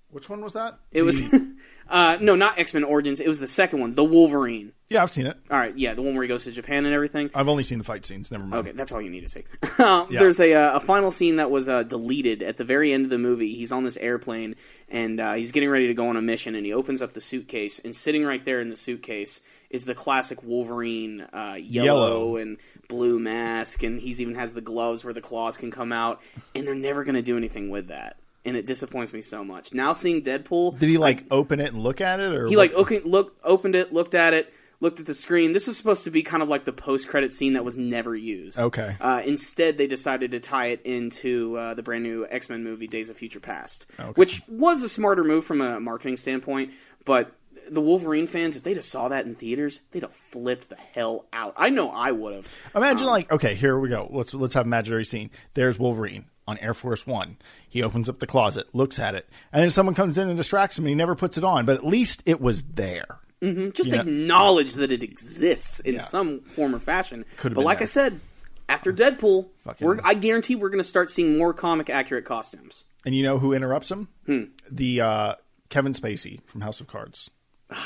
which 0.09 0.29
one 0.29 0.41
was 0.41 0.53
that? 0.53 0.79
It 0.91 1.03
was 1.03 1.21
uh, 1.89 2.17
no, 2.21 2.35
not 2.35 2.57
X 2.57 2.73
Men 2.73 2.83
Origins. 2.83 3.19
It 3.19 3.27
was 3.27 3.39
the 3.39 3.47
second 3.47 3.79
one, 3.79 3.95
the 3.95 4.03
Wolverine. 4.03 4.71
Yeah, 4.89 5.01
I've 5.01 5.09
seen 5.11 5.25
it. 5.25 5.37
All 5.49 5.57
right, 5.57 5.75
yeah, 5.75 5.95
the 5.95 6.03
one 6.03 6.13
where 6.13 6.23
he 6.23 6.27
goes 6.27 6.43
to 6.43 6.51
Japan 6.51 6.85
and 6.85 6.93
everything. 6.93 7.31
I've 7.33 7.47
only 7.47 7.63
seen 7.63 7.79
the 7.79 7.83
fight 7.83 8.05
scenes. 8.05 8.29
Never 8.29 8.43
mind. 8.43 8.67
Okay, 8.67 8.77
that's 8.77 8.91
all 8.91 9.01
you 9.01 9.09
need 9.09 9.21
to 9.21 9.27
see. 9.27 9.43
Um, 9.83 10.07
There's 10.11 10.39
a, 10.39 10.53
uh, 10.53 10.75
a 10.77 10.79
final 10.79 11.09
scene 11.11 11.37
that 11.37 11.49
was 11.49 11.67
uh, 11.67 11.83
deleted 11.83 12.41
at 12.43 12.57
the 12.57 12.63
very 12.63 12.93
end 12.93 13.05
of 13.05 13.09
the 13.09 13.17
movie. 13.17 13.55
He's 13.55 13.71
on 13.71 13.83
this 13.83 13.97
airplane 13.97 14.55
and 14.87 15.19
uh, 15.19 15.33
he's 15.33 15.51
getting 15.51 15.69
ready 15.69 15.87
to 15.87 15.93
go 15.95 16.07
on 16.07 16.15
a 16.15 16.21
mission, 16.21 16.53
and 16.55 16.65
he 16.65 16.71
opens 16.71 17.01
up 17.01 17.13
the 17.13 17.19
suitcase, 17.21 17.79
and 17.79 17.95
sitting 17.95 18.23
right 18.23 18.45
there 18.45 18.61
in 18.61 18.69
the 18.69 18.75
suitcase 18.75 19.41
is 19.71 19.85
the 19.85 19.95
classic 19.95 20.43
Wolverine 20.43 21.21
uh, 21.33 21.57
yellow, 21.59 21.85
Yellow. 21.85 22.37
and 22.37 22.57
blue 22.87 23.17
mask, 23.19 23.81
and 23.81 23.99
he's 23.99 24.21
even 24.21 24.35
has 24.35 24.53
the 24.53 24.61
gloves 24.61 25.03
where 25.03 25.13
the 25.13 25.21
claws 25.21 25.57
can 25.57 25.71
come 25.71 25.91
out, 25.91 26.21
and 26.53 26.67
they're 26.67 26.75
never 26.75 27.03
going 27.03 27.15
to 27.15 27.23
do 27.23 27.35
anything 27.35 27.71
with 27.71 27.87
that. 27.87 28.17
And 28.45 28.57
it 28.57 28.65
disappoints 28.65 29.13
me 29.13 29.21
so 29.21 29.43
much. 29.43 29.73
Now 29.73 29.93
seeing 29.93 30.21
Deadpool, 30.21 30.77
Did 30.77 30.89
he 30.89 30.97
like 30.97 31.23
open 31.31 31.61
it 31.61 31.73
and 31.73 31.81
look 31.81 32.01
at 32.01 32.19
it, 32.19 32.33
or 32.33 32.47
he 32.47 32.57
like 32.57 32.73
okay, 32.73 32.99
look, 32.99 33.37
opened 33.43 33.75
it, 33.75 33.93
looked 33.93 34.15
at 34.15 34.33
it, 34.33 34.53
looked 34.81 34.99
at 34.99 35.05
the 35.05 35.13
screen. 35.13 35.53
This 35.53 35.65
was 35.65 35.77
supposed 35.77 36.03
to 36.03 36.11
be 36.11 36.21
kind 36.21 36.43
of 36.43 36.49
like 36.49 36.65
the 36.65 36.73
post-credit 36.73 37.31
scene 37.31 37.53
that 37.53 37.63
was 37.63 37.77
never 37.77 38.15
used. 38.15 38.59
Okay. 38.59 38.97
Uh, 38.99 39.21
instead, 39.25 39.77
they 39.77 39.87
decided 39.87 40.31
to 40.31 40.39
tie 40.39 40.67
it 40.67 40.81
into 40.83 41.57
uh, 41.57 41.73
the 41.73 41.81
brand 41.81 42.03
new 42.03 42.27
X 42.29 42.49
Men 42.49 42.63
movie, 42.63 42.85
Days 42.85 43.09
of 43.09 43.15
Future 43.15 43.39
Past, 43.39 43.87
which 44.15 44.41
was 44.47 44.83
a 44.83 44.89
smarter 44.89 45.23
move 45.23 45.45
from 45.45 45.61
a 45.61 45.79
marketing 45.79 46.17
standpoint. 46.17 46.71
But 47.05 47.33
the 47.71 47.81
Wolverine 47.81 48.27
fans, 48.27 48.55
if 48.55 48.63
they'd 48.63 48.75
have 48.75 48.83
saw 48.83 49.07
that 49.07 49.25
in 49.25 49.35
theaters, 49.35 49.79
they'd 49.91 50.03
have 50.03 50.13
flipped 50.13 50.69
the 50.69 50.75
hell 50.75 51.27
out. 51.31 51.53
I 51.55 51.69
know 51.69 51.89
I 51.89 52.11
would 52.11 52.35
have. 52.35 52.49
Imagine 52.75 53.07
like 53.07 53.31
okay, 53.31 53.55
here 53.55 53.79
we 53.79 53.89
go. 53.89 54.09
Let's 54.11 54.33
let's 54.33 54.53
have 54.53 54.65
a 54.65 54.67
imaginary 54.67 55.05
scene. 55.05 55.31
There's 55.53 55.79
Wolverine 55.79 56.25
on 56.47 56.57
Air 56.59 56.73
Force 56.73 57.05
One. 57.07 57.37
He 57.67 57.81
opens 57.83 58.09
up 58.09 58.19
the 58.19 58.27
closet, 58.27 58.67
looks 58.73 58.99
at 58.99 59.15
it, 59.15 59.27
and 59.51 59.61
then 59.61 59.69
someone 59.69 59.95
comes 59.95 60.17
in 60.17 60.27
and 60.27 60.37
distracts 60.37 60.77
him, 60.77 60.85
and 60.85 60.89
he 60.89 60.95
never 60.95 61.15
puts 61.15 61.37
it 61.37 61.43
on. 61.43 61.65
But 61.65 61.77
at 61.77 61.85
least 61.85 62.23
it 62.25 62.41
was 62.41 62.63
there. 62.63 63.19
Just 63.41 63.89
Yeah. 63.91 64.01
acknowledge 64.01 64.73
that 64.75 64.91
it 64.91 65.03
exists 65.03 65.79
in 65.81 65.95
Yeah. 65.95 66.01
some 66.01 66.41
form 66.41 66.73
or 66.73 66.79
fashion. 66.79 67.25
Could've 67.37 67.55
but 67.55 67.65
like 67.65 67.79
there. 67.79 67.83
I 67.83 67.87
said, 67.87 68.21
after 68.69 68.93
Deadpool, 68.93 69.49
we're, 69.81 69.99
I 70.03 70.13
guarantee 70.13 70.55
we're 70.55 70.69
going 70.69 70.79
to 70.79 70.83
start 70.87 71.11
seeing 71.11 71.37
more 71.37 71.53
comic 71.53 71.89
accurate 71.89 72.23
costumes. 72.23 72.85
And 73.05 73.13
you 73.13 73.21
know 73.23 73.39
who 73.39 73.51
interrupts 73.51 73.91
him? 73.91 74.07
Hmm. 74.27 74.43
The 74.71 75.01
uh, 75.01 75.35
Kevin 75.69 75.91
Spacey 75.91 76.39
from 76.45 76.61
House 76.61 76.79
of 76.79 76.87
Cards 76.87 77.29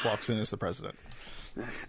walks 0.06 0.30
in 0.30 0.38
as 0.38 0.52
the 0.52 0.58
president. 0.58 0.96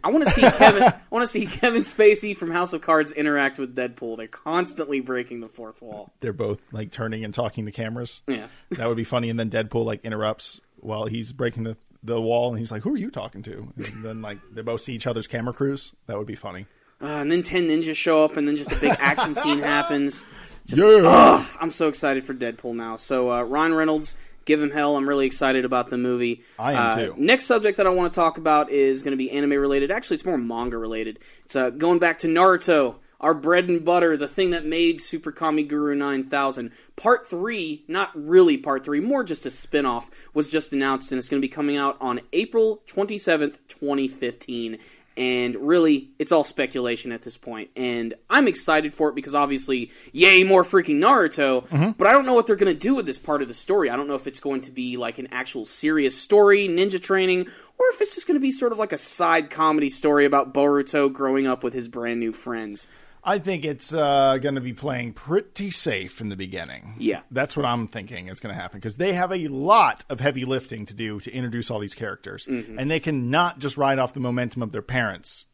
I 0.04 0.10
want 0.10 0.24
to 0.24 0.30
see 0.30 0.42
Kevin. 0.42 0.82
I 0.82 0.94
want 1.10 1.22
to 1.24 1.28
see 1.28 1.46
Kevin 1.46 1.82
Spacey 1.82 2.36
from 2.36 2.50
House 2.50 2.72
of 2.72 2.80
Cards 2.82 3.12
interact 3.12 3.58
with 3.58 3.74
Deadpool. 3.76 4.16
They're 4.16 4.26
constantly 4.28 5.00
breaking 5.00 5.40
the 5.40 5.48
fourth 5.48 5.80
wall. 5.82 6.12
They're 6.20 6.32
both 6.32 6.60
like 6.72 6.90
turning 6.90 7.24
and 7.24 7.32
talking 7.34 7.66
to 7.66 7.72
cameras. 7.72 8.22
Yeah. 8.26 8.46
that 8.70 8.88
would 8.88 8.96
be 8.96 9.04
funny. 9.04 9.30
And 9.30 9.38
then 9.38 9.50
Deadpool 9.50 9.84
like 9.84 10.04
interrupts 10.04 10.60
while 10.80 11.06
he's 11.06 11.32
breaking 11.32 11.64
the 11.64 11.76
the 12.02 12.20
wall, 12.20 12.50
and 12.50 12.58
he's 12.60 12.70
like, 12.70 12.82
"Who 12.82 12.94
are 12.94 12.96
you 12.98 13.10
talking 13.10 13.42
to?" 13.42 13.72
And 13.76 14.04
then 14.04 14.22
like 14.22 14.38
they 14.52 14.62
both 14.62 14.80
see 14.80 14.94
each 14.94 15.06
other's 15.06 15.26
camera 15.26 15.52
crews. 15.52 15.92
That 16.06 16.16
would 16.16 16.28
be 16.28 16.36
funny. 16.36 16.66
Uh, 17.00 17.06
and 17.06 17.30
then 17.30 17.42
ten 17.42 17.66
ninjas 17.68 17.96
show 17.96 18.24
up, 18.24 18.36
and 18.36 18.46
then 18.46 18.54
just 18.56 18.70
a 18.72 18.76
big 18.76 18.94
action 19.00 19.34
scene 19.34 19.58
happens. 19.58 20.24
Just, 20.66 20.82
Yeah. 20.82 21.00
ugh, 21.02 21.46
I'm 21.60 21.70
so 21.70 21.88
excited 21.88 22.24
for 22.24 22.34
Deadpool 22.34 22.74
now. 22.74 22.96
So 22.96 23.30
uh, 23.32 23.42
Ryan 23.42 23.72
Reynolds, 23.72 24.16
give 24.48 24.60
him 24.60 24.70
hell. 24.72 24.96
I'm 24.96 25.08
really 25.08 25.26
excited 25.26 25.64
about 25.64 25.88
the 25.90 25.98
movie. 25.98 26.42
I 26.58 26.72
am 26.72 26.76
Uh, 26.78 26.96
too. 26.96 27.14
Next 27.18 27.44
subject 27.44 27.76
that 27.76 27.86
I 27.86 27.90
want 27.90 28.12
to 28.12 28.18
talk 28.18 28.38
about 28.38 28.70
is 28.72 29.02
going 29.02 29.12
to 29.12 29.16
be 29.16 29.30
anime 29.30 29.52
related. 29.52 29.92
Actually, 29.92 30.16
it's 30.16 30.24
more 30.24 30.38
manga 30.38 30.76
related. 30.78 31.20
It's 31.44 31.54
uh, 31.54 31.70
going 31.70 32.00
back 32.00 32.18
to 32.18 32.26
Naruto, 32.26 32.96
our 33.20 33.34
bread 33.34 33.68
and 33.68 33.84
butter, 33.84 34.16
the 34.16 34.26
thing 34.28 34.50
that 34.50 34.64
made 34.64 35.00
Super 35.00 35.30
Kami 35.32 35.62
Guru 35.64 35.94
9000. 35.94 36.72
Part 36.96 37.26
3, 37.28 37.84
not 37.88 38.10
really 38.14 38.56
part 38.56 38.84
3, 38.84 39.00
more 39.00 39.22
just 39.22 39.44
a 39.46 39.50
spin 39.50 39.84
off, 39.86 40.10
was 40.34 40.48
just 40.48 40.72
announced, 40.72 41.12
and 41.12 41.18
it's 41.18 41.28
going 41.28 41.40
to 41.42 41.46
be 41.46 41.52
coming 41.52 41.76
out 41.76 41.96
on 42.00 42.20
April 42.32 42.80
27th, 42.88 43.60
2015 43.68 44.78
and 45.18 45.56
really 45.56 46.08
it's 46.18 46.32
all 46.32 46.44
speculation 46.44 47.12
at 47.12 47.22
this 47.22 47.36
point 47.36 47.68
and 47.76 48.14
i'm 48.30 48.48
excited 48.48 48.94
for 48.94 49.10
it 49.10 49.14
because 49.14 49.34
obviously 49.34 49.90
yay 50.12 50.44
more 50.44 50.62
freaking 50.62 50.96
naruto 50.96 51.66
mm-hmm. 51.68 51.90
but 51.92 52.06
i 52.06 52.12
don't 52.12 52.24
know 52.24 52.34
what 52.34 52.46
they're 52.46 52.56
going 52.56 52.72
to 52.72 52.78
do 52.78 52.94
with 52.94 53.04
this 53.04 53.18
part 53.18 53.42
of 53.42 53.48
the 53.48 53.54
story. 53.54 53.90
I 53.90 53.96
don't 53.96 54.08
know 54.08 54.14
if 54.14 54.26
it's 54.26 54.40
going 54.40 54.60
to 54.62 54.70
be 54.70 54.96
like 54.96 55.18
an 55.18 55.28
actual 55.30 55.64
serious 55.64 56.16
story 56.16 56.68
ninja 56.68 57.00
training 57.00 57.42
or 57.42 57.86
if 57.90 58.00
it's 58.00 58.14
just 58.14 58.26
going 58.26 58.36
to 58.36 58.40
be 58.40 58.50
sort 58.50 58.72
of 58.72 58.78
like 58.78 58.92
a 58.92 58.98
side 58.98 59.50
comedy 59.50 59.88
story 59.88 60.24
about 60.24 60.54
boruto 60.54 61.12
growing 61.12 61.46
up 61.46 61.62
with 61.64 61.74
his 61.74 61.88
brand 61.88 62.20
new 62.20 62.32
friends 62.32 62.88
I 63.28 63.38
think 63.38 63.64
it's 63.64 63.92
uh, 63.92 64.38
going 64.38 64.54
to 64.54 64.60
be 64.60 64.72
playing 64.72 65.12
pretty 65.12 65.70
safe 65.70 66.20
in 66.20 66.28
the 66.28 66.36
beginning. 66.36 66.94
Yeah. 66.98 67.22
That's 67.30 67.56
what 67.56 67.66
I'm 67.66 67.86
thinking 67.88 68.28
is 68.28 68.40
going 68.40 68.54
to 68.54 68.60
happen 68.60 68.78
because 68.80 68.96
they 68.96 69.12
have 69.12 69.32
a 69.32 69.48
lot 69.48 70.04
of 70.08 70.20
heavy 70.20 70.44
lifting 70.44 70.86
to 70.86 70.94
do 70.94 71.20
to 71.20 71.32
introduce 71.32 71.70
all 71.70 71.78
these 71.78 71.94
characters, 71.94 72.46
Mm-hmm. 72.46 72.78
and 72.78 72.90
they 72.90 73.00
cannot 73.00 73.58
just 73.58 73.76
ride 73.76 73.98
off 73.98 74.14
the 74.14 74.20
momentum 74.20 74.62
of 74.62 74.72
their 74.72 74.82
parents. 74.82 75.44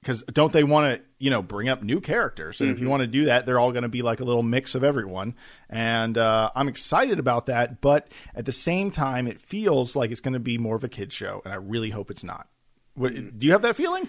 Because 0.00 0.24
don't 0.24 0.52
they 0.52 0.64
want 0.64 0.96
to, 0.96 1.02
you 1.20 1.30
know, 1.30 1.42
bring 1.42 1.68
up 1.68 1.80
new 1.82 2.00
characters? 2.00 2.60
And 2.60 2.70
if 2.70 2.76
Mm-hmm. 2.76 2.84
you 2.84 2.90
want 2.90 3.02
to 3.02 3.06
do 3.06 3.24
that, 3.26 3.46
they're 3.46 3.60
all 3.60 3.70
going 3.70 3.84
to 3.84 3.88
be 3.88 4.02
like 4.02 4.18
a 4.18 4.24
little 4.24 4.42
mix 4.42 4.74
of 4.74 4.82
everyone. 4.82 5.36
And 5.70 6.18
uh, 6.18 6.50
I'm 6.56 6.66
excited 6.66 7.20
about 7.20 7.46
that, 7.46 7.80
but 7.80 8.08
at 8.34 8.44
the 8.44 8.50
same 8.52 8.90
time, 8.90 9.28
it 9.28 9.40
feels 9.40 9.94
like 9.94 10.10
it's 10.10 10.20
going 10.20 10.34
to 10.34 10.40
be 10.40 10.58
more 10.58 10.74
of 10.74 10.82
a 10.82 10.88
kid 10.88 11.12
show, 11.12 11.40
and 11.44 11.52
I 11.54 11.56
really 11.56 11.90
hope 11.90 12.10
it's 12.10 12.24
not. 12.24 12.48
What, 12.94 13.12
Mm-hmm. 13.12 13.38
Do 13.38 13.46
you 13.46 13.52
have 13.52 13.62
that 13.62 13.76
feeling? 13.76 14.08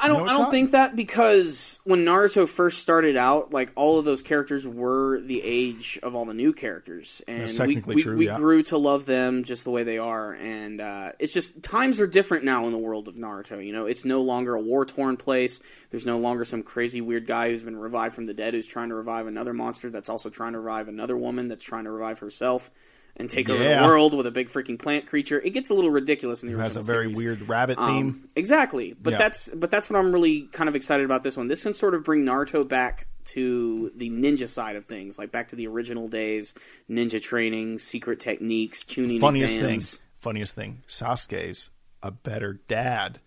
I 0.00 0.08
don't. 0.08 0.18
No, 0.18 0.24
I 0.24 0.32
don't 0.32 0.42
not. 0.42 0.50
think 0.50 0.70
that 0.72 0.96
because 0.96 1.80
when 1.84 2.04
Naruto 2.04 2.48
first 2.48 2.78
started 2.78 3.16
out, 3.16 3.52
like 3.52 3.72
all 3.74 3.98
of 3.98 4.04
those 4.04 4.22
characters 4.22 4.66
were 4.66 5.20
the 5.20 5.42
age 5.42 5.98
of 6.02 6.14
all 6.14 6.24
the 6.24 6.34
new 6.34 6.52
characters, 6.52 7.22
and 7.26 7.50
we, 7.66 7.76
we, 7.76 8.02
true, 8.02 8.16
we 8.16 8.26
yeah. 8.26 8.36
grew 8.36 8.62
to 8.64 8.78
love 8.78 9.06
them 9.06 9.44
just 9.44 9.64
the 9.64 9.70
way 9.70 9.82
they 9.82 9.98
are. 9.98 10.34
And 10.34 10.80
uh, 10.80 11.12
it's 11.18 11.32
just 11.32 11.62
times 11.62 12.00
are 12.00 12.06
different 12.06 12.44
now 12.44 12.66
in 12.66 12.72
the 12.72 12.78
world 12.78 13.08
of 13.08 13.16
Naruto. 13.16 13.64
You 13.64 13.72
know, 13.72 13.86
it's 13.86 14.04
no 14.04 14.22
longer 14.22 14.54
a 14.54 14.60
war 14.60 14.84
torn 14.84 15.16
place. 15.16 15.60
There's 15.90 16.06
no 16.06 16.18
longer 16.18 16.44
some 16.44 16.62
crazy 16.62 17.00
weird 17.00 17.26
guy 17.26 17.50
who's 17.50 17.62
been 17.62 17.76
revived 17.76 18.14
from 18.14 18.26
the 18.26 18.34
dead 18.34 18.54
who's 18.54 18.66
trying 18.66 18.90
to 18.90 18.94
revive 18.94 19.26
another 19.26 19.52
monster 19.52 19.90
that's 19.90 20.08
also 20.08 20.30
trying 20.30 20.52
to 20.52 20.60
revive 20.60 20.88
another 20.88 21.16
woman 21.16 21.48
that's 21.48 21.64
trying 21.64 21.84
to 21.84 21.90
revive 21.90 22.20
herself. 22.20 22.70
And 23.18 23.28
take 23.28 23.50
over 23.50 23.62
the 23.62 23.82
world 23.84 24.14
with 24.14 24.26
a 24.26 24.30
big 24.30 24.48
freaking 24.48 24.78
plant 24.78 25.06
creature. 25.06 25.40
It 25.40 25.50
gets 25.50 25.70
a 25.70 25.74
little 25.74 25.90
ridiculous 25.90 26.44
in 26.44 26.50
the 26.52 26.56
It 26.56 26.62
has 26.62 26.76
a 26.76 26.82
very 26.82 27.12
series. 27.14 27.18
weird 27.18 27.48
rabbit 27.48 27.76
theme. 27.76 27.86
Um, 27.86 28.28
exactly, 28.36 28.94
but 29.02 29.10
Yeah. 29.12 29.18
that's 29.18 29.48
but 29.54 29.70
that's 29.72 29.90
what 29.90 29.98
I'm 29.98 30.12
really 30.12 30.42
kind 30.52 30.68
of 30.68 30.76
excited 30.76 31.04
about 31.04 31.24
this 31.24 31.36
one. 31.36 31.48
This 31.48 31.64
can 31.64 31.74
sort 31.74 31.94
of 31.96 32.04
bring 32.04 32.24
Naruto 32.24 32.66
back 32.66 33.08
to 33.26 33.90
the 33.96 34.08
ninja 34.08 34.46
side 34.46 34.76
of 34.76 34.84
things, 34.84 35.18
like 35.18 35.32
back 35.32 35.48
to 35.48 35.56
the 35.56 35.66
original 35.66 36.06
days, 36.08 36.54
ninja 36.88 37.20
training, 37.20 37.78
secret 37.78 38.20
techniques, 38.20 38.84
chunin 38.84 39.20
funniest 39.20 39.56
exams. 39.56 39.96
thing, 39.96 40.04
funniest 40.20 40.54
thing, 40.54 40.82
Sasuke's 40.86 41.70
a 42.02 42.10
better 42.12 42.60
dad 42.68 43.18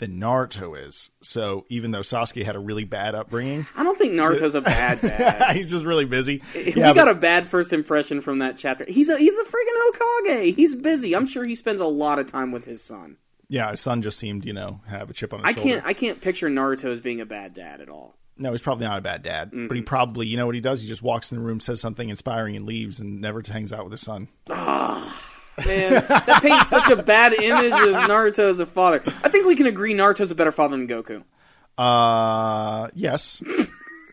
than 0.00 0.18
Naruto 0.18 0.76
is. 0.86 1.10
So 1.22 1.64
even 1.68 1.92
though 1.92 2.00
Sasuke 2.00 2.44
had 2.44 2.56
a 2.56 2.58
really 2.58 2.84
bad 2.84 3.14
upbringing, 3.14 3.64
I 3.76 3.84
don't 3.84 3.96
think 3.96 4.12
Naruto's 4.14 4.56
a 4.56 4.60
bad 4.60 5.00
dad. 5.02 5.54
he's 5.54 5.70
just 5.70 5.86
really 5.86 6.04
busy. 6.04 6.42
we 6.54 6.72
Yeah, 6.74 6.92
got 6.92 7.06
but- 7.06 7.08
a 7.16 7.20
bad 7.20 7.46
first 7.46 7.72
impression 7.72 8.20
from 8.20 8.40
that 8.40 8.56
chapter. 8.56 8.84
He's 8.88 9.08
a 9.08 9.16
he's 9.16 9.36
a 9.38 9.44
freaking 9.44 10.26
Hokage. 10.26 10.56
He's 10.56 10.74
busy. 10.74 11.14
I'm 11.14 11.26
sure 11.26 11.44
he 11.44 11.54
spends 11.54 11.80
a 11.80 11.86
lot 11.86 12.18
of 12.18 12.26
time 12.26 12.50
with 12.50 12.64
his 12.64 12.82
son. 12.82 13.18
yeah, 13.48 13.70
his 13.70 13.80
son 13.80 14.02
just 14.02 14.18
seemed, 14.18 14.44
you 14.44 14.52
know, 14.52 14.80
have 14.88 15.08
a 15.10 15.12
chip 15.12 15.32
on 15.32 15.40
his 15.40 15.48
I 15.48 15.52
shoulder. 15.52 15.68
can't 15.70 15.86
I 15.86 15.92
can't 15.92 16.20
picture 16.20 16.48
Naruto 16.48 16.86
as 16.86 17.00
being 17.00 17.20
a 17.20 17.26
bad 17.26 17.54
dad 17.54 17.80
at 17.80 17.88
all. 17.88 18.16
No, 18.38 18.52
he's 18.52 18.62
probably 18.62 18.86
not 18.86 18.98
a 18.98 19.02
bad 19.02 19.22
dad, 19.22 19.50
but 19.50 19.56
Mm-hmm. 19.58 19.74
he 19.74 19.82
probably, 19.82 20.26
you 20.26 20.38
know 20.38 20.46
what 20.46 20.54
he 20.54 20.62
does? 20.62 20.80
He 20.80 20.88
just 20.88 21.02
walks 21.02 21.30
in 21.30 21.36
the 21.38 21.44
room, 21.44 21.60
says 21.60 21.78
something 21.78 22.08
inspiring, 22.08 22.56
and 22.56 22.64
leaves, 22.64 22.98
and 22.98 23.20
never 23.20 23.42
hangs 23.46 23.70
out 23.70 23.84
with 23.84 23.92
his 23.92 24.00
son. 24.00 24.28
Man, 25.66 25.92
that 25.92 26.40
paints 26.42 26.68
such 26.68 26.88
a 26.90 26.96
bad 26.96 27.32
image 27.34 27.72
of 27.72 28.08
Naruto 28.08 28.48
as 28.48 28.60
a 28.60 28.66
father. 28.66 29.02
I 29.22 29.28
think 29.28 29.46
we 29.46 29.56
can 29.56 29.66
agree 29.66 29.94
Naruto's 29.94 30.30
a 30.30 30.34
better 30.34 30.52
father 30.52 30.76
than 30.76 30.88
Goku. 30.88 31.22
Uh, 31.76 32.88
yes. 32.94 33.42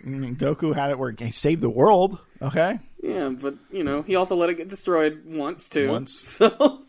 Goku 0.05 0.75
had 0.75 0.91
it 0.91 0.99
where 0.99 1.11
he 1.11 1.31
saved 1.31 1.61
the 1.61 1.69
world. 1.69 2.19
Okay, 2.41 2.79
Yeah, 3.01 3.29
but 3.29 3.55
you 3.71 3.83
know, 3.83 4.01
he 4.03 4.15
also 4.15 4.35
let 4.35 4.49
it 4.49 4.55
get 4.55 4.67
destroyed 4.69 5.23
once 5.25 5.69
too. 5.69 5.89
Once. 5.91 6.39
So 6.49 6.81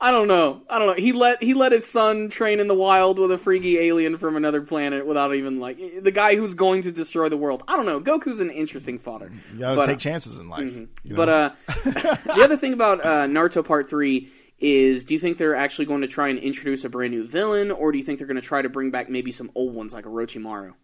I 0.00 0.12
don't 0.12 0.28
know. 0.28 0.62
I 0.70 0.78
don't 0.78 0.86
know. 0.86 0.94
He 0.94 1.12
let 1.12 1.42
he 1.42 1.54
let 1.54 1.72
his 1.72 1.84
son 1.84 2.28
train 2.28 2.60
in 2.60 2.68
the 2.68 2.74
wild 2.74 3.18
with 3.18 3.32
a 3.32 3.38
freaky 3.38 3.78
alien 3.80 4.16
from 4.16 4.36
another 4.36 4.60
planet 4.62 5.04
without 5.06 5.34
even 5.34 5.58
like 5.58 5.78
the 5.78 6.12
guy 6.12 6.36
who's 6.36 6.54
going 6.54 6.82
to 6.82 6.92
destroy 6.92 7.28
the 7.28 7.36
world. 7.36 7.64
I 7.66 7.76
don't 7.76 7.86
know. 7.86 8.00
Goku's 8.00 8.38
an 8.38 8.50
interesting 8.50 8.98
father. 8.98 9.28
you 9.52 9.58
gotta 9.58 9.74
But, 9.74 9.86
take 9.86 9.96
uh, 9.96 9.98
chances 9.98 10.38
in 10.38 10.48
life. 10.48 10.72
you 10.72 10.88
know? 11.04 11.16
But 11.16 11.28
uh, 11.28 11.50
the 11.66 12.40
other 12.44 12.56
thing 12.56 12.72
about 12.74 13.04
uh, 13.04 13.26
Naruto 13.26 13.64
Part 13.66 13.90
Three 13.90 14.28
is, 14.60 15.04
do 15.04 15.14
you 15.14 15.20
think 15.20 15.36
they're 15.36 15.56
actually 15.56 15.86
going 15.86 16.02
to 16.02 16.08
try 16.08 16.28
and 16.28 16.38
introduce 16.38 16.84
a 16.84 16.88
brand 16.88 17.12
new 17.12 17.26
villain, 17.26 17.70
or 17.72 17.90
do 17.90 17.98
you 17.98 18.04
think 18.04 18.18
they're 18.18 18.26
going 18.28 18.40
to 18.40 18.46
try 18.46 18.62
to 18.62 18.68
bring 18.68 18.90
back 18.92 19.08
maybe 19.08 19.32
some 19.32 19.50
old 19.56 19.74
ones 19.74 19.94
like 19.94 20.04
Orochimaru? 20.04 20.74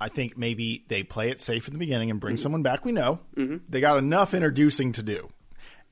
I 0.00 0.08
think 0.08 0.36
maybe 0.36 0.84
they 0.88 1.04
play 1.04 1.30
it 1.30 1.40
safe 1.40 1.68
in 1.68 1.74
the 1.74 1.78
beginning 1.78 2.10
and 2.10 2.18
bring 2.18 2.36
someone 2.36 2.62
back 2.62 2.84
we 2.84 2.90
know. 2.92 3.20
Mm-hmm. 3.36 3.58
They 3.68 3.80
got 3.80 3.98
enough 3.98 4.34
introducing 4.34 4.92
to 4.92 5.02
do. 5.02 5.28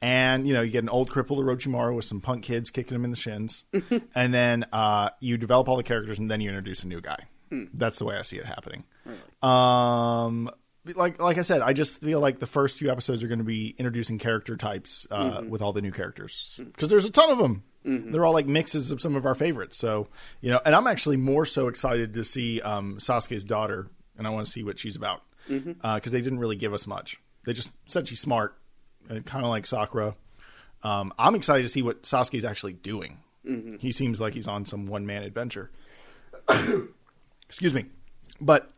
And, 0.03 0.47
you 0.49 0.55
know, 0.55 0.63
you 0.63 0.71
get 0.71 0.83
an 0.83 0.89
old 0.89 1.11
crippled 1.11 1.39
Orochimaru 1.45 1.95
with 1.95 2.07
some 2.07 2.21
punk 2.23 2.43
kids 2.45 2.71
kicking 2.71 2.95
him 2.95 3.05
in 3.05 3.11
the 3.11 3.17
shins. 3.17 3.67
and 4.15 4.33
then 4.33 4.65
uh, 4.73 5.11
you 5.21 5.37
develop 5.37 5.69
all 5.69 5.77
the 5.77 5.83
characters 5.83 6.19
and 6.19 6.31
then 6.31 6.41
you 6.41 6.49
introduce 6.49 6.83
a 6.85 6.87
new 6.89 7.01
guy. 7.03 7.19
Hmm. 7.51 7.65
That's 7.75 7.99
the 7.99 8.05
way 8.07 8.17
I 8.17 8.23
see 8.23 8.39
it 8.39 8.47
happening. 8.47 8.85
Um, 9.43 10.51
like 10.95 11.21
like 11.21 11.37
I 11.39 11.43
said, 11.43 11.61
I 11.61 11.73
just 11.73 12.01
feel 12.01 12.21
like 12.21 12.39
the 12.39 12.47
first 12.47 12.79
few 12.79 12.91
episodes 12.91 13.23
are 13.23 13.29
going 13.29 13.39
to 13.41 13.45
be 13.45 13.75
introducing 13.79 14.19
character 14.19 14.57
types 14.57 15.07
uh, 15.11 15.41
Mm-hmm. 15.41 15.51
with 15.51 15.61
all 15.63 15.73
the 15.73 15.83
new 15.83 15.93
characters 15.93 16.59
because 16.65 16.89
there's 16.89 17.05
a 17.05 17.11
ton 17.11 17.31
of 17.31 17.39
them. 17.39 17.63
They're 17.85 18.25
all 18.27 18.33
like 18.35 18.47
mixes 18.47 18.91
of 18.93 19.01
some 19.01 19.17
of 19.17 19.25
our 19.27 19.35
favorites. 19.35 19.77
So 19.77 20.09
you 20.41 20.51
know, 20.51 20.61
and 20.65 20.75
I'm 20.75 20.87
actually 20.87 21.17
more 21.17 21.45
so 21.47 21.69
excited 21.69 22.15
to 22.15 22.25
see 22.25 22.61
um, 22.61 22.97
Sasuke's 22.99 23.45
daughter, 23.45 23.89
and 24.17 24.27
I 24.27 24.31
want 24.31 24.47
to 24.47 24.53
see 24.53 24.63
what 24.63 24.79
she's 24.79 24.97
about 24.97 25.23
because 25.49 25.59
Mm-hmm. 25.83 26.11
they 26.11 26.21
didn't 26.21 26.39
really 26.39 26.57
give 26.57 26.73
us 26.75 26.87
much. 26.87 27.19
They 27.45 27.53
just 27.55 27.73
said 27.87 28.07
she's 28.07 28.21
smart, 28.21 28.55
kind 29.09 29.45
of 29.45 29.51
like 29.51 29.67
Sakura. 29.67 30.15
Um, 30.83 31.13
I'm 31.19 31.35
excited 31.35 31.63
to 31.63 31.69
see 31.69 31.83
what 31.83 32.03
Sasuke's 32.03 32.45
actually 32.45 32.73
doing. 32.75 33.19
Mm-hmm. 33.47 33.79
He 33.79 33.93
seems 33.93 34.21
like 34.21 34.35
he's 34.35 34.49
on 34.49 34.65
some 34.65 34.87
one 34.87 35.07
man 35.07 35.23
adventure. 35.23 35.71
Excuse 37.49 37.75
me, 37.75 37.87
but 38.41 38.71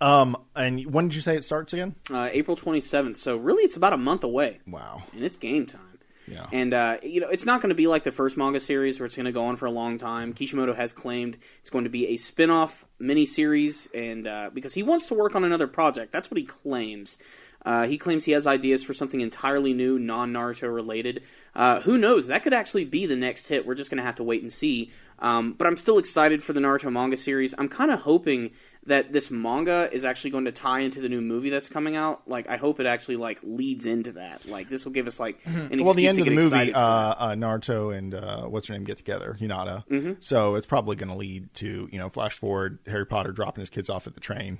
um, 0.00 0.36
and 0.54 0.84
when 0.92 1.08
did 1.08 1.14
you 1.16 1.22
say 1.22 1.36
it 1.36 1.44
starts 1.44 1.72
again? 1.72 1.94
Uh, 2.10 2.28
April 2.32 2.56
twenty 2.56 2.80
seventh. 2.80 3.16
So 3.16 3.36
really, 3.36 3.62
it's 3.62 3.76
about 3.76 3.92
a 3.92 3.96
month 3.98 4.24
away. 4.24 4.60
Wow. 4.66 5.04
and 5.12 5.24
it's 5.24 5.36
game 5.36 5.66
time. 5.66 5.96
Yeah. 6.28 6.46
And 6.52 6.74
uh, 6.74 6.98
you 7.02 7.20
know, 7.20 7.28
it's 7.28 7.46
not 7.46 7.60
going 7.60 7.70
to 7.70 7.76
be 7.76 7.86
like 7.86 8.02
the 8.02 8.12
first 8.12 8.36
manga 8.36 8.60
series 8.60 8.98
where 8.98 9.06
it's 9.06 9.16
going 9.16 9.26
to 9.26 9.32
go 9.32 9.44
on 9.44 9.56
for 9.56 9.66
a 9.66 9.70
long 9.70 9.96
time. 9.96 10.32
Kishimoto 10.32 10.74
has 10.74 10.92
claimed 10.92 11.38
it's 11.60 11.70
going 11.70 11.84
to 11.84 11.90
be 11.90 12.08
a 12.08 12.16
spin-off 12.16 12.84
miniseries, 13.00 13.88
and 13.94 14.26
uh, 14.26 14.50
because 14.52 14.74
he 14.74 14.82
wants 14.82 15.06
to 15.06 15.14
work 15.14 15.36
on 15.36 15.44
another 15.44 15.68
project, 15.68 16.12
that's 16.12 16.30
what 16.30 16.38
he 16.38 16.44
claims. 16.44 17.18
Uh, 17.66 17.86
he 17.88 17.98
claims 17.98 18.24
he 18.24 18.32
has 18.32 18.46
ideas 18.46 18.84
for 18.84 18.94
something 18.94 19.20
entirely 19.20 19.74
new, 19.74 19.98
non-Naruto 19.98 20.72
related. 20.72 21.24
Uh, 21.52 21.80
who 21.80 21.98
knows? 21.98 22.28
That 22.28 22.44
could 22.44 22.54
actually 22.54 22.84
be 22.84 23.06
the 23.06 23.16
next 23.16 23.48
hit. 23.48 23.66
We're 23.66 23.74
just 23.74 23.90
going 23.90 23.98
to 23.98 24.04
have 24.04 24.14
to 24.16 24.22
wait 24.22 24.40
and 24.40 24.52
see. 24.52 24.92
Um, 25.18 25.54
but 25.54 25.66
I'm 25.66 25.76
still 25.76 25.98
excited 25.98 26.44
for 26.44 26.52
the 26.52 26.60
Naruto 26.60 26.92
manga 26.92 27.16
series. 27.16 27.54
I'm 27.58 27.68
kind 27.68 27.90
of 27.90 28.00
hoping 28.00 28.52
that 28.84 29.12
this 29.12 29.32
manga 29.32 29.88
is 29.90 30.04
actually 30.04 30.30
going 30.30 30.44
to 30.44 30.52
tie 30.52 30.80
into 30.80 31.00
the 31.00 31.08
new 31.08 31.20
movie 31.20 31.50
that's 31.50 31.68
coming 31.68 31.96
out. 31.96 32.28
Like, 32.28 32.48
I 32.48 32.56
hope 32.56 32.78
it 32.78 32.86
actually 32.86 33.16
like 33.16 33.40
leads 33.42 33.84
into 33.84 34.12
that. 34.12 34.46
Like, 34.46 34.68
this 34.68 34.84
will 34.84 34.92
give 34.92 35.08
us 35.08 35.18
like 35.18 35.40
an 35.44 35.56
excuse 35.56 35.82
well, 35.82 35.94
the 35.94 36.06
end 36.06 36.18
of 36.20 36.26
the 36.26 36.30
movie, 36.30 36.72
uh, 36.72 36.80
uh, 36.80 37.34
Naruto 37.34 37.96
and 37.96 38.14
uh, 38.14 38.42
what's 38.42 38.68
her 38.68 38.74
name 38.74 38.84
get 38.84 38.98
together, 38.98 39.36
Hinata. 39.38 39.84
Mm-hmm. 39.88 40.12
So 40.20 40.54
it's 40.54 40.66
probably 40.66 40.94
going 40.94 41.10
to 41.10 41.16
lead 41.16 41.52
to 41.54 41.88
you 41.90 41.98
know, 41.98 42.08
flash 42.10 42.38
forward, 42.38 42.78
Harry 42.86 43.06
Potter 43.06 43.32
dropping 43.32 43.62
his 43.62 43.70
kids 43.70 43.90
off 43.90 44.06
at 44.06 44.14
the 44.14 44.20
train. 44.20 44.58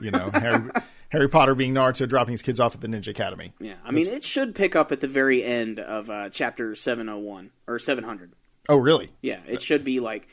You 0.00 0.10
know, 0.10 0.30
Harry, 0.34 0.70
Harry 1.12 1.28
Potter 1.28 1.54
being 1.54 1.74
Naruto 1.74 2.08
dropping 2.08 2.32
his 2.32 2.40
kids 2.40 2.58
off 2.58 2.74
at 2.74 2.80
the 2.80 2.88
Ninja 2.88 3.08
Academy. 3.08 3.52
Yeah, 3.60 3.74
I 3.84 3.90
mean, 3.90 4.06
it 4.06 4.24
should 4.24 4.54
pick 4.54 4.74
up 4.74 4.90
at 4.92 5.00
the 5.00 5.06
very 5.06 5.44
end 5.44 5.78
of 5.78 6.08
uh, 6.08 6.30
chapter 6.30 6.74
701 6.74 7.50
or 7.66 7.78
700. 7.78 8.32
Oh, 8.70 8.76
really? 8.76 9.10
Yeah, 9.20 9.40
it 9.46 9.60
should 9.60 9.84
be 9.84 10.00
like 10.00 10.26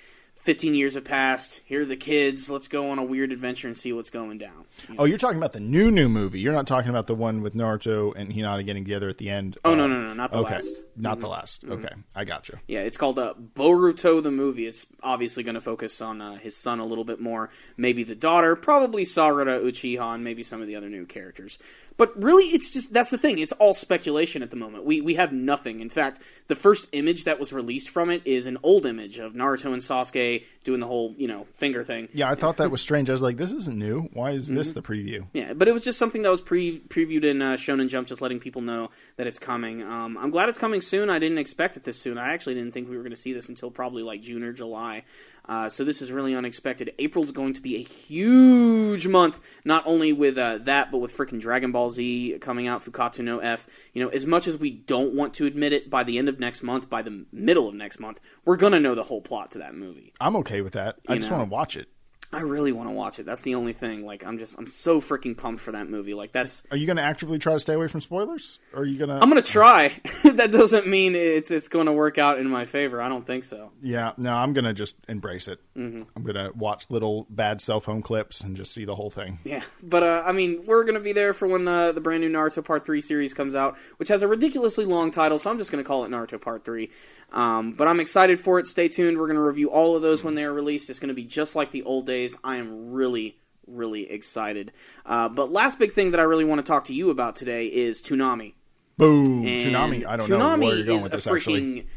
15 0.49 0.73
years 0.73 0.95
have 0.95 1.05
passed. 1.05 1.62
Here 1.65 1.83
are 1.83 1.85
the 1.85 1.95
kids. 1.95 2.49
Let's 2.49 2.67
go 2.67 2.89
on 2.89 2.97
a 2.97 3.03
weird 3.03 3.31
adventure 3.31 3.67
and 3.67 3.77
see 3.77 3.93
what's 3.93 4.09
going 4.09 4.39
down. 4.39 4.65
You 4.88 4.95
know? 4.95 5.01
Oh, 5.03 5.05
you're 5.05 5.19
talking 5.19 5.38
about 5.38 5.53
the 5.53 5.59
new 5.59 5.91
new 5.91 6.09
movie. 6.09 6.39
You're 6.39 6.53
not 6.53 6.65
talking 6.65 6.89
about 6.89 7.05
the 7.05 7.13
one 7.13 7.43
with 7.43 7.53
Naruto 7.53 8.13
and 8.15 8.31
Hinata 8.33 8.65
getting 8.65 8.83
together 8.83 9.09
at 9.09 9.19
the 9.19 9.29
end. 9.29 9.59
Oh, 9.63 9.73
Uh, 9.73 9.75
no, 9.75 9.85
no, 9.85 10.01
no, 10.01 10.13
not 10.15 10.31
the 10.31 10.39
okay, 10.39 10.55
last. 10.55 10.81
Mm-hmm. 10.81 11.01
not 11.03 11.19
the 11.19 11.27
last. 11.27 11.65
Okay, 11.65 11.93
I 12.15 12.23
got 12.25 12.49
you. 12.49 12.57
Yeah, 12.67 12.79
it's 12.79 12.97
called 12.97 13.19
uh, 13.19 13.35
Boruto 13.53 14.23
the 14.23 14.31
movie. 14.31 14.65
It's 14.65 14.88
obviously 15.03 15.43
going 15.43 15.53
to 15.53 15.62
focus 15.62 16.01
on 16.01 16.19
uh, 16.19 16.38
his 16.38 16.57
son 16.57 16.79
a 16.79 16.85
little 16.85 17.03
bit 17.05 17.19
more, 17.21 17.51
maybe 17.77 18.01
the 18.03 18.15
daughter, 18.15 18.55
probably 18.55 19.03
Sarada 19.03 19.62
Uchiha, 19.63 20.15
and 20.15 20.23
maybe 20.23 20.41
some 20.41 20.62
of 20.62 20.65
the 20.67 20.75
other 20.75 20.89
new 20.89 21.05
characters. 21.05 21.59
But 21.99 22.19
really, 22.23 22.45
it's 22.45 22.71
just 22.71 22.93
that's 22.93 23.12
the 23.12 23.17
thing. 23.19 23.38
It's 23.38 23.51
all 23.53 23.75
speculation 23.75 24.41
at 24.41 24.49
the 24.49 24.55
moment. 24.55 24.85
We 24.85 25.01
we 25.01 25.13
have 25.15 25.31
nothing. 25.31 25.81
In 25.81 25.89
fact, 25.89 26.19
the 26.47 26.55
first 26.55 26.88
image 26.93 27.25
that 27.25 27.38
was 27.39 27.53
released 27.53 27.89
from 27.89 28.09
it 28.09 28.21
is 28.25 28.47
an 28.47 28.57
old 28.63 28.88
image 28.88 29.19
of 29.19 29.33
Naruto 29.33 29.65
and 29.73 29.81
Sasuke 29.81 30.45
doing 30.63 30.79
the 30.79 30.88
whole 30.88 31.13
you 31.17 31.27
know 31.27 31.43
finger 31.57 31.83
thing. 31.83 32.07
Yeah, 32.13 32.31
I 32.31 32.35
thought 32.35 32.57
that 32.57 32.71
was 32.71 32.81
strange. 32.81 33.09
I 33.09 33.13
was 33.13 33.21
like, 33.21 33.38
this 33.38 33.51
isn't 33.51 33.77
new. 33.77 34.09
Why 34.13 34.31
is 34.31 34.45
Mm-hmm. 34.47 34.55
this 34.55 34.71
the 34.71 34.81
preview? 34.81 35.25
Yeah, 35.33 35.53
but 35.53 35.67
it 35.67 35.73
was 35.73 35.83
just 35.83 35.99
something 35.99 36.21
that 36.23 36.29
was 36.29 36.41
pre- 36.41 36.79
previewed 36.79 37.25
in 37.25 37.41
uh, 37.41 37.53
Shonen 37.57 37.89
Jump, 37.89 38.07
just 38.07 38.21
letting 38.21 38.39
people 38.39 38.62
know 38.62 38.89
that 39.17 39.27
it's 39.27 39.38
coming. 39.38 39.83
Um, 39.83 40.17
I'm 40.17 40.31
glad 40.31 40.47
it's 40.47 40.57
coming 40.57 40.79
soon. 40.81 41.09
I 41.09 41.19
didn't 41.19 41.38
expect 41.38 41.75
it 41.75 41.83
this 41.83 41.99
soon. 42.01 42.17
I 42.17 42.33
actually 42.33 42.53
didn't 42.55 42.73
think 42.73 42.89
we 42.89 42.95
were 42.95 43.03
going 43.03 43.12
to 43.12 43.17
see 43.17 43.33
this 43.33 43.49
until 43.49 43.69
probably 43.71 44.03
like 44.03 44.21
June 44.21 44.43
or 44.43 44.53
July. 44.53 45.03
Uh, 45.49 45.67
so 45.67 45.83
this 45.83 45.99
is 45.99 46.12
really 46.12 46.35
unexpected. 46.35 46.93
April's 46.99 47.31
going 47.31 47.53
to 47.53 47.62
be 47.62 47.75
a 47.75 47.79
huge 47.83 49.07
month, 49.07 49.41
not 49.65 49.81
only 49.88 50.13
with 50.13 50.38
uh, 50.38 50.59
that, 50.59 50.91
but 50.91 50.99
with 50.99 51.12
freaking 51.12 51.41
Dragon 51.41 51.71
Ball 51.71 51.89
Z 51.89 52.38
coming 52.39 52.67
out, 52.67 52.81
Fukkatsu 52.81 53.23
no 53.23 53.39
F. 53.39 53.65
You 53.93 54.03
know, 54.03 54.09
as 54.09 54.27
much 54.27 54.45
as 54.45 54.59
we 54.59 54.69
don't 54.69 55.15
want 55.15 55.33
to 55.33 55.47
admit 55.47 55.73
it, 55.73 55.89
by 55.89 56.03
the 56.03 56.19
end 56.19 56.29
of 56.29 56.39
next 56.39 56.62
month, 56.62 56.88
by 56.88 57.01
the 57.01 57.25
middle 57.31 57.67
of 57.67 57.73
next 57.73 57.99
month, 57.99 58.19
we're 58.45 58.57
going 58.57 58.73
to 58.73 58.79
know 58.79 58.93
the 58.93 59.03
whole 59.03 59.21
plot 59.21 59.49
to 59.51 59.57
that 59.57 59.73
movie. 59.73 60.13
I'm 60.21 60.35
okay 60.38 60.62
with 60.62 60.73
that. 60.73 60.97
I 61.07 61.13
You 61.13 61.19
just 61.19 61.31
want 61.31 61.41
to 61.41 61.51
watch 61.51 61.75
it. 61.75 61.89
I 62.31 62.41
really 62.41 62.71
want 62.71 62.89
to 62.89 62.93
watch 62.93 63.19
it. 63.19 63.25
That's 63.25 63.41
the 63.41 63.55
only 63.55 63.73
thing. 63.73 64.05
Like, 64.05 64.25
I'm 64.25 64.37
just, 64.37 64.57
I'm 64.59 64.67
so 64.67 65.01
freaking 65.01 65.35
pumped 65.35 65.61
for 65.61 65.71
that 65.71 65.89
movie. 65.89 66.13
Like, 66.13 66.31
that's, 66.31 66.63
Are 66.69 66.77
you 66.77 66.85
going 66.85 66.97
to 66.97 67.03
actively 67.03 67.39
try 67.39 67.53
to 67.53 67.59
stay 67.59 67.73
away 67.73 67.87
from 67.87 68.01
spoilers? 68.01 68.59
Or 68.73 68.81
are 68.81 68.85
you 68.85 68.97
going 68.97 69.09
to? 69.09 69.15
I'm 69.15 69.29
gonna 69.29 69.41
try. 69.41 69.89
that 70.23 70.51
doesn't 70.51 70.87
mean 70.87 71.15
it's 71.15 71.49
it's 71.49 71.67
going 71.67 71.87
to 71.87 71.93
work 71.93 72.17
out 72.17 72.39
in 72.39 72.47
my 72.49 72.65
favor. 72.65 73.01
I 73.01 73.10
don't 73.10 73.25
think 73.25 73.43
so. 73.43 73.71
Yeah, 73.81 74.13
no, 74.17 74.31
I'm 74.31 74.54
going 74.54 74.65
to 74.65 74.73
just 74.73 74.97
embrace 75.08 75.47
it. 75.47 75.60
Mm-hmm. 75.75 76.04
I'm 76.15 76.23
going 76.23 76.35
to 76.35 76.51
watch 76.56 76.89
little 76.89 77.25
bad 77.29 77.62
cell 77.62 77.79
phone 77.79 78.01
clips 78.01 78.41
and 78.41 78.56
just 78.56 78.73
see 78.73 78.85
the 78.85 78.95
whole 78.95 79.10
thing. 79.10 79.39
Yeah, 79.43 79.63
but 79.81 80.04
uh, 80.04 80.23
I 80.25 80.31
mean, 80.31 80.63
we're 80.65 80.83
gonna 80.83 80.99
be 80.99 81.13
there 81.13 81.33
for 81.33 81.47
when 81.47 81.67
uh, 81.67 81.91
the 81.91 82.01
brand 82.01 82.21
new 82.21 82.29
Naruto 82.29 82.63
Part 82.63 82.85
Three 82.85 83.01
series 83.01 83.33
comes 83.33 83.56
out, 83.56 83.77
which 83.97 84.10
has 84.10 84.21
a 84.21 84.27
ridiculously 84.27 84.85
long 84.85 85.12
title. 85.12 85.39
So 85.39 85.49
I'm 85.49 85.58
just 85.58 85.71
gonna 85.71 85.83
call 85.83 86.04
it 86.06 86.10
Naruto 86.12 86.39
Part 86.39 86.63
Three. 86.63 86.91
Um, 87.31 87.73
but 87.73 87.87
I'm 87.87 87.99
excited 87.99 88.39
for 88.39 88.60
it. 88.60 88.67
Stay 88.67 88.87
tuned. 88.87 89.17
We're 89.17 89.27
gonna 89.27 89.41
review 89.41 89.71
all 89.71 89.95
of 89.95 90.01
those 90.01 90.23
when 90.23 90.35
they 90.35 90.43
are 90.43 90.54
released. 90.54 90.89
It's 90.89 90.99
gonna 90.99 91.13
be 91.13 91.23
just 91.23 91.56
like 91.56 91.71
the 91.71 91.83
old 91.83 92.06
days. 92.06 92.18
I 92.43 92.57
am 92.57 92.91
really, 92.91 93.37
really 93.67 94.09
excited. 94.09 94.71
Uh, 95.05 95.29
but 95.29 95.51
last 95.51 95.79
big 95.79 95.91
thing 95.91 96.11
that 96.11 96.19
I 96.19 96.23
really 96.23 96.45
want 96.45 96.65
to 96.65 96.69
talk 96.69 96.85
to 96.85 96.93
you 96.93 97.09
about 97.09 97.35
today 97.35 97.67
is 97.67 98.01
Toonami. 98.01 98.53
Boom, 98.97 99.47
And 99.47 99.65
tsunami. 99.65 100.05
I 100.05 100.17
don't 100.17 100.29
Toonami 100.29 100.59
know 100.59 100.65
where 100.67 100.75
you're 100.75 100.85
going 100.85 100.97
is 100.97 101.03
with 101.03 101.13
a 101.13 101.17
this. 101.17 101.27
freaking 101.27 101.77
Actually, 101.79 101.87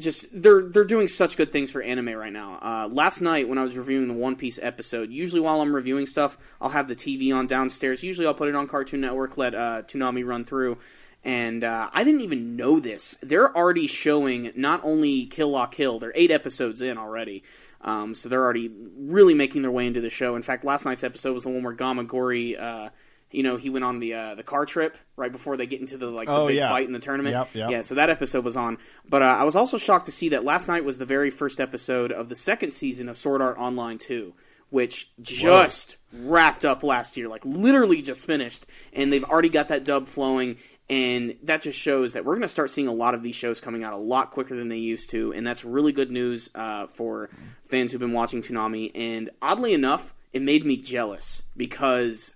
just 0.00 0.26
they're 0.32 0.62
they're 0.62 0.84
doing 0.84 1.08
such 1.08 1.36
good 1.36 1.52
things 1.52 1.70
for 1.70 1.82
anime 1.82 2.10
right 2.14 2.32
now. 2.32 2.58
Uh, 2.62 2.88
last 2.90 3.20
night 3.20 3.48
when 3.48 3.58
I 3.58 3.62
was 3.62 3.76
reviewing 3.76 4.08
the 4.08 4.14
One 4.14 4.36
Piece 4.36 4.58
episode, 4.60 5.10
usually 5.10 5.40
while 5.40 5.60
I'm 5.60 5.74
reviewing 5.74 6.06
stuff, 6.06 6.38
I'll 6.60 6.70
have 6.70 6.88
the 6.88 6.96
TV 6.96 7.34
on 7.34 7.46
downstairs. 7.46 8.02
Usually 8.02 8.26
I'll 8.26 8.34
put 8.34 8.48
it 8.48 8.54
on 8.54 8.66
Cartoon 8.66 9.00
Network, 9.00 9.36
let 9.36 9.54
uh, 9.54 9.82
Toonami 9.82 10.26
run 10.26 10.44
through. 10.44 10.78
And 11.22 11.64
uh, 11.64 11.90
I 11.92 12.02
didn't 12.02 12.22
even 12.22 12.56
know 12.56 12.80
this. 12.80 13.18
They're 13.22 13.54
already 13.54 13.86
showing 13.86 14.52
not 14.56 14.80
only 14.82 15.26
Kill 15.26 15.50
La 15.50 15.66
Kill, 15.66 15.98
they're 15.98 16.12
eight 16.14 16.30
episodes 16.30 16.80
in 16.80 16.96
already. 16.96 17.42
Um, 17.82 18.14
so 18.14 18.28
they're 18.28 18.42
already 18.42 18.70
really 18.98 19.34
making 19.34 19.62
their 19.62 19.70
way 19.70 19.86
into 19.86 20.00
the 20.00 20.10
show. 20.10 20.36
In 20.36 20.42
fact, 20.42 20.64
last 20.64 20.84
night's 20.84 21.02
episode 21.04 21.32
was 21.32 21.44
the 21.44 21.50
one 21.50 21.62
where 21.62 21.74
Gamagori, 21.74 22.60
uh, 22.60 22.90
you 23.30 23.42
know, 23.42 23.56
he 23.56 23.70
went 23.70 23.84
on 23.84 24.00
the 24.00 24.12
uh, 24.12 24.34
the 24.34 24.42
car 24.42 24.66
trip 24.66 24.98
right 25.16 25.32
before 25.32 25.56
they 25.56 25.66
get 25.66 25.80
into 25.80 25.96
the 25.96 26.10
like 26.10 26.28
the 26.28 26.34
Oh, 26.34 26.46
big 26.48 26.56
yeah. 26.56 26.68
fight 26.68 26.86
in 26.86 26.92
the 26.92 26.98
tournament. 26.98 27.34
Yep, 27.34 27.48
yep. 27.54 27.70
Yeah, 27.70 27.80
so 27.82 27.94
that 27.94 28.10
episode 28.10 28.44
was 28.44 28.56
on. 28.56 28.76
But 29.08 29.22
uh, 29.22 29.36
I 29.38 29.44
was 29.44 29.56
also 29.56 29.78
shocked 29.78 30.06
to 30.06 30.12
see 30.12 30.28
that 30.30 30.44
last 30.44 30.68
night 30.68 30.84
was 30.84 30.98
the 30.98 31.06
very 31.06 31.30
first 31.30 31.60
episode 31.60 32.12
of 32.12 32.28
the 32.28 32.36
second 32.36 32.72
season 32.72 33.08
of 33.08 33.16
Sword 33.16 33.40
Art 33.40 33.56
Online 33.56 33.98
2, 33.98 34.34
which 34.68 35.10
just 35.22 35.96
wrapped 36.12 36.64
up 36.64 36.82
last 36.82 37.16
year, 37.16 37.28
like 37.28 37.44
literally 37.44 38.02
just 38.02 38.26
finished, 38.26 38.66
and 38.92 39.12
they've 39.12 39.24
already 39.24 39.48
got 39.48 39.68
that 39.68 39.84
dub 39.84 40.06
flowing. 40.08 40.56
And 40.90 41.36
that 41.44 41.62
just 41.62 41.78
shows 41.78 42.14
that 42.14 42.24
we're 42.24 42.34
going 42.34 42.42
to 42.42 42.48
start 42.48 42.68
seeing 42.68 42.88
a 42.88 42.92
lot 42.92 43.14
of 43.14 43.22
these 43.22 43.36
shows 43.36 43.60
coming 43.60 43.84
out 43.84 43.92
a 43.92 43.96
lot 43.96 44.32
quicker 44.32 44.56
than 44.56 44.66
they 44.66 44.78
used 44.78 45.10
to, 45.10 45.32
and 45.32 45.46
that's 45.46 45.64
really 45.64 45.92
good 45.92 46.10
news 46.10 46.50
uh, 46.56 46.88
for 46.88 47.30
fans 47.64 47.92
who've 47.92 48.00
been 48.00 48.12
watching 48.12 48.42
Toonami. 48.42 48.90
And 48.92 49.30
oddly 49.40 49.72
enough, 49.72 50.14
it 50.32 50.42
made 50.42 50.64
me 50.64 50.76
jealous 50.76 51.44
because 51.56 52.34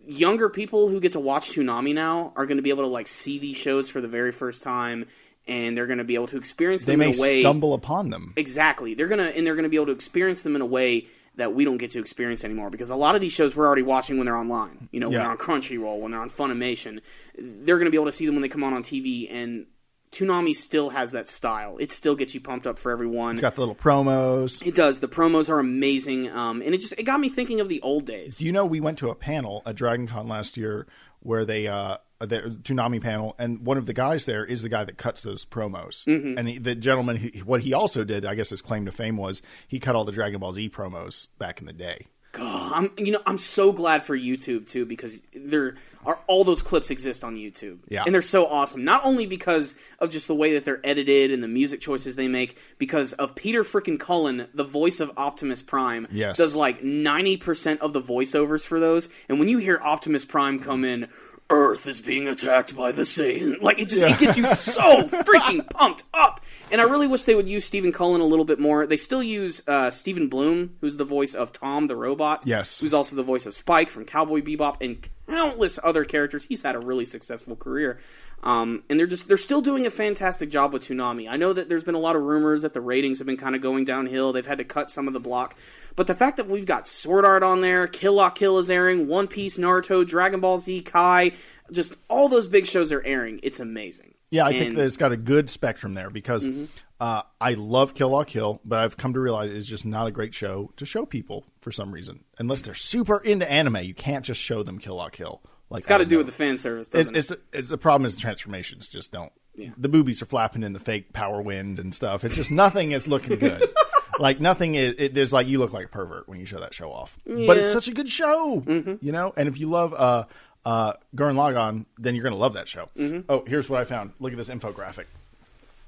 younger 0.00 0.48
people 0.48 0.88
who 0.88 0.98
get 0.98 1.12
to 1.12 1.20
watch 1.20 1.50
Toonami 1.50 1.94
now 1.94 2.32
are 2.34 2.46
going 2.46 2.56
to 2.56 2.64
be 2.64 2.70
able 2.70 2.82
to 2.82 2.88
like 2.88 3.06
see 3.06 3.38
these 3.38 3.56
shows 3.56 3.88
for 3.88 4.00
the 4.00 4.08
very 4.08 4.32
first 4.32 4.64
time, 4.64 5.06
and 5.46 5.76
they're 5.76 5.86
going 5.86 5.98
to 5.98 6.04
be 6.04 6.16
able 6.16 6.26
to 6.26 6.36
experience 6.36 6.84
them 6.84 6.98
they 6.98 7.06
may 7.06 7.12
in 7.12 7.18
a 7.18 7.22
way. 7.22 7.40
stumble 7.42 7.74
upon 7.74 8.10
them. 8.10 8.32
Exactly, 8.34 8.94
they're 8.94 9.06
gonna 9.06 9.22
and 9.36 9.46
they're 9.46 9.54
gonna 9.54 9.68
be 9.68 9.76
able 9.76 9.86
to 9.86 9.92
experience 9.92 10.42
them 10.42 10.56
in 10.56 10.62
a 10.62 10.66
way 10.66 11.06
that 11.36 11.54
we 11.54 11.64
don't 11.64 11.78
get 11.78 11.90
to 11.92 12.00
experience 12.00 12.44
anymore 12.44 12.70
because 12.70 12.90
a 12.90 12.96
lot 12.96 13.14
of 13.14 13.20
these 13.20 13.32
shows 13.32 13.56
we're 13.56 13.66
already 13.66 13.82
watching 13.82 14.16
when 14.16 14.26
they're 14.26 14.36
online. 14.36 14.88
You 14.92 15.00
know, 15.00 15.08
when 15.08 15.18
they're 15.18 15.30
on 15.30 15.38
Crunchyroll, 15.38 16.00
when 16.00 16.12
they're 16.12 16.20
on 16.20 16.30
Funimation, 16.30 17.00
they're 17.38 17.78
gonna 17.78 17.90
be 17.90 17.96
able 17.96 18.06
to 18.06 18.12
see 18.12 18.26
them 18.26 18.34
when 18.34 18.42
they 18.42 18.48
come 18.48 18.64
on 18.64 18.72
on 18.72 18.82
TV 18.82 19.28
and. 19.30 19.66
Toonami 20.12 20.54
still 20.54 20.90
has 20.90 21.10
that 21.10 21.28
style. 21.28 21.76
It 21.78 21.90
still 21.90 22.14
gets 22.14 22.36
you 22.36 22.40
pumped 22.40 22.68
up 22.68 22.78
for 22.78 22.92
everyone. 22.92 23.32
It's 23.32 23.40
got 23.40 23.56
the 23.56 23.62
little 23.62 23.74
promos. 23.74 24.64
It 24.64 24.76
does. 24.76 25.00
The 25.00 25.08
promos 25.08 25.48
are 25.48 25.58
amazing, 25.58 26.30
um, 26.30 26.62
and 26.62 26.72
it 26.72 26.80
just 26.80 26.94
it 26.96 27.02
got 27.02 27.18
me 27.18 27.28
thinking 27.28 27.58
of 27.58 27.68
the 27.68 27.80
old 27.80 28.06
days. 28.06 28.36
Do 28.36 28.44
you 28.44 28.52
know 28.52 28.64
we 28.64 28.78
went 28.78 28.96
to 29.00 29.08
a 29.08 29.16
panel 29.16 29.64
at 29.66 29.74
Dragon 29.74 30.06
Con 30.06 30.28
last 30.28 30.56
year 30.56 30.86
where 31.18 31.44
they 31.44 31.66
uh 31.66 31.96
the 32.20 32.58
Toonami 32.62 33.02
panel 33.02 33.34
and 33.38 33.66
one 33.66 33.76
of 33.76 33.86
the 33.86 33.92
guys 33.92 34.26
there 34.26 34.44
is 34.44 34.62
the 34.62 34.68
guy 34.68 34.84
that 34.84 34.96
cuts 34.96 35.22
those 35.22 35.44
promos. 35.44 36.04
Mm-hmm. 36.04 36.38
And 36.38 36.48
he, 36.48 36.58
the 36.58 36.74
gentleman 36.74 37.16
he, 37.16 37.40
what 37.40 37.60
he 37.62 37.72
also 37.72 38.04
did, 38.04 38.24
I 38.24 38.34
guess 38.34 38.50
his 38.50 38.62
claim 38.62 38.86
to 38.86 38.92
fame 38.92 39.16
was 39.16 39.42
he 39.68 39.78
cut 39.80 39.94
all 39.96 40.04
the 40.04 40.12
Dragon 40.12 40.40
Ball 40.40 40.52
Z 40.52 40.70
promos 40.70 41.28
back 41.38 41.60
in 41.60 41.66
the 41.66 41.72
day. 41.72 42.06
Oh, 42.36 42.72
I'm 42.74 42.90
you 42.98 43.12
know 43.12 43.20
I'm 43.26 43.38
so 43.38 43.72
glad 43.72 44.02
for 44.02 44.18
YouTube 44.18 44.66
too 44.66 44.86
because 44.86 45.22
there 45.36 45.76
are 46.04 46.20
all 46.26 46.42
those 46.42 46.62
clips 46.62 46.90
exist 46.90 47.22
on 47.22 47.36
YouTube. 47.36 47.78
Yeah. 47.88 48.02
And 48.04 48.12
they're 48.12 48.22
so 48.22 48.46
awesome. 48.48 48.84
Not 48.84 49.04
only 49.04 49.26
because 49.26 49.76
of 50.00 50.10
just 50.10 50.26
the 50.26 50.34
way 50.34 50.54
that 50.54 50.64
they're 50.64 50.80
edited 50.82 51.30
and 51.30 51.44
the 51.44 51.48
music 51.48 51.80
choices 51.80 52.16
they 52.16 52.26
make, 52.26 52.58
because 52.78 53.12
of 53.12 53.36
Peter 53.36 53.62
frickin' 53.62 54.00
Cullen, 54.00 54.48
the 54.52 54.64
voice 54.64 54.98
of 54.98 55.12
Optimus 55.16 55.62
Prime, 55.62 56.08
Yes. 56.10 56.36
does 56.36 56.56
like 56.56 56.82
ninety 56.82 57.36
percent 57.36 57.80
of 57.80 57.92
the 57.92 58.02
voiceovers 58.02 58.66
for 58.66 58.80
those. 58.80 59.08
And 59.28 59.38
when 59.38 59.48
you 59.48 59.58
hear 59.58 59.78
Optimus 59.80 60.24
Prime 60.24 60.58
come 60.58 60.84
in, 60.84 61.08
Earth 61.54 61.86
is 61.86 62.02
being 62.02 62.26
attacked 62.26 62.76
by 62.76 62.90
the 62.90 63.02
Saiyan. 63.02 63.62
Like 63.62 63.78
it 63.78 63.88
just 63.88 64.02
it 64.02 64.18
gets 64.18 64.36
you 64.36 64.44
so 64.46 65.02
freaking 65.04 65.68
pumped 65.70 66.02
up. 66.12 66.40
And 66.72 66.80
I 66.80 66.84
really 66.84 67.06
wish 67.06 67.22
they 67.22 67.36
would 67.36 67.48
use 67.48 67.64
Stephen 67.64 67.92
Cullen 67.92 68.20
a 68.20 68.26
little 68.26 68.44
bit 68.44 68.58
more. 68.58 68.86
They 68.86 68.96
still 68.96 69.22
use 69.22 69.62
uh, 69.68 69.90
Steven 69.90 70.28
Blum, 70.28 70.72
who's 70.80 70.96
the 70.96 71.04
voice 71.04 71.34
of 71.34 71.52
Tom 71.52 71.86
the 71.86 71.94
robot. 71.94 72.42
Yes. 72.44 72.80
Who's 72.80 72.92
also 72.92 73.14
the 73.14 73.22
voice 73.22 73.46
of 73.46 73.54
Spike 73.54 73.88
from 73.88 74.04
Cowboy 74.04 74.40
Bebop 74.40 74.78
and 74.80 75.08
countless 75.28 75.78
other 75.82 76.04
characters. 76.04 76.46
He's 76.46 76.62
had 76.62 76.74
a 76.74 76.78
really 76.78 77.04
successful 77.04 77.56
career. 77.56 77.98
Um, 78.42 78.82
and 78.90 78.98
they're 78.98 79.06
just 79.06 79.26
they're 79.26 79.36
still 79.38 79.62
doing 79.62 79.86
a 79.86 79.90
fantastic 79.90 80.50
job 80.50 80.72
with 80.72 80.82
Toonami. 80.82 81.28
I 81.28 81.36
know 81.36 81.52
that 81.54 81.68
there's 81.68 81.84
been 81.84 81.94
a 81.94 82.00
lot 82.00 82.14
of 82.14 82.22
rumors 82.22 82.62
that 82.62 82.74
the 82.74 82.80
ratings 82.80 83.18
have 83.18 83.26
been 83.26 83.38
kind 83.38 83.56
of 83.56 83.62
going 83.62 83.84
downhill. 83.84 84.32
They've 84.32 84.44
had 84.44 84.58
to 84.58 84.64
cut 84.64 84.90
some 84.90 85.06
of 85.06 85.14
the 85.14 85.20
block. 85.20 85.56
But 85.96 86.06
the 86.08 86.14
fact 86.14 86.36
that 86.36 86.46
we've 86.46 86.66
got 86.66 86.86
Sword 86.86 87.24
Art 87.24 87.42
on 87.42 87.62
there, 87.62 87.86
Kill 87.86 88.14
La 88.14 88.28
Kill 88.30 88.58
is 88.58 88.68
airing, 88.68 89.08
One 89.08 89.28
Piece, 89.28 89.56
Naruto, 89.58 90.06
Dragon 90.06 90.40
Ball 90.40 90.58
Z, 90.58 90.82
Kai, 90.82 91.32
just 91.72 91.96
all 92.10 92.28
those 92.28 92.48
big 92.48 92.66
shows 92.66 92.92
are 92.92 93.02
airing. 93.02 93.40
It's 93.42 93.60
amazing. 93.60 94.14
Yeah, 94.30 94.46
I 94.46 94.58
think 94.58 94.74
that 94.74 94.84
it's 94.84 94.96
got 94.96 95.12
a 95.12 95.16
good 95.16 95.48
spectrum 95.48 95.94
there 95.94 96.10
because 96.10 96.46
Mm-hmm. 96.46 96.64
Uh, 97.00 97.22
I 97.40 97.54
love 97.54 97.94
Kill 97.94 98.10
La 98.10 98.24
Kill, 98.24 98.60
but 98.64 98.78
I've 98.80 98.96
come 98.96 99.12
to 99.14 99.20
realize 99.20 99.50
it's 99.50 99.66
just 99.68 99.84
not 99.86 100.06
a 100.06 100.10
great 100.10 100.34
show 100.34 100.72
to 100.76 100.86
show 100.86 101.04
people 101.04 101.44
for 101.60 101.70
some 101.72 101.92
reason. 101.92 102.24
Unless 102.38 102.62
they're 102.62 102.74
super 102.74 103.18
into 103.18 103.50
anime, 103.50 103.76
you 103.78 103.94
can't 103.94 104.24
just 104.24 104.40
show 104.40 104.62
them 104.62 104.78
Kill 104.78 104.96
La 104.96 105.08
Kill. 105.08 105.40
Like 105.70 105.80
It's 105.80 105.88
got 105.88 105.98
to 105.98 106.06
do 106.06 106.18
with 106.18 106.26
the 106.26 106.32
fan 106.32 106.56
service, 106.58 106.88
It's, 106.88 106.96
doesn't 107.10 107.16
it's, 107.16 107.32
it's 107.52 107.68
the 107.68 107.78
problem 107.78 108.04
is 108.06 108.14
the 108.14 108.20
transformations 108.20 108.88
just 108.88 109.10
don't. 109.12 109.32
The 109.78 109.88
boobies 109.88 110.20
are 110.20 110.26
flapping 110.26 110.62
in 110.62 110.72
the 110.72 110.80
fake 110.80 111.12
power 111.12 111.40
wind 111.40 111.78
and 111.78 111.94
stuff. 111.94 112.24
It's 112.24 112.34
just 112.34 112.50
nothing 112.50 112.92
is 112.92 113.06
looking 113.08 113.38
good. 113.38 113.62
like 114.18 114.40
nothing 114.40 114.74
is. 114.74 114.94
It, 114.98 115.14
there's 115.14 115.32
like 115.32 115.46
you 115.46 115.58
look 115.58 115.72
like 115.72 115.86
a 115.86 115.88
pervert 115.88 116.28
when 116.28 116.38
you 116.40 116.44
show 116.46 116.58
that 116.60 116.74
show 116.74 116.90
off. 116.92 117.16
But 117.24 117.32
it's 117.56 117.68
Mm-hmm. 117.68 117.72
such 117.72 117.88
a 117.88 117.92
good 117.94 118.08
show, 118.08 118.62
you 119.00 119.12
know. 119.12 119.32
And 119.36 119.48
if 119.48 119.58
you 119.60 119.68
love 119.68 119.94
uh, 119.96 120.24
uh, 120.64 120.94
Gurren 121.16 121.36
Lagann, 121.36 121.86
then 121.98 122.14
you're 122.16 122.24
gonna 122.24 122.36
love 122.36 122.54
that 122.54 122.66
show. 122.68 122.88
Mm-hmm. 122.96 123.20
Oh, 123.28 123.44
here's 123.46 123.68
what 123.70 123.80
I 123.80 123.84
found. 123.84 124.12
Look 124.18 124.32
at 124.32 124.36
this 124.38 124.48
infographic. 124.50 125.04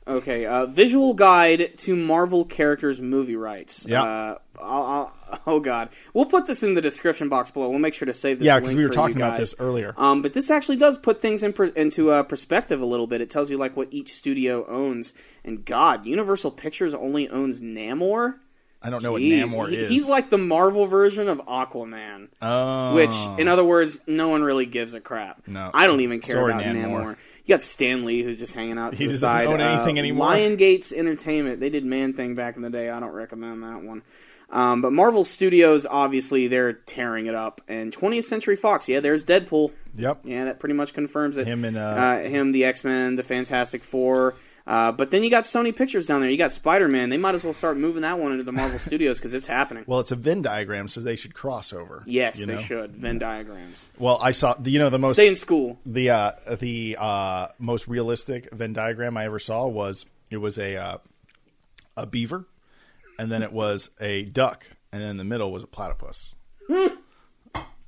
Okay, 0.09 0.47
uh, 0.47 0.67
visual 0.67 1.15
guide 1.15 1.77
to 1.79 1.97
Marvel 1.97 2.45
characters 2.45 3.01
movie 3.01 3.35
rights. 3.35 3.87
Yeah. 3.89 4.03
Uh, 4.03 4.39
I'll, 4.61 4.85
I'll, 5.29 5.41
oh 5.47 5.61
God, 5.61 5.89
we'll 6.15 6.27
put 6.27 6.47
this 6.47 6.63
in 6.63 6.75
the 6.75 6.81
description 6.81 7.29
box 7.29 7.51
below. 7.51 7.69
We'll 7.69 7.81
make 7.81 7.95
sure 7.95 8.07
to 8.07 8.13
save 8.13 8.39
this. 8.39 8.47
Yeah, 8.47 8.59
because 8.61 8.77
we 8.77 8.85
were 8.85 8.91
talking 8.91 9.17
about 9.17 9.37
this 9.39 9.55
earlier. 9.59 9.95
Um, 9.97 10.23
but 10.23 10.33
this 10.33 10.49
actually 10.51 10.77
does 10.77 10.97
put 10.97 11.21
things 11.21 11.43
in 11.43 11.53
per- 11.53 11.67
into 11.67 12.11
uh, 12.11 12.23
perspective 12.23 12.81
a 12.81 12.87
little 12.87 13.09
bit. 13.09 13.21
It 13.21 13.31
tells 13.31 13.51
you 13.51 13.59
like 13.59 13.77
what 13.77 13.89
each 13.91 14.13
studio 14.13 14.65
owns. 14.69 15.13
And 15.45 15.65
God, 15.65 16.07
Universal 16.07 16.53
Pictures 16.53 16.95
only 16.95 17.29
owns 17.29 17.61
Namor. 17.61 18.35
I 18.81 18.91
don't 18.91 19.03
know 19.03 19.15
Jeez. 19.15 19.57
what 19.57 19.69
Namor 19.69 19.71
He- 19.71 19.77
is. 19.79 19.89
He's 19.89 20.09
like 20.09 20.31
the 20.31 20.39
Marvel 20.39 20.87
version 20.87 21.29
of 21.29 21.39
Aquaman. 21.47 22.29
oh, 22.41 22.95
Which, 22.95 23.13
in 23.39 23.49
other 23.49 23.65
words, 23.65 24.01
no 24.07 24.29
one 24.29 24.45
really 24.45 24.67
gives 24.67 24.95
a 24.95 25.01
crap. 25.01 25.49
No. 25.49 25.71
I 25.75 25.89
don't 25.89 26.01
even 26.03 26.21
care 26.21 26.37
Sorry, 26.37 26.53
about 26.53 26.63
Namor. 26.65 27.03
Namor. 27.03 27.17
You 27.47 27.55
got 27.55 27.63
Stan 27.63 28.05
Lee, 28.05 28.23
who's 28.23 28.39
just 28.39 28.55
hanging 28.55 28.77
out 28.77 28.93
to 28.93 28.99
He 28.99 29.07
the 29.07 29.13
just 29.13 29.23
doesn't 29.23 29.39
side. 29.39 29.47
own 29.47 29.61
anything 29.61 29.99
uh, 29.99 30.01
anymore. 30.01 30.29
Lionsgate 30.33 30.93
Entertainment. 30.93 31.61
They 31.61 31.71
did 31.71 31.85
Man 31.85 32.13
Thing 32.13 32.35
back 32.35 32.57
in 32.57 32.63
the 32.63 32.71
day. 32.71 32.91
I 32.91 32.99
don't 32.99 33.13
recommend 33.13 33.63
that 33.63 33.83
one. 33.83 34.03
Um, 34.51 34.83
but 34.83 34.93
Marvel 34.93 35.23
Studios, 35.25 35.87
obviously, 35.89 36.49
they're 36.49 36.73
tearing 36.73 37.27
it 37.27 37.35
up. 37.35 37.61
And 37.69 37.93
20th 37.97 38.25
Century 38.25 38.57
Fox, 38.57 38.89
yeah, 38.89 39.01
there's 39.01 39.25
Deadpool. 39.25 39.73
Yep. 39.95 40.21
Yeah, 40.25 40.45
that 40.45 40.59
pretty 40.61 40.75
much 40.75 40.93
confirms 40.93 41.37
it. 41.37 41.47
Him 41.47 41.65
and, 41.65 41.77
uh, 41.77 41.81
uh, 41.81 42.19
him, 42.23 42.53
the 42.53 42.65
X 42.65 42.85
Men, 42.85 43.15
the 43.17 43.23
Fantastic 43.23 43.83
Four. 43.85 44.35
Uh, 44.67 44.91
but 44.91 45.13
then 45.13 45.23
you 45.23 45.31
got 45.31 45.45
Sony 45.45 45.75
Pictures 45.75 46.07
down 46.07 46.21
there. 46.21 46.29
You 46.29 46.37
got 46.37 46.53
Spider 46.53 46.89
Man. 46.89 47.09
They 47.09 47.19
might 47.19 47.37
as 47.37 47.45
well 47.45 47.53
start 47.53 47.77
moving 47.77 48.03
that 48.03 48.19
one 48.19 48.33
into 48.33 48.43
the 48.43 48.51
Marvel 48.53 48.79
Studios 48.81 49.19
because 49.19 49.33
it's 49.33 49.47
happening. 49.47 49.85
Well, 49.87 50.01
it's 50.01 50.11
a 50.11 50.17
Venn 50.17 50.43
diagram, 50.43 50.89
so 50.89 51.01
they 51.01 51.15
should 51.15 51.35
cross 51.35 51.73
over. 51.73 52.03
yes, 52.07 52.45
they 52.45 52.55
know? 52.55 52.59
should. 52.61 52.97
Venn 52.97 53.19
diagrams. 53.21 53.91
Well, 53.99 54.19
I 54.21 54.33
saw 54.33 54.55
the 54.55 54.71
you 54.71 54.79
know 54.81 54.91
the 54.91 54.99
most 54.99 55.15
Stay 55.15 55.29
in 55.29 55.37
school. 55.37 55.79
the 55.87 56.11
uh, 56.11 56.33
the 56.59 56.97
uh, 56.99 57.47
most 57.61 57.87
realistic 57.87 58.53
Venn 58.53 58.73
diagram 58.73 59.17
I 59.17 59.25
ever 59.27 59.39
saw 59.39 59.67
was 59.69 60.05
it 60.31 60.39
was 60.39 60.59
a 60.59 60.77
uh, 60.77 60.99
a 61.97 62.07
beaver, 62.07 62.45
and 63.21 63.31
then 63.31 63.45
it 63.45 63.53
was 63.53 63.91
a 64.01 64.25
duck, 64.25 64.67
and 64.93 65.01
then 65.01 65.11
in 65.11 65.17
the 65.17 65.25
middle 65.25 65.53
was 65.53 65.63
a 65.63 65.69
platypus. 65.69 66.35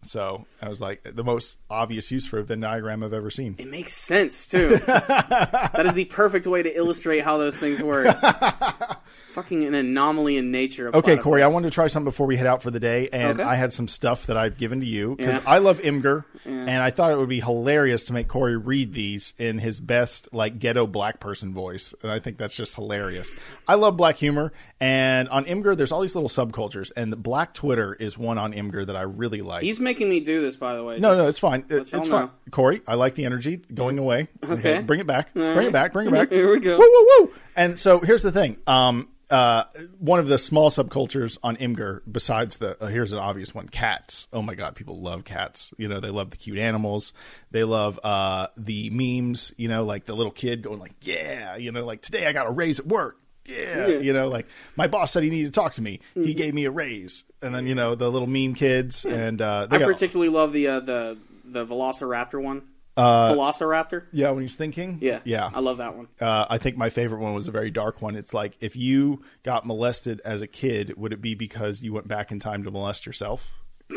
So 0.02 0.46
I 0.62 0.68
was 0.68 0.80
like, 0.80 1.02
the 1.02 1.24
most 1.24 1.56
obvious 1.68 2.10
use 2.10 2.26
for 2.26 2.38
a 2.38 2.44
Venn 2.44 2.60
diagram 2.60 3.02
I've 3.02 3.12
ever 3.12 3.30
seen. 3.30 3.56
It 3.58 3.68
makes 3.68 3.92
sense 3.92 4.46
too. 4.46 4.76
that 4.86 5.82
is 5.84 5.94
the 5.94 6.04
perfect 6.06 6.46
way 6.46 6.62
to 6.62 6.76
illustrate 6.76 7.20
how 7.20 7.38
those 7.38 7.58
things 7.58 7.82
work. 7.82 8.06
fucking 9.32 9.64
an 9.64 9.74
anomaly 9.74 10.36
in 10.36 10.50
nature. 10.50 10.90
Okay, 10.94 11.16
Corey, 11.16 11.42
I 11.42 11.48
wanted 11.48 11.68
to 11.68 11.74
try 11.74 11.86
something 11.86 12.04
before 12.06 12.26
we 12.26 12.36
head 12.36 12.46
out 12.46 12.62
for 12.62 12.70
the 12.70 12.80
day, 12.80 13.08
and 13.12 13.38
Okay. 13.38 13.42
I 13.48 13.54
had 13.56 13.72
some 13.72 13.86
stuff 13.88 14.26
that 14.26 14.36
I've 14.36 14.58
given 14.58 14.80
to 14.80 14.86
you 14.86 15.14
because 15.16 15.36
Yeah. 15.36 15.42
I 15.46 15.58
love 15.58 15.78
Imgur, 15.80 16.24
and 16.44 16.70
I 16.82 16.90
thought 16.90 17.12
it 17.12 17.18
would 17.18 17.28
be 17.28 17.40
hilarious 17.40 18.04
to 18.04 18.12
make 18.12 18.26
Corey 18.28 18.56
read 18.56 18.92
these 18.94 19.34
in 19.38 19.58
his 19.58 19.80
best 19.80 20.28
like 20.32 20.58
ghetto 20.58 20.86
black 20.86 21.20
person 21.20 21.52
voice, 21.54 21.94
and 22.02 22.10
I 22.10 22.18
think 22.18 22.38
that's 22.38 22.56
just 22.56 22.74
hilarious. 22.74 23.34
I 23.68 23.74
love 23.74 23.96
black 23.96 24.16
humor, 24.16 24.52
and 24.80 25.28
on 25.28 25.44
Imgur, 25.44 25.76
there's 25.76 25.92
all 25.92 26.00
these 26.00 26.14
little 26.14 26.28
subcultures, 26.30 26.90
and 26.96 27.12
the 27.12 27.16
Black 27.16 27.54
Twitter 27.54 27.94
is 27.94 28.16
one 28.18 28.38
on 28.38 28.52
Imgur 28.52 28.86
that 28.86 28.96
I 28.96 29.02
really 29.02 29.42
like. 29.42 29.62
He's 29.62 29.80
making 29.80 30.08
me 30.08 30.20
do 30.20 30.40
this, 30.40 30.56
by 30.56 30.74
the 30.74 30.82
way. 30.82 30.98
no, 30.98 31.14
no, 31.14 31.28
it's 31.28 31.38
fine. 31.38 31.64
It- 31.68 31.78
it's 31.78 31.90
fine. 31.90 32.08
know. 32.10 32.30
Corey, 32.50 32.80
I 32.88 32.94
like 32.94 33.14
the 33.14 33.24
energy 33.24 33.60
going 33.72 33.98
away. 33.98 34.28
Okay. 34.42 34.82
bring 34.82 35.00
it 35.00 35.06
back. 35.06 35.32
Bring 35.34 35.66
it 35.68 35.72
back. 35.72 35.92
Bring 35.92 36.08
it 36.08 36.12
back. 36.12 36.30
Here 36.32 36.50
we 36.50 36.60
go. 36.60 36.78
Woo, 36.78 36.84
woo, 36.90 37.06
woo. 37.26 37.32
And 37.56 37.78
so 37.78 37.98
here's 38.00 38.22
the 38.22 38.32
thing. 38.32 38.56
Um, 38.66 39.07
uh, 39.30 39.64
one 39.98 40.18
of 40.18 40.26
the 40.26 40.38
small 40.38 40.70
subcultures 40.70 41.38
on 41.42 41.56
Imgur, 41.56 42.00
besides 42.10 42.58
the 42.58 42.82
uh, 42.82 42.86
here's 42.86 43.12
an 43.12 43.18
obvious 43.18 43.54
one, 43.54 43.68
cats. 43.68 44.28
Oh 44.32 44.42
my 44.42 44.54
god, 44.54 44.74
people 44.74 44.98
love 44.98 45.24
cats. 45.24 45.72
You 45.76 45.88
know, 45.88 46.00
they 46.00 46.10
love 46.10 46.30
the 46.30 46.36
cute 46.36 46.58
animals. 46.58 47.12
They 47.50 47.64
love 47.64 48.00
uh, 48.02 48.48
the 48.56 48.90
memes. 48.90 49.52
You 49.56 49.68
know, 49.68 49.84
like 49.84 50.04
the 50.04 50.14
little 50.14 50.32
kid 50.32 50.62
going 50.62 50.78
like, 50.78 50.94
"Yeah," 51.02 51.56
you 51.56 51.72
know, 51.72 51.84
like 51.84 52.02
today 52.02 52.26
I 52.26 52.32
got 52.32 52.46
a 52.46 52.50
raise 52.50 52.78
at 52.80 52.86
work. 52.86 53.18
Yeah, 53.44 53.86
you 53.86 54.12
know, 54.12 54.28
like 54.28 54.46
my 54.76 54.88
boss 54.88 55.12
said 55.12 55.22
he 55.22 55.30
needed 55.30 55.46
to 55.46 55.52
talk 55.52 55.74
to 55.74 55.82
me. 55.82 56.00
He 56.14 56.34
gave 56.34 56.52
me 56.52 56.66
a 56.66 56.70
raise, 56.70 57.24
and 57.40 57.54
then 57.54 57.66
you 57.66 57.74
know 57.74 57.94
the 57.94 58.10
little 58.10 58.28
meme 58.28 58.54
kids, 58.54 59.06
and 59.06 59.40
uh, 59.40 59.66
they 59.66 59.76
I 59.76 59.84
particularly 59.84 60.30
love 60.30 60.52
the 60.52 60.68
uh, 60.68 60.80
the 60.80 61.18
the 61.44 61.66
Velociraptor 61.66 62.42
one. 62.42 62.62
Velociraptor. 63.02 64.04
yeah 64.12 64.30
when 64.30 64.42
he's 64.42 64.54
thinking, 64.56 64.98
Yeah, 65.00 65.20
yeah, 65.24 65.50
I 65.52 65.60
love 65.60 65.78
that 65.78 65.96
one. 65.96 66.08
Uh, 66.20 66.46
I 66.50 66.58
think 66.58 66.76
my 66.76 66.90
favorite 66.90 67.20
one 67.20 67.34
was 67.34 67.48
a 67.48 67.50
very 67.52 67.70
dark 67.70 68.02
one. 68.02 68.16
It's 68.16 68.34
like 68.34 68.56
if 68.60 68.76
you 68.76 69.22
got 69.42 69.66
molested 69.66 70.20
as 70.24 70.42
a 70.42 70.46
kid, 70.46 70.94
would 70.96 71.12
it 71.12 71.20
be 71.20 71.34
because 71.34 71.82
you 71.82 71.92
went 71.92 72.08
back 72.08 72.30
in 72.32 72.40
time 72.40 72.64
to 72.64 72.70
molest 72.70 73.06
yourself? 73.06 73.50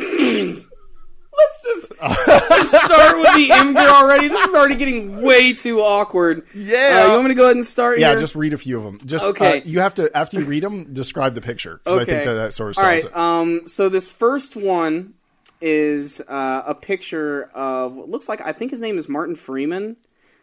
Let's 1.34 1.64
just, 1.64 1.94
just 2.02 2.70
start 2.70 3.18
with 3.20 3.34
the 3.36 3.50
Imgur 3.54 3.88
already. 3.90 4.28
This 4.28 4.48
is 4.50 4.54
already 4.54 4.76
getting 4.76 5.22
way 5.22 5.54
too 5.54 5.80
awkward. 5.80 6.44
Yeah. 6.54 7.04
Uh, 7.04 7.06
you 7.08 7.12
want 7.14 7.24
me 7.24 7.30
to 7.30 7.36
go 7.36 7.46
ahead 7.46 7.56
and 7.56 7.66
start 7.66 8.00
Yeah, 8.00 8.10
here? 8.10 8.20
just 8.20 8.36
read 8.36 8.54
a 8.54 8.58
few 8.58 8.78
of 8.78 8.84
them. 8.84 9.00
Just 9.06 9.26
Okay. 9.26 9.60
uh, 9.60 9.62
you 9.64 9.80
have 9.80 9.94
to 9.96 10.16
after 10.16 10.40
you 10.40 10.46
read 10.46 10.62
them, 10.62 10.94
describe 10.94 11.34
the 11.34 11.42
picture 11.42 11.80
because 11.84 12.02
I 12.02 12.06
think 12.06 12.26
that 12.26 12.34
that 12.34 12.54
sort 12.54 12.72
of 12.72 12.78
All 12.78 12.84
right. 12.84 13.04
it. 13.04 13.16
Um, 13.16 13.68
so 13.68 13.88
this 13.90 14.12
first 14.12 14.56
one 14.58 15.14
is 15.62 16.22
uh, 16.28 16.64
a 16.66 16.76
picture 16.76 17.44
of 17.54 17.96
what 17.96 18.10
looks 18.10 18.28
like 18.28 18.42
I 18.42 18.52
think 18.52 18.72
his 18.72 18.82
name 18.82 18.98
is 18.98 19.08
Martin 19.08 19.36
Freeman. 19.36 19.98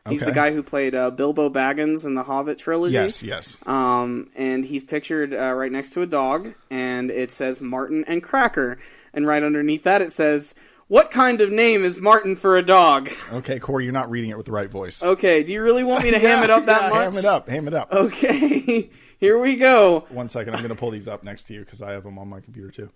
He's 0.09 0.25
the 0.25 0.33
guy 0.33 0.55
who 0.55 0.63
played 0.63 0.95
uh, 0.95 1.11
Bilbo 1.11 1.51
Baggins 1.51 2.07
in 2.07 2.15
the 2.15 2.23
Hobbit 2.23 2.59
trilogy. 2.59 2.95
yes, 2.95 3.23
yes. 3.23 3.59
Um, 3.67 4.31
and 4.35 4.65
he's 4.65 4.83
pictured 4.83 5.35
uh, 5.35 5.53
right 5.53 5.71
next 5.71 5.91
to 5.91 6.01
a 6.01 6.07
dog, 6.07 6.55
and 6.71 7.11
it 7.11 7.31
says 7.31 7.61
Martin 7.61 8.05
and 8.07 8.23
Cracker, 8.23 8.79
and 9.13 9.27
right 9.27 9.43
underneath 9.43 9.83
that 9.83 10.01
it 10.01 10.11
says, 10.11 10.55
"What 10.87 11.11
kind 11.11 11.43
of 11.43 11.51
name 11.51 11.85
is 11.85 12.01
Martin 12.01 12.37
for 12.37 12.57
a 12.57 12.63
dog?" 12.63 13.11
Okay, 13.35 13.59
Corey, 13.59 13.85
you're 13.85 13.93
not 13.93 14.09
reading 14.09 14.31
it 14.31 14.39
with 14.39 14.47
the 14.47 14.53
right 14.53 14.71
voice. 14.71 15.03
Okay, 15.05 15.43
do 15.43 15.53
you 15.53 15.63
really 15.63 15.85
want 15.85 16.03
me 16.05 16.11
to 16.13 16.19
ham 16.27 16.43
it 16.43 16.49
up 16.49 16.65
that 16.65 16.85
Yeah, 16.85 16.89
much? 16.89 17.15
Ham 17.15 17.19
it 17.19 17.25
up. 17.27 17.49
Ham 17.51 17.69
it 17.69 17.75
up. 17.75 17.93
Okay, 17.93 18.89
here 19.21 19.39
we 19.39 19.57
go. 19.57 20.07
One 20.09 20.31
second, 20.31 20.55
I'm 20.55 20.63
going 20.63 20.75
to 20.75 20.81
pull 20.81 20.91
these 20.91 21.07
up 21.09 21.23
next 21.23 21.43
to 21.49 21.53
you 21.53 21.61
because 21.61 21.83
I 21.83 21.93
have 21.93 22.05
them 22.05 22.19
on 22.19 22.29
my 22.31 22.41
computer 22.41 22.71
too. 22.71 22.91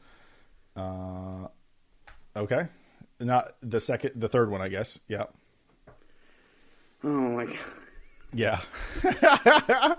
Uh, 0.75 1.49
okay, 2.37 2.68
not 3.20 3.53
the 3.61 3.80
second, 3.80 4.12
the 4.16 4.28
third 4.28 4.51
one, 4.51 4.61
I 4.62 4.68
guess. 4.68 4.99
Yeah, 5.09 5.24
Oh 7.05 7.37
my 7.37 7.47
god. 7.47 7.57
yeah. 8.33 8.61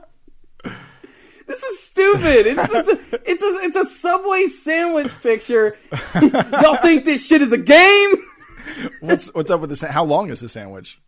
This 1.45 1.61
is 1.61 1.79
stupid. 1.83 2.47
It's 2.47 2.71
just 2.71 2.89
a, 2.89 3.21
it's 3.29 3.43
a 3.43 3.47
it's 3.63 3.75
a 3.75 3.85
Subway 3.85 4.45
sandwich 4.45 5.11
picture. 5.21 5.75
Y'all 6.21 6.77
think 6.77 7.03
this 7.03 7.27
shit 7.27 7.41
is 7.41 7.51
a 7.51 7.57
game? 7.57 8.11
what's 9.01 9.27
what's 9.33 9.51
up 9.51 9.59
with 9.59 9.69
this? 9.69 9.81
How 9.81 10.05
long 10.05 10.29
is 10.29 10.39
the 10.39 10.47
sandwich? 10.47 11.01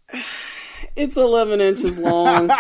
It's 0.95 1.15
11 1.15 1.61
inches 1.61 1.97
long. 1.97 2.51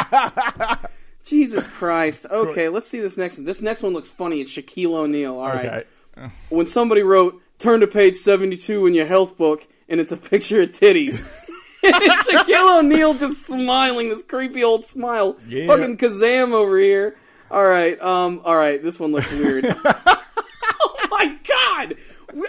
Jesus 1.25 1.67
Christ. 1.67 2.25
Okay, 2.31 2.69
let's 2.69 2.87
see 2.87 3.01
this 3.01 3.17
next 3.17 3.37
one. 3.37 3.45
This 3.45 3.61
next 3.61 3.83
one 3.83 3.91
looks 3.93 4.09
funny. 4.09 4.39
It's 4.39 4.55
Shaquille 4.55 4.93
O'Neal. 4.95 5.37
All 5.37 5.47
right. 5.49 5.85
Okay. 6.17 6.31
When 6.49 6.65
somebody 6.65 7.03
wrote, 7.03 7.41
turn 7.65 7.79
to 7.79 7.87
page 7.87 8.15
72 8.15 8.85
in 8.85 8.93
your 8.93 9.07
health 9.07 9.37
book, 9.37 9.67
and 9.89 9.99
it's 9.99 10.11
a 10.11 10.17
picture 10.17 10.61
of 10.61 10.69
titties. 10.69 11.23
and 11.83 11.95
it's 12.03 12.27
Shaquille 12.27 12.79
O'Neal 12.79 13.15
just 13.15 13.43
smiling, 13.47 14.09
this 14.09 14.21
creepy 14.21 14.63
old 14.63 14.85
smile. 14.85 15.35
Yeah. 15.47 15.65
Fucking 15.65 15.97
Kazam 15.97 16.51
over 16.51 16.77
here. 16.77 17.17
All 17.49 17.65
right, 17.65 17.99
um, 18.01 18.41
all 18.45 18.55
right, 18.55 18.81
this 18.81 18.99
one 18.99 19.11
looks 19.11 19.31
weird. 19.33 19.65
oh 19.85 21.07
my 21.09 21.39
god! 21.47 21.95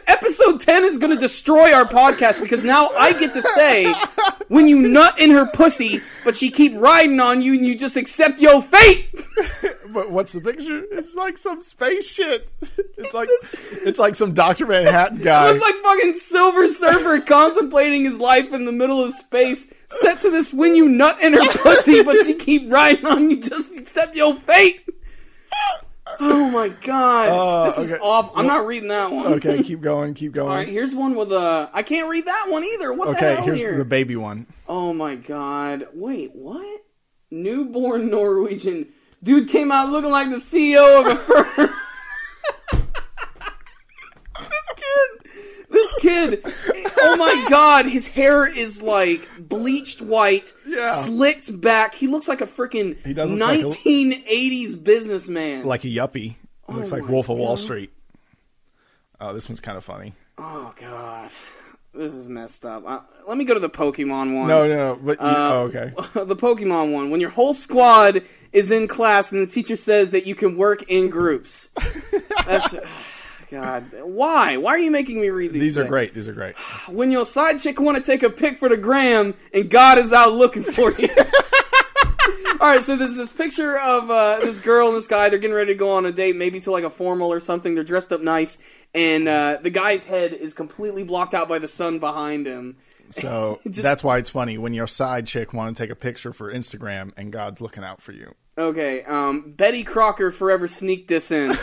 Episode 0.06 0.60
10 0.60 0.84
is 0.84 0.98
going 0.98 1.12
to 1.12 1.18
destroy 1.18 1.72
our 1.72 1.84
podcast 1.84 2.40
because 2.40 2.64
now 2.64 2.88
I 2.90 3.12
get 3.12 3.32
to 3.34 3.42
say 3.42 3.92
when 4.48 4.68
you 4.68 4.80
nut 4.80 5.20
in 5.20 5.30
her 5.30 5.46
pussy, 5.46 6.00
but 6.24 6.34
she 6.34 6.50
keep 6.50 6.74
riding 6.74 7.20
on 7.20 7.42
you 7.42 7.54
and 7.54 7.66
you 7.66 7.76
just 7.76 7.96
accept 7.96 8.40
your 8.40 8.62
fate. 8.62 9.08
But 9.92 10.10
what's 10.10 10.32
the 10.32 10.42
picture? 10.42 10.84
It's 10.92 11.14
like 11.14 11.38
some 11.38 11.62
space 11.62 12.12
shit. 12.12 12.46
It's 12.98 13.14
like 13.14 13.28
it's 13.86 13.98
like 13.98 14.14
some 14.14 14.34
Doctor 14.34 14.66
Manhattan 14.66 15.22
guy. 15.22 15.48
Looks 15.48 15.60
like 15.60 15.74
fucking 15.76 16.12
Silver 16.14 16.66
Surfer 16.66 17.20
contemplating 17.20 18.04
his 18.04 18.18
life 18.20 18.52
in 18.52 18.66
the 18.66 18.72
middle 18.72 19.02
of 19.02 19.12
space, 19.12 19.72
set 19.86 20.20
to 20.20 20.30
this 20.30 20.52
when 20.52 20.74
you 20.74 20.88
nut 20.90 21.22
in 21.22 21.32
her 21.32 21.48
pussy, 21.62 22.02
but 22.02 22.22
she 22.26 22.34
keep 22.34 22.70
riding 22.70 23.06
on 23.06 23.30
you, 23.30 23.40
just 23.40 23.78
accept 23.78 24.14
your 24.16 24.34
fate. 24.34 24.85
Oh 26.20 26.50
my 26.50 26.68
god, 26.68 27.28
Uh, 27.28 27.64
this 27.66 27.78
is 27.78 27.90
okay. 27.90 28.00
awful. 28.02 28.32
I'm 28.38 28.46
not 28.46 28.66
reading 28.66 28.88
that 28.88 29.10
one. 29.10 29.34
okay, 29.34 29.62
keep 29.64 29.80
going, 29.80 30.14
keep 30.14 30.32
going. 30.32 30.48
All 30.48 30.54
right, 30.54 30.68
here's 30.68 30.94
one 30.94 31.14
with 31.14 31.30
a. 31.32 31.68
I 31.72 31.82
can't 31.82 32.08
read 32.08 32.26
that 32.26 32.46
one 32.48 32.64
either. 32.64 32.92
What 32.92 33.08
the 33.10 33.14
hell? 33.16 33.32
okay, 33.34 33.42
here's 33.44 33.60
here? 33.60 33.76
the 33.76 33.84
baby 33.84 34.16
one. 34.16 34.46
Oh 34.68 34.92
my 34.92 35.14
god. 35.16 35.84
Wait, 35.94 36.30
what? 36.34 36.82
Newborn 37.30 38.08
Norwegian. 38.10 38.88
Dude 39.22 39.48
came 39.48 39.70
out 39.72 39.90
looking 39.90 40.10
like 40.10 40.30
the 40.30 40.36
CEO 40.36 41.00
of 41.00 41.06
a 41.12 41.16
firm. 41.16 41.70
this 44.38 44.72
kid. 44.76 45.15
This 45.76 45.94
kid. 46.00 46.40
Oh 46.98 47.16
my 47.18 47.46
god, 47.50 47.84
his 47.86 48.08
hair 48.08 48.46
is 48.46 48.80
like 48.82 49.28
bleached 49.38 50.00
white, 50.00 50.54
Yeah. 50.66 50.90
slicked 50.90 51.60
back. 51.60 51.94
He 51.94 52.06
looks 52.06 52.28
like 52.28 52.40
a 52.40 52.46
freaking 52.46 52.96
He 53.04 53.12
does 53.12 53.30
look 53.30 53.40
like 53.40 53.60
a- 53.60 53.64
1980s 53.64 54.82
businessman. 54.82 55.66
Like 55.66 55.84
a 55.84 55.88
yuppie. 55.88 56.36
Looks 56.68 56.90
like 56.92 57.02
my 57.02 57.10
Wolf 57.10 57.28
of 57.28 57.36
Wall 57.38 57.56
Street. 57.58 57.90
Oh, 59.20 59.34
this 59.34 59.48
one's 59.50 59.60
kind 59.60 59.76
of 59.76 59.84
funny. 59.84 60.14
oh 60.38 60.74
god. 60.80 61.30
This 61.94 62.12
is 62.14 62.28
messed 62.28 62.66
up. 62.66 62.82
Uh, 62.86 63.00
let 63.26 63.38
me 63.38 63.44
go 63.44 63.54
to 63.54 63.60
the 63.60 63.70
Pokemon 63.70 64.36
one. 64.36 64.48
No, 64.48 64.68
no, 64.68 64.76
no. 64.76 64.98
But 65.02 65.18
you, 65.20 65.26
Uh, 65.26 65.50
oh, 65.52 65.60
okay. 65.64 65.92
the 66.24 66.36
Pokemon 66.36 66.92
one, 66.92 67.10
when 67.10 67.20
your 67.22 67.30
whole 67.30 67.54
squad 67.54 68.22
is 68.52 68.70
in 68.70 68.86
class 68.86 69.32
and 69.32 69.40
the 69.40 69.46
teacher 69.50 69.76
says 69.76 70.10
that 70.10 70.26
you 70.26 70.34
can 70.34 70.56
work 70.58 70.82
in 70.88 71.08
groups. 71.08 71.70
That's 72.46 72.76
God. 73.50 73.86
Why? 74.02 74.56
Why 74.56 74.72
are 74.72 74.78
you 74.78 74.90
making 74.90 75.20
me 75.20 75.28
read 75.30 75.52
these? 75.52 75.62
These 75.62 75.78
are 75.78 75.84
great. 75.84 76.14
These 76.14 76.28
are 76.28 76.32
great. 76.32 76.54
When 76.88 77.10
your 77.10 77.24
side 77.24 77.58
chick 77.58 77.80
want 77.80 77.96
to 77.96 78.02
take 78.02 78.22
a 78.22 78.30
pic 78.30 78.58
for 78.58 78.68
the 78.68 78.76
gram 78.76 79.34
and 79.52 79.68
God 79.68 79.98
is 79.98 80.12
out 80.12 80.32
looking 80.32 80.62
for 80.62 80.92
you. 80.92 81.08
All 82.58 82.72
right, 82.72 82.82
so 82.82 82.96
there's 82.96 83.16
this 83.16 83.32
picture 83.32 83.78
of 83.78 84.10
uh, 84.10 84.38
this 84.40 84.60
girl 84.60 84.88
and 84.88 84.96
this 84.96 85.06
guy. 85.06 85.28
They're 85.28 85.38
getting 85.38 85.54
ready 85.54 85.74
to 85.74 85.78
go 85.78 85.92
on 85.92 86.06
a 86.06 86.12
date, 86.12 86.36
maybe 86.36 86.58
to 86.60 86.70
like 86.70 86.84
a 86.84 86.90
formal 86.90 87.30
or 87.30 87.38
something. 87.38 87.74
They're 87.74 87.84
dressed 87.84 88.12
up 88.12 88.22
nice, 88.22 88.58
and 88.94 89.28
uh, 89.28 89.58
the 89.60 89.68
guy's 89.70 90.04
head 90.04 90.32
is 90.32 90.54
completely 90.54 91.04
blocked 91.04 91.34
out 91.34 91.48
by 91.48 91.58
the 91.58 91.68
sun 91.68 91.98
behind 91.98 92.46
him. 92.46 92.76
So 93.10 93.60
Just- 93.64 93.82
that's 93.82 94.02
why 94.02 94.18
it's 94.18 94.30
funny 94.30 94.56
when 94.58 94.72
your 94.72 94.86
side 94.86 95.26
chick 95.26 95.52
want 95.52 95.76
to 95.76 95.82
take 95.82 95.90
a 95.90 95.96
picture 95.96 96.32
for 96.32 96.52
Instagram 96.52 97.12
and 97.16 97.30
God's 97.30 97.60
looking 97.60 97.84
out 97.84 98.00
for 98.00 98.12
you. 98.12 98.34
Okay, 98.56 99.02
um, 99.04 99.52
Betty 99.52 99.84
Crocker 99.84 100.30
forever 100.30 100.66
sneak 100.66 101.08
this 101.08 101.30
in. 101.30 101.54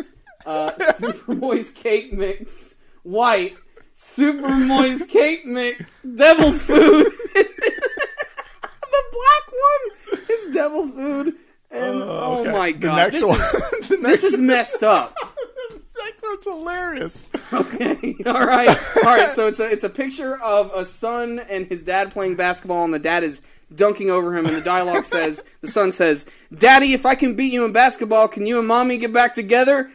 uh, 0.46 0.72
super 0.96 1.34
moist 1.34 1.74
cake 1.76 2.12
mix, 2.12 2.76
white. 3.02 3.56
Super 3.94 4.48
moist 4.48 5.08
cake 5.08 5.44
mix, 5.46 5.84
devil's 6.16 6.60
food. 6.62 7.06
the 7.34 9.02
black 9.12 9.46
one 9.52 10.20
is 10.28 10.46
devil's 10.54 10.90
food. 10.92 11.34
And 11.70 12.02
oh, 12.02 12.08
oh, 12.08 12.40
Okay. 12.40 12.52
my 12.52 12.72
The 12.72 12.78
god, 12.78 12.96
next 12.96 13.20
this, 13.20 13.28
one. 13.28 13.36
is, 13.38 13.52
the 13.88 13.96
next, 13.98 14.22
this 14.22 14.24
is 14.24 14.40
messed 14.40 14.82
up. 14.82 15.14
next 16.04 16.22
one's 16.22 16.44
hilarious. 16.44 17.26
Okay, 17.52 18.14
all 18.26 18.46
right, 18.46 18.76
all 18.96 19.02
right. 19.16 19.30
So 19.32 19.46
it's 19.46 19.60
a 19.60 19.70
it's 19.70 19.84
a 19.84 19.88
picture 19.90 20.38
of 20.42 20.70
a 20.74 20.84
son 20.84 21.38
and 21.38 21.66
his 21.66 21.82
dad 21.82 22.10
playing 22.10 22.36
basketball, 22.36 22.84
and 22.84 22.92
the 22.92 22.98
dad 22.98 23.22
is 23.24 23.42
dunking 23.74 24.10
over 24.10 24.36
him. 24.36 24.46
And 24.46 24.56
the 24.56 24.60
dialogue 24.62 25.04
says, 25.04 25.44
the 25.60 25.68
son 25.68 25.92
says, 25.92 26.26
"Daddy, 26.54 26.92
if 26.92 27.06
I 27.06 27.14
can 27.14 27.36
beat 27.36 27.52
you 27.52 27.64
in 27.64 27.72
basketball, 27.72 28.26
can 28.28 28.46
you 28.46 28.58
and 28.58 28.66
mommy 28.66 28.98
get 28.98 29.12
back 29.12 29.32
together?" 29.34 29.90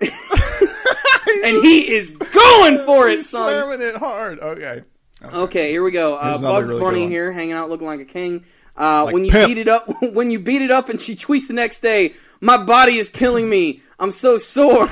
and 1.44 1.56
he 1.64 1.94
is 1.94 2.14
going 2.14 2.78
for 2.86 3.08
it, 3.08 3.16
He's 3.16 3.28
son. 3.30 3.48
slamming 3.50 3.86
it 3.86 3.96
hard. 3.96 4.38
Okay. 4.40 4.82
Okay, 5.22 5.70
here 5.70 5.82
we 5.84 5.90
go. 5.90 6.16
Uh, 6.16 6.24
Here's 6.24 6.38
another 6.38 6.54
Bugs 6.60 6.68
really 6.70 6.80
good 6.80 6.84
Bunny 6.86 7.00
one. 7.02 7.10
here, 7.10 7.32
hanging 7.32 7.52
out 7.52 7.68
looking 7.68 7.86
like 7.86 8.00
a 8.00 8.04
king. 8.06 8.44
Uh, 8.78 9.04
Like 9.04 9.12
when 9.14 9.24
you 9.26 9.30
pimp. 9.32 9.48
beat 9.48 9.58
it 9.58 9.68
up, 9.68 9.86
when 10.14 10.30
you 10.30 10.38
beat 10.40 10.62
it 10.62 10.70
up, 10.70 10.88
and 10.88 10.98
she 11.00 11.14
tweets 11.14 11.48
the 11.48 11.52
next 11.54 11.80
day, 11.80 12.14
"My 12.40 12.56
body 12.62 12.96
is 12.96 13.10
killing 13.10 13.48
me. 13.48 13.82
I'm 13.98 14.10
so 14.12 14.38
sore." 14.38 14.88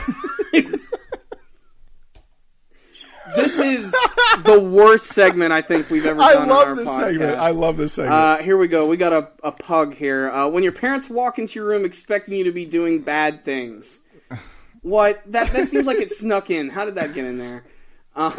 It's- 0.53 0.91
this 3.37 3.59
is 3.59 3.93
the 4.45 4.59
worst 4.59 5.07
segment 5.09 5.53
I 5.53 5.61
think 5.61 5.91
we've 5.91 6.07
ever 6.07 6.21
I 6.21 6.33
done 6.33 6.43
on 6.45 6.51
our 6.51 6.67
love 6.69 6.77
this 6.79 6.89
podcast. 6.89 7.01
segment. 7.13 7.39
I 7.39 7.51
love 7.51 7.77
this 7.77 7.93
segment. 7.93 8.15
Uh, 8.15 8.37
here 8.39 8.57
we 8.57 8.69
go. 8.69 8.87
We 8.87 8.97
got 8.97 9.13
a, 9.13 9.29
a 9.43 9.53
pug 9.53 9.95
here. 9.95 10.31
Uh, 10.31 10.49
when 10.49 10.63
your 10.63 10.73
parents 10.73 11.11
walk 11.11 11.39
into 11.39 11.59
your 11.59 11.67
room 11.69 11.85
expecting 11.85 12.35
you 12.35 12.45
to 12.45 12.53
be 12.53 12.65
doing 12.65 13.03
bad 13.03 13.45
things. 13.45 14.01
What? 14.83 15.23
That 15.33 15.51
that 15.53 15.69
seems 15.69 15.87
like 15.87 15.99
it 15.99 16.11
snuck 16.11 16.51
in. 16.51 16.69
How 16.71 16.85
did 16.85 16.97
that 16.97 17.15
get 17.15 17.25
in 17.25 17.39
there? 17.39 17.65
Uh, 18.15 18.33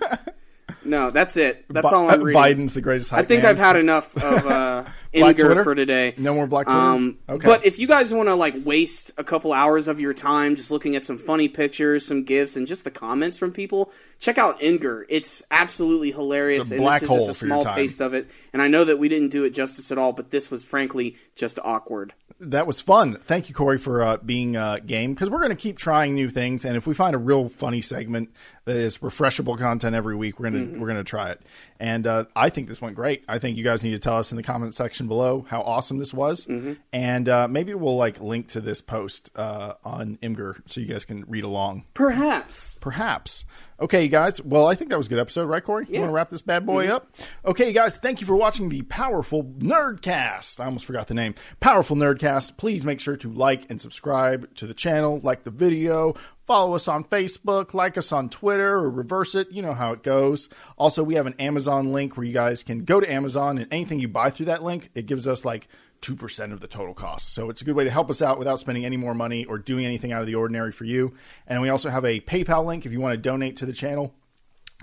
no, 0.84 1.10
that's 1.10 1.36
it. 1.36 1.64
That's 1.68 1.90
Bi- 1.90 1.96
all 1.96 2.10
I'm 2.10 2.22
reading. 2.22 2.40
Biden's 2.40 2.74
the 2.74 2.80
greatest. 2.80 3.12
I 3.12 3.22
think 3.22 3.44
I've 3.44 3.58
had 3.58 3.76
enough 3.76 4.16
of 4.16 4.46
uh, 4.46 4.84
Black 5.20 5.36
Twitter? 5.36 5.62
for 5.64 5.74
today. 5.74 6.14
No 6.16 6.34
more 6.34 6.46
Black 6.46 6.66
Twitter? 6.66 6.78
Um, 6.78 7.18
Okay. 7.28 7.46
But 7.46 7.64
if 7.66 7.78
you 7.78 7.86
guys 7.86 8.12
want 8.12 8.28
to 8.28 8.34
like 8.34 8.54
waste 8.64 9.12
a 9.18 9.24
couple 9.24 9.52
hours 9.52 9.88
of 9.88 10.00
your 10.00 10.14
time 10.14 10.56
just 10.56 10.70
looking 10.70 10.96
at 10.96 11.02
some 11.02 11.18
funny 11.18 11.48
pictures, 11.48 12.06
some 12.06 12.24
gifs, 12.24 12.56
and 12.56 12.66
just 12.66 12.84
the 12.84 12.90
comments 12.90 13.38
from 13.38 13.52
people, 13.52 13.90
check 14.18 14.38
out 14.38 14.60
Imgur. 14.60 15.04
It's 15.08 15.42
absolutely 15.50 16.10
hilarious. 16.12 16.58
It's 16.62 16.70
a 16.72 16.74
and 16.74 16.82
black 16.82 17.00
this 17.02 17.10
is 17.10 17.26
just 17.26 17.42
a 17.42 17.46
small 17.46 17.64
taste 17.64 18.00
of 18.00 18.14
it. 18.14 18.30
And 18.52 18.62
I 18.62 18.68
know 18.68 18.84
that 18.84 18.98
we 18.98 19.08
didn't 19.08 19.30
do 19.30 19.44
it 19.44 19.50
justice 19.50 19.90
at 19.92 19.98
all, 19.98 20.12
but 20.12 20.30
this 20.30 20.50
was 20.50 20.64
frankly 20.64 21.16
just 21.36 21.58
awkward. 21.62 22.12
that 22.40 22.66
was 22.66 22.80
fun. 22.80 23.16
Thank 23.16 23.48
you, 23.48 23.54
Corey, 23.54 23.78
for 23.78 24.02
uh, 24.02 24.16
being 24.18 24.56
uh, 24.56 24.78
game 24.84 25.14
because 25.14 25.30
we're 25.30 25.38
going 25.38 25.50
to 25.50 25.56
keep 25.56 25.78
trying 25.78 26.14
new 26.14 26.28
things, 26.28 26.64
and 26.64 26.76
if 26.76 26.86
we 26.86 26.94
find 26.94 27.14
a 27.14 27.18
real 27.18 27.48
funny 27.48 27.80
segment 27.80 28.30
that 28.64 28.76
is 28.76 28.98
refreshable 28.98 29.58
content 29.58 29.94
every 29.96 30.14
week, 30.14 30.38
we're 30.38 30.50
gonna 30.50 30.64
Mm-hmm. 30.64 30.80
we're 30.80 30.86
gonna 30.88 31.02
try 31.04 31.30
it. 31.30 31.40
And 31.80 32.06
uh, 32.06 32.24
I 32.36 32.48
think 32.48 32.68
this 32.68 32.80
went 32.80 32.94
great. 32.94 33.24
I 33.28 33.38
think 33.40 33.56
you 33.56 33.64
guys 33.64 33.82
need 33.82 33.90
to 33.90 33.98
tell 33.98 34.16
us 34.18 34.30
in 34.30 34.36
the 34.36 34.42
comment 34.44 34.72
section 34.74 35.08
below 35.08 35.44
how 35.48 35.62
awesome 35.62 35.98
this 35.98 36.14
was, 36.14 36.46
Mm-hmm. 36.46 36.74
and 36.92 37.28
uh, 37.28 37.48
maybe 37.48 37.74
we'll 37.74 37.96
like 37.96 38.20
link 38.20 38.48
to 38.48 38.60
this 38.60 38.80
post 38.80 39.30
uh, 39.34 39.74
on 39.84 40.18
Imgur 40.22 40.60
so 40.66 40.80
you 40.80 40.86
guys 40.86 41.04
can 41.04 41.24
read 41.26 41.44
along. 41.44 41.84
Perhaps. 41.94 42.78
Perhaps. 42.80 43.44
Okay, 43.82 44.04
you 44.04 44.08
guys. 44.08 44.40
Well, 44.40 44.68
I 44.68 44.76
think 44.76 44.90
that 44.90 44.96
was 44.96 45.08
a 45.08 45.10
good 45.10 45.18
episode, 45.18 45.46
right, 45.46 45.62
Corey? 45.62 45.86
Yeah. 45.88 45.94
You 45.94 46.00
want 46.02 46.10
to 46.10 46.14
wrap 46.14 46.30
this 46.30 46.40
bad 46.40 46.64
boy 46.64 46.84
mm-hmm. 46.84 46.94
up? 46.94 47.16
Okay, 47.44 47.66
you 47.66 47.72
guys. 47.72 47.96
Thank 47.96 48.20
you 48.20 48.28
for 48.28 48.36
watching 48.36 48.68
the 48.68 48.82
Powerful 48.82 49.42
Nerdcast. 49.42 50.60
I 50.60 50.66
almost 50.66 50.84
forgot 50.84 51.08
the 51.08 51.14
name. 51.14 51.34
Powerful 51.58 51.96
Nerdcast. 51.96 52.56
Please 52.58 52.84
make 52.84 53.00
sure 53.00 53.16
to 53.16 53.28
like 53.28 53.68
and 53.68 53.80
subscribe 53.80 54.54
to 54.54 54.68
the 54.68 54.72
channel, 54.72 55.18
like 55.24 55.42
the 55.42 55.50
video, 55.50 56.14
follow 56.46 56.76
us 56.76 56.86
on 56.86 57.02
Facebook, 57.02 57.74
like 57.74 57.98
us 57.98 58.12
on 58.12 58.28
Twitter, 58.28 58.72
or 58.72 58.88
reverse 58.88 59.34
it. 59.34 59.50
You 59.50 59.62
know 59.62 59.74
how 59.74 59.92
it 59.92 60.04
goes. 60.04 60.48
Also, 60.78 61.02
we 61.02 61.14
have 61.14 61.26
an 61.26 61.34
Amazon 61.40 61.92
link 61.92 62.16
where 62.16 62.24
you 62.24 62.32
guys 62.32 62.62
can 62.62 62.84
go 62.84 63.00
to 63.00 63.12
Amazon 63.12 63.58
and 63.58 63.66
anything 63.72 63.98
you 63.98 64.06
buy 64.06 64.30
through 64.30 64.46
that 64.46 64.62
link, 64.62 64.90
it 64.94 65.06
gives 65.06 65.26
us 65.26 65.44
like 65.44 65.66
2% 66.02 66.52
of 66.52 66.60
the 66.60 66.66
total 66.66 66.94
cost. 66.94 67.32
So 67.32 67.48
it's 67.48 67.62
a 67.62 67.64
good 67.64 67.74
way 67.74 67.84
to 67.84 67.90
help 67.90 68.10
us 68.10 68.20
out 68.20 68.38
without 68.38 68.60
spending 68.60 68.84
any 68.84 68.96
more 68.96 69.14
money 69.14 69.44
or 69.44 69.58
doing 69.58 69.84
anything 69.84 70.12
out 70.12 70.20
of 70.20 70.26
the 70.26 70.34
ordinary 70.34 70.72
for 70.72 70.84
you. 70.84 71.14
And 71.46 71.62
we 71.62 71.68
also 71.68 71.88
have 71.88 72.04
a 72.04 72.20
PayPal 72.20 72.66
link 72.66 72.84
if 72.84 72.92
you 72.92 73.00
want 73.00 73.14
to 73.14 73.18
donate 73.18 73.56
to 73.58 73.66
the 73.66 73.72
channel. 73.72 74.14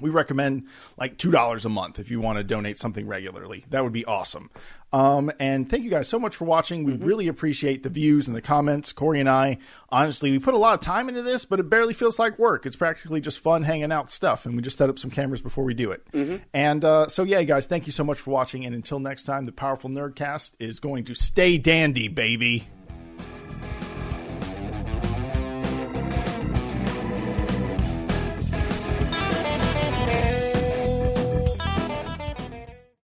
We 0.01 0.09
recommend 0.09 0.67
like 0.97 1.17
$2 1.17 1.65
a 1.65 1.69
month 1.69 1.99
if 1.99 2.11
you 2.11 2.19
want 2.21 2.37
to 2.37 2.43
donate 2.43 2.77
something 2.77 3.07
regularly. 3.07 3.65
That 3.69 3.83
would 3.83 3.93
be 3.93 4.05
awesome. 4.05 4.49
Um, 4.91 5.31
and 5.39 5.69
thank 5.69 5.83
you 5.83 5.89
guys 5.89 6.07
so 6.07 6.19
much 6.19 6.35
for 6.35 6.45
watching. 6.45 6.83
We 6.83 6.93
really 6.93 7.27
appreciate 7.27 7.83
the 7.83 7.89
views 7.89 8.27
and 8.27 8.35
the 8.35 8.41
comments. 8.41 8.91
Corey 8.91 9.19
and 9.19 9.29
I, 9.29 9.59
honestly, 9.89 10.31
we 10.31 10.39
put 10.39 10.55
a 10.55 10.57
lot 10.57 10.73
of 10.73 10.79
time 10.79 11.09
into 11.09 11.21
this, 11.21 11.45
but 11.45 11.59
it 11.59 11.69
barely 11.69 11.93
feels 11.93 12.17
like 12.17 12.39
work. 12.39 12.65
It's 12.65 12.75
practically 12.75 13.21
just 13.21 13.39
fun 13.39 13.63
hanging 13.63 13.91
out 13.91 14.11
stuff. 14.11 14.45
And 14.45 14.55
we 14.55 14.61
just 14.61 14.77
set 14.77 14.89
up 14.89 14.97
some 14.97 15.11
cameras 15.11 15.41
before 15.41 15.63
we 15.63 15.73
do 15.75 15.91
it. 15.91 16.05
And 16.53 16.83
uh, 16.83 17.07
so, 17.07 17.23
yeah, 17.23 17.43
guys, 17.43 17.67
thank 17.67 17.85
you 17.85 17.91
so 17.91 18.03
much 18.03 18.19
for 18.19 18.31
watching. 18.31 18.65
And 18.65 18.73
until 18.73 18.99
next 18.99 19.23
time, 19.25 19.45
the 19.45 19.51
Powerful 19.51 19.89
Nerdcast 19.89 20.53
is 20.59 20.79
going 20.79 21.05
to 21.05 21.13
stay 21.13 21.57
dandy, 21.57 22.07
baby. 22.07 22.67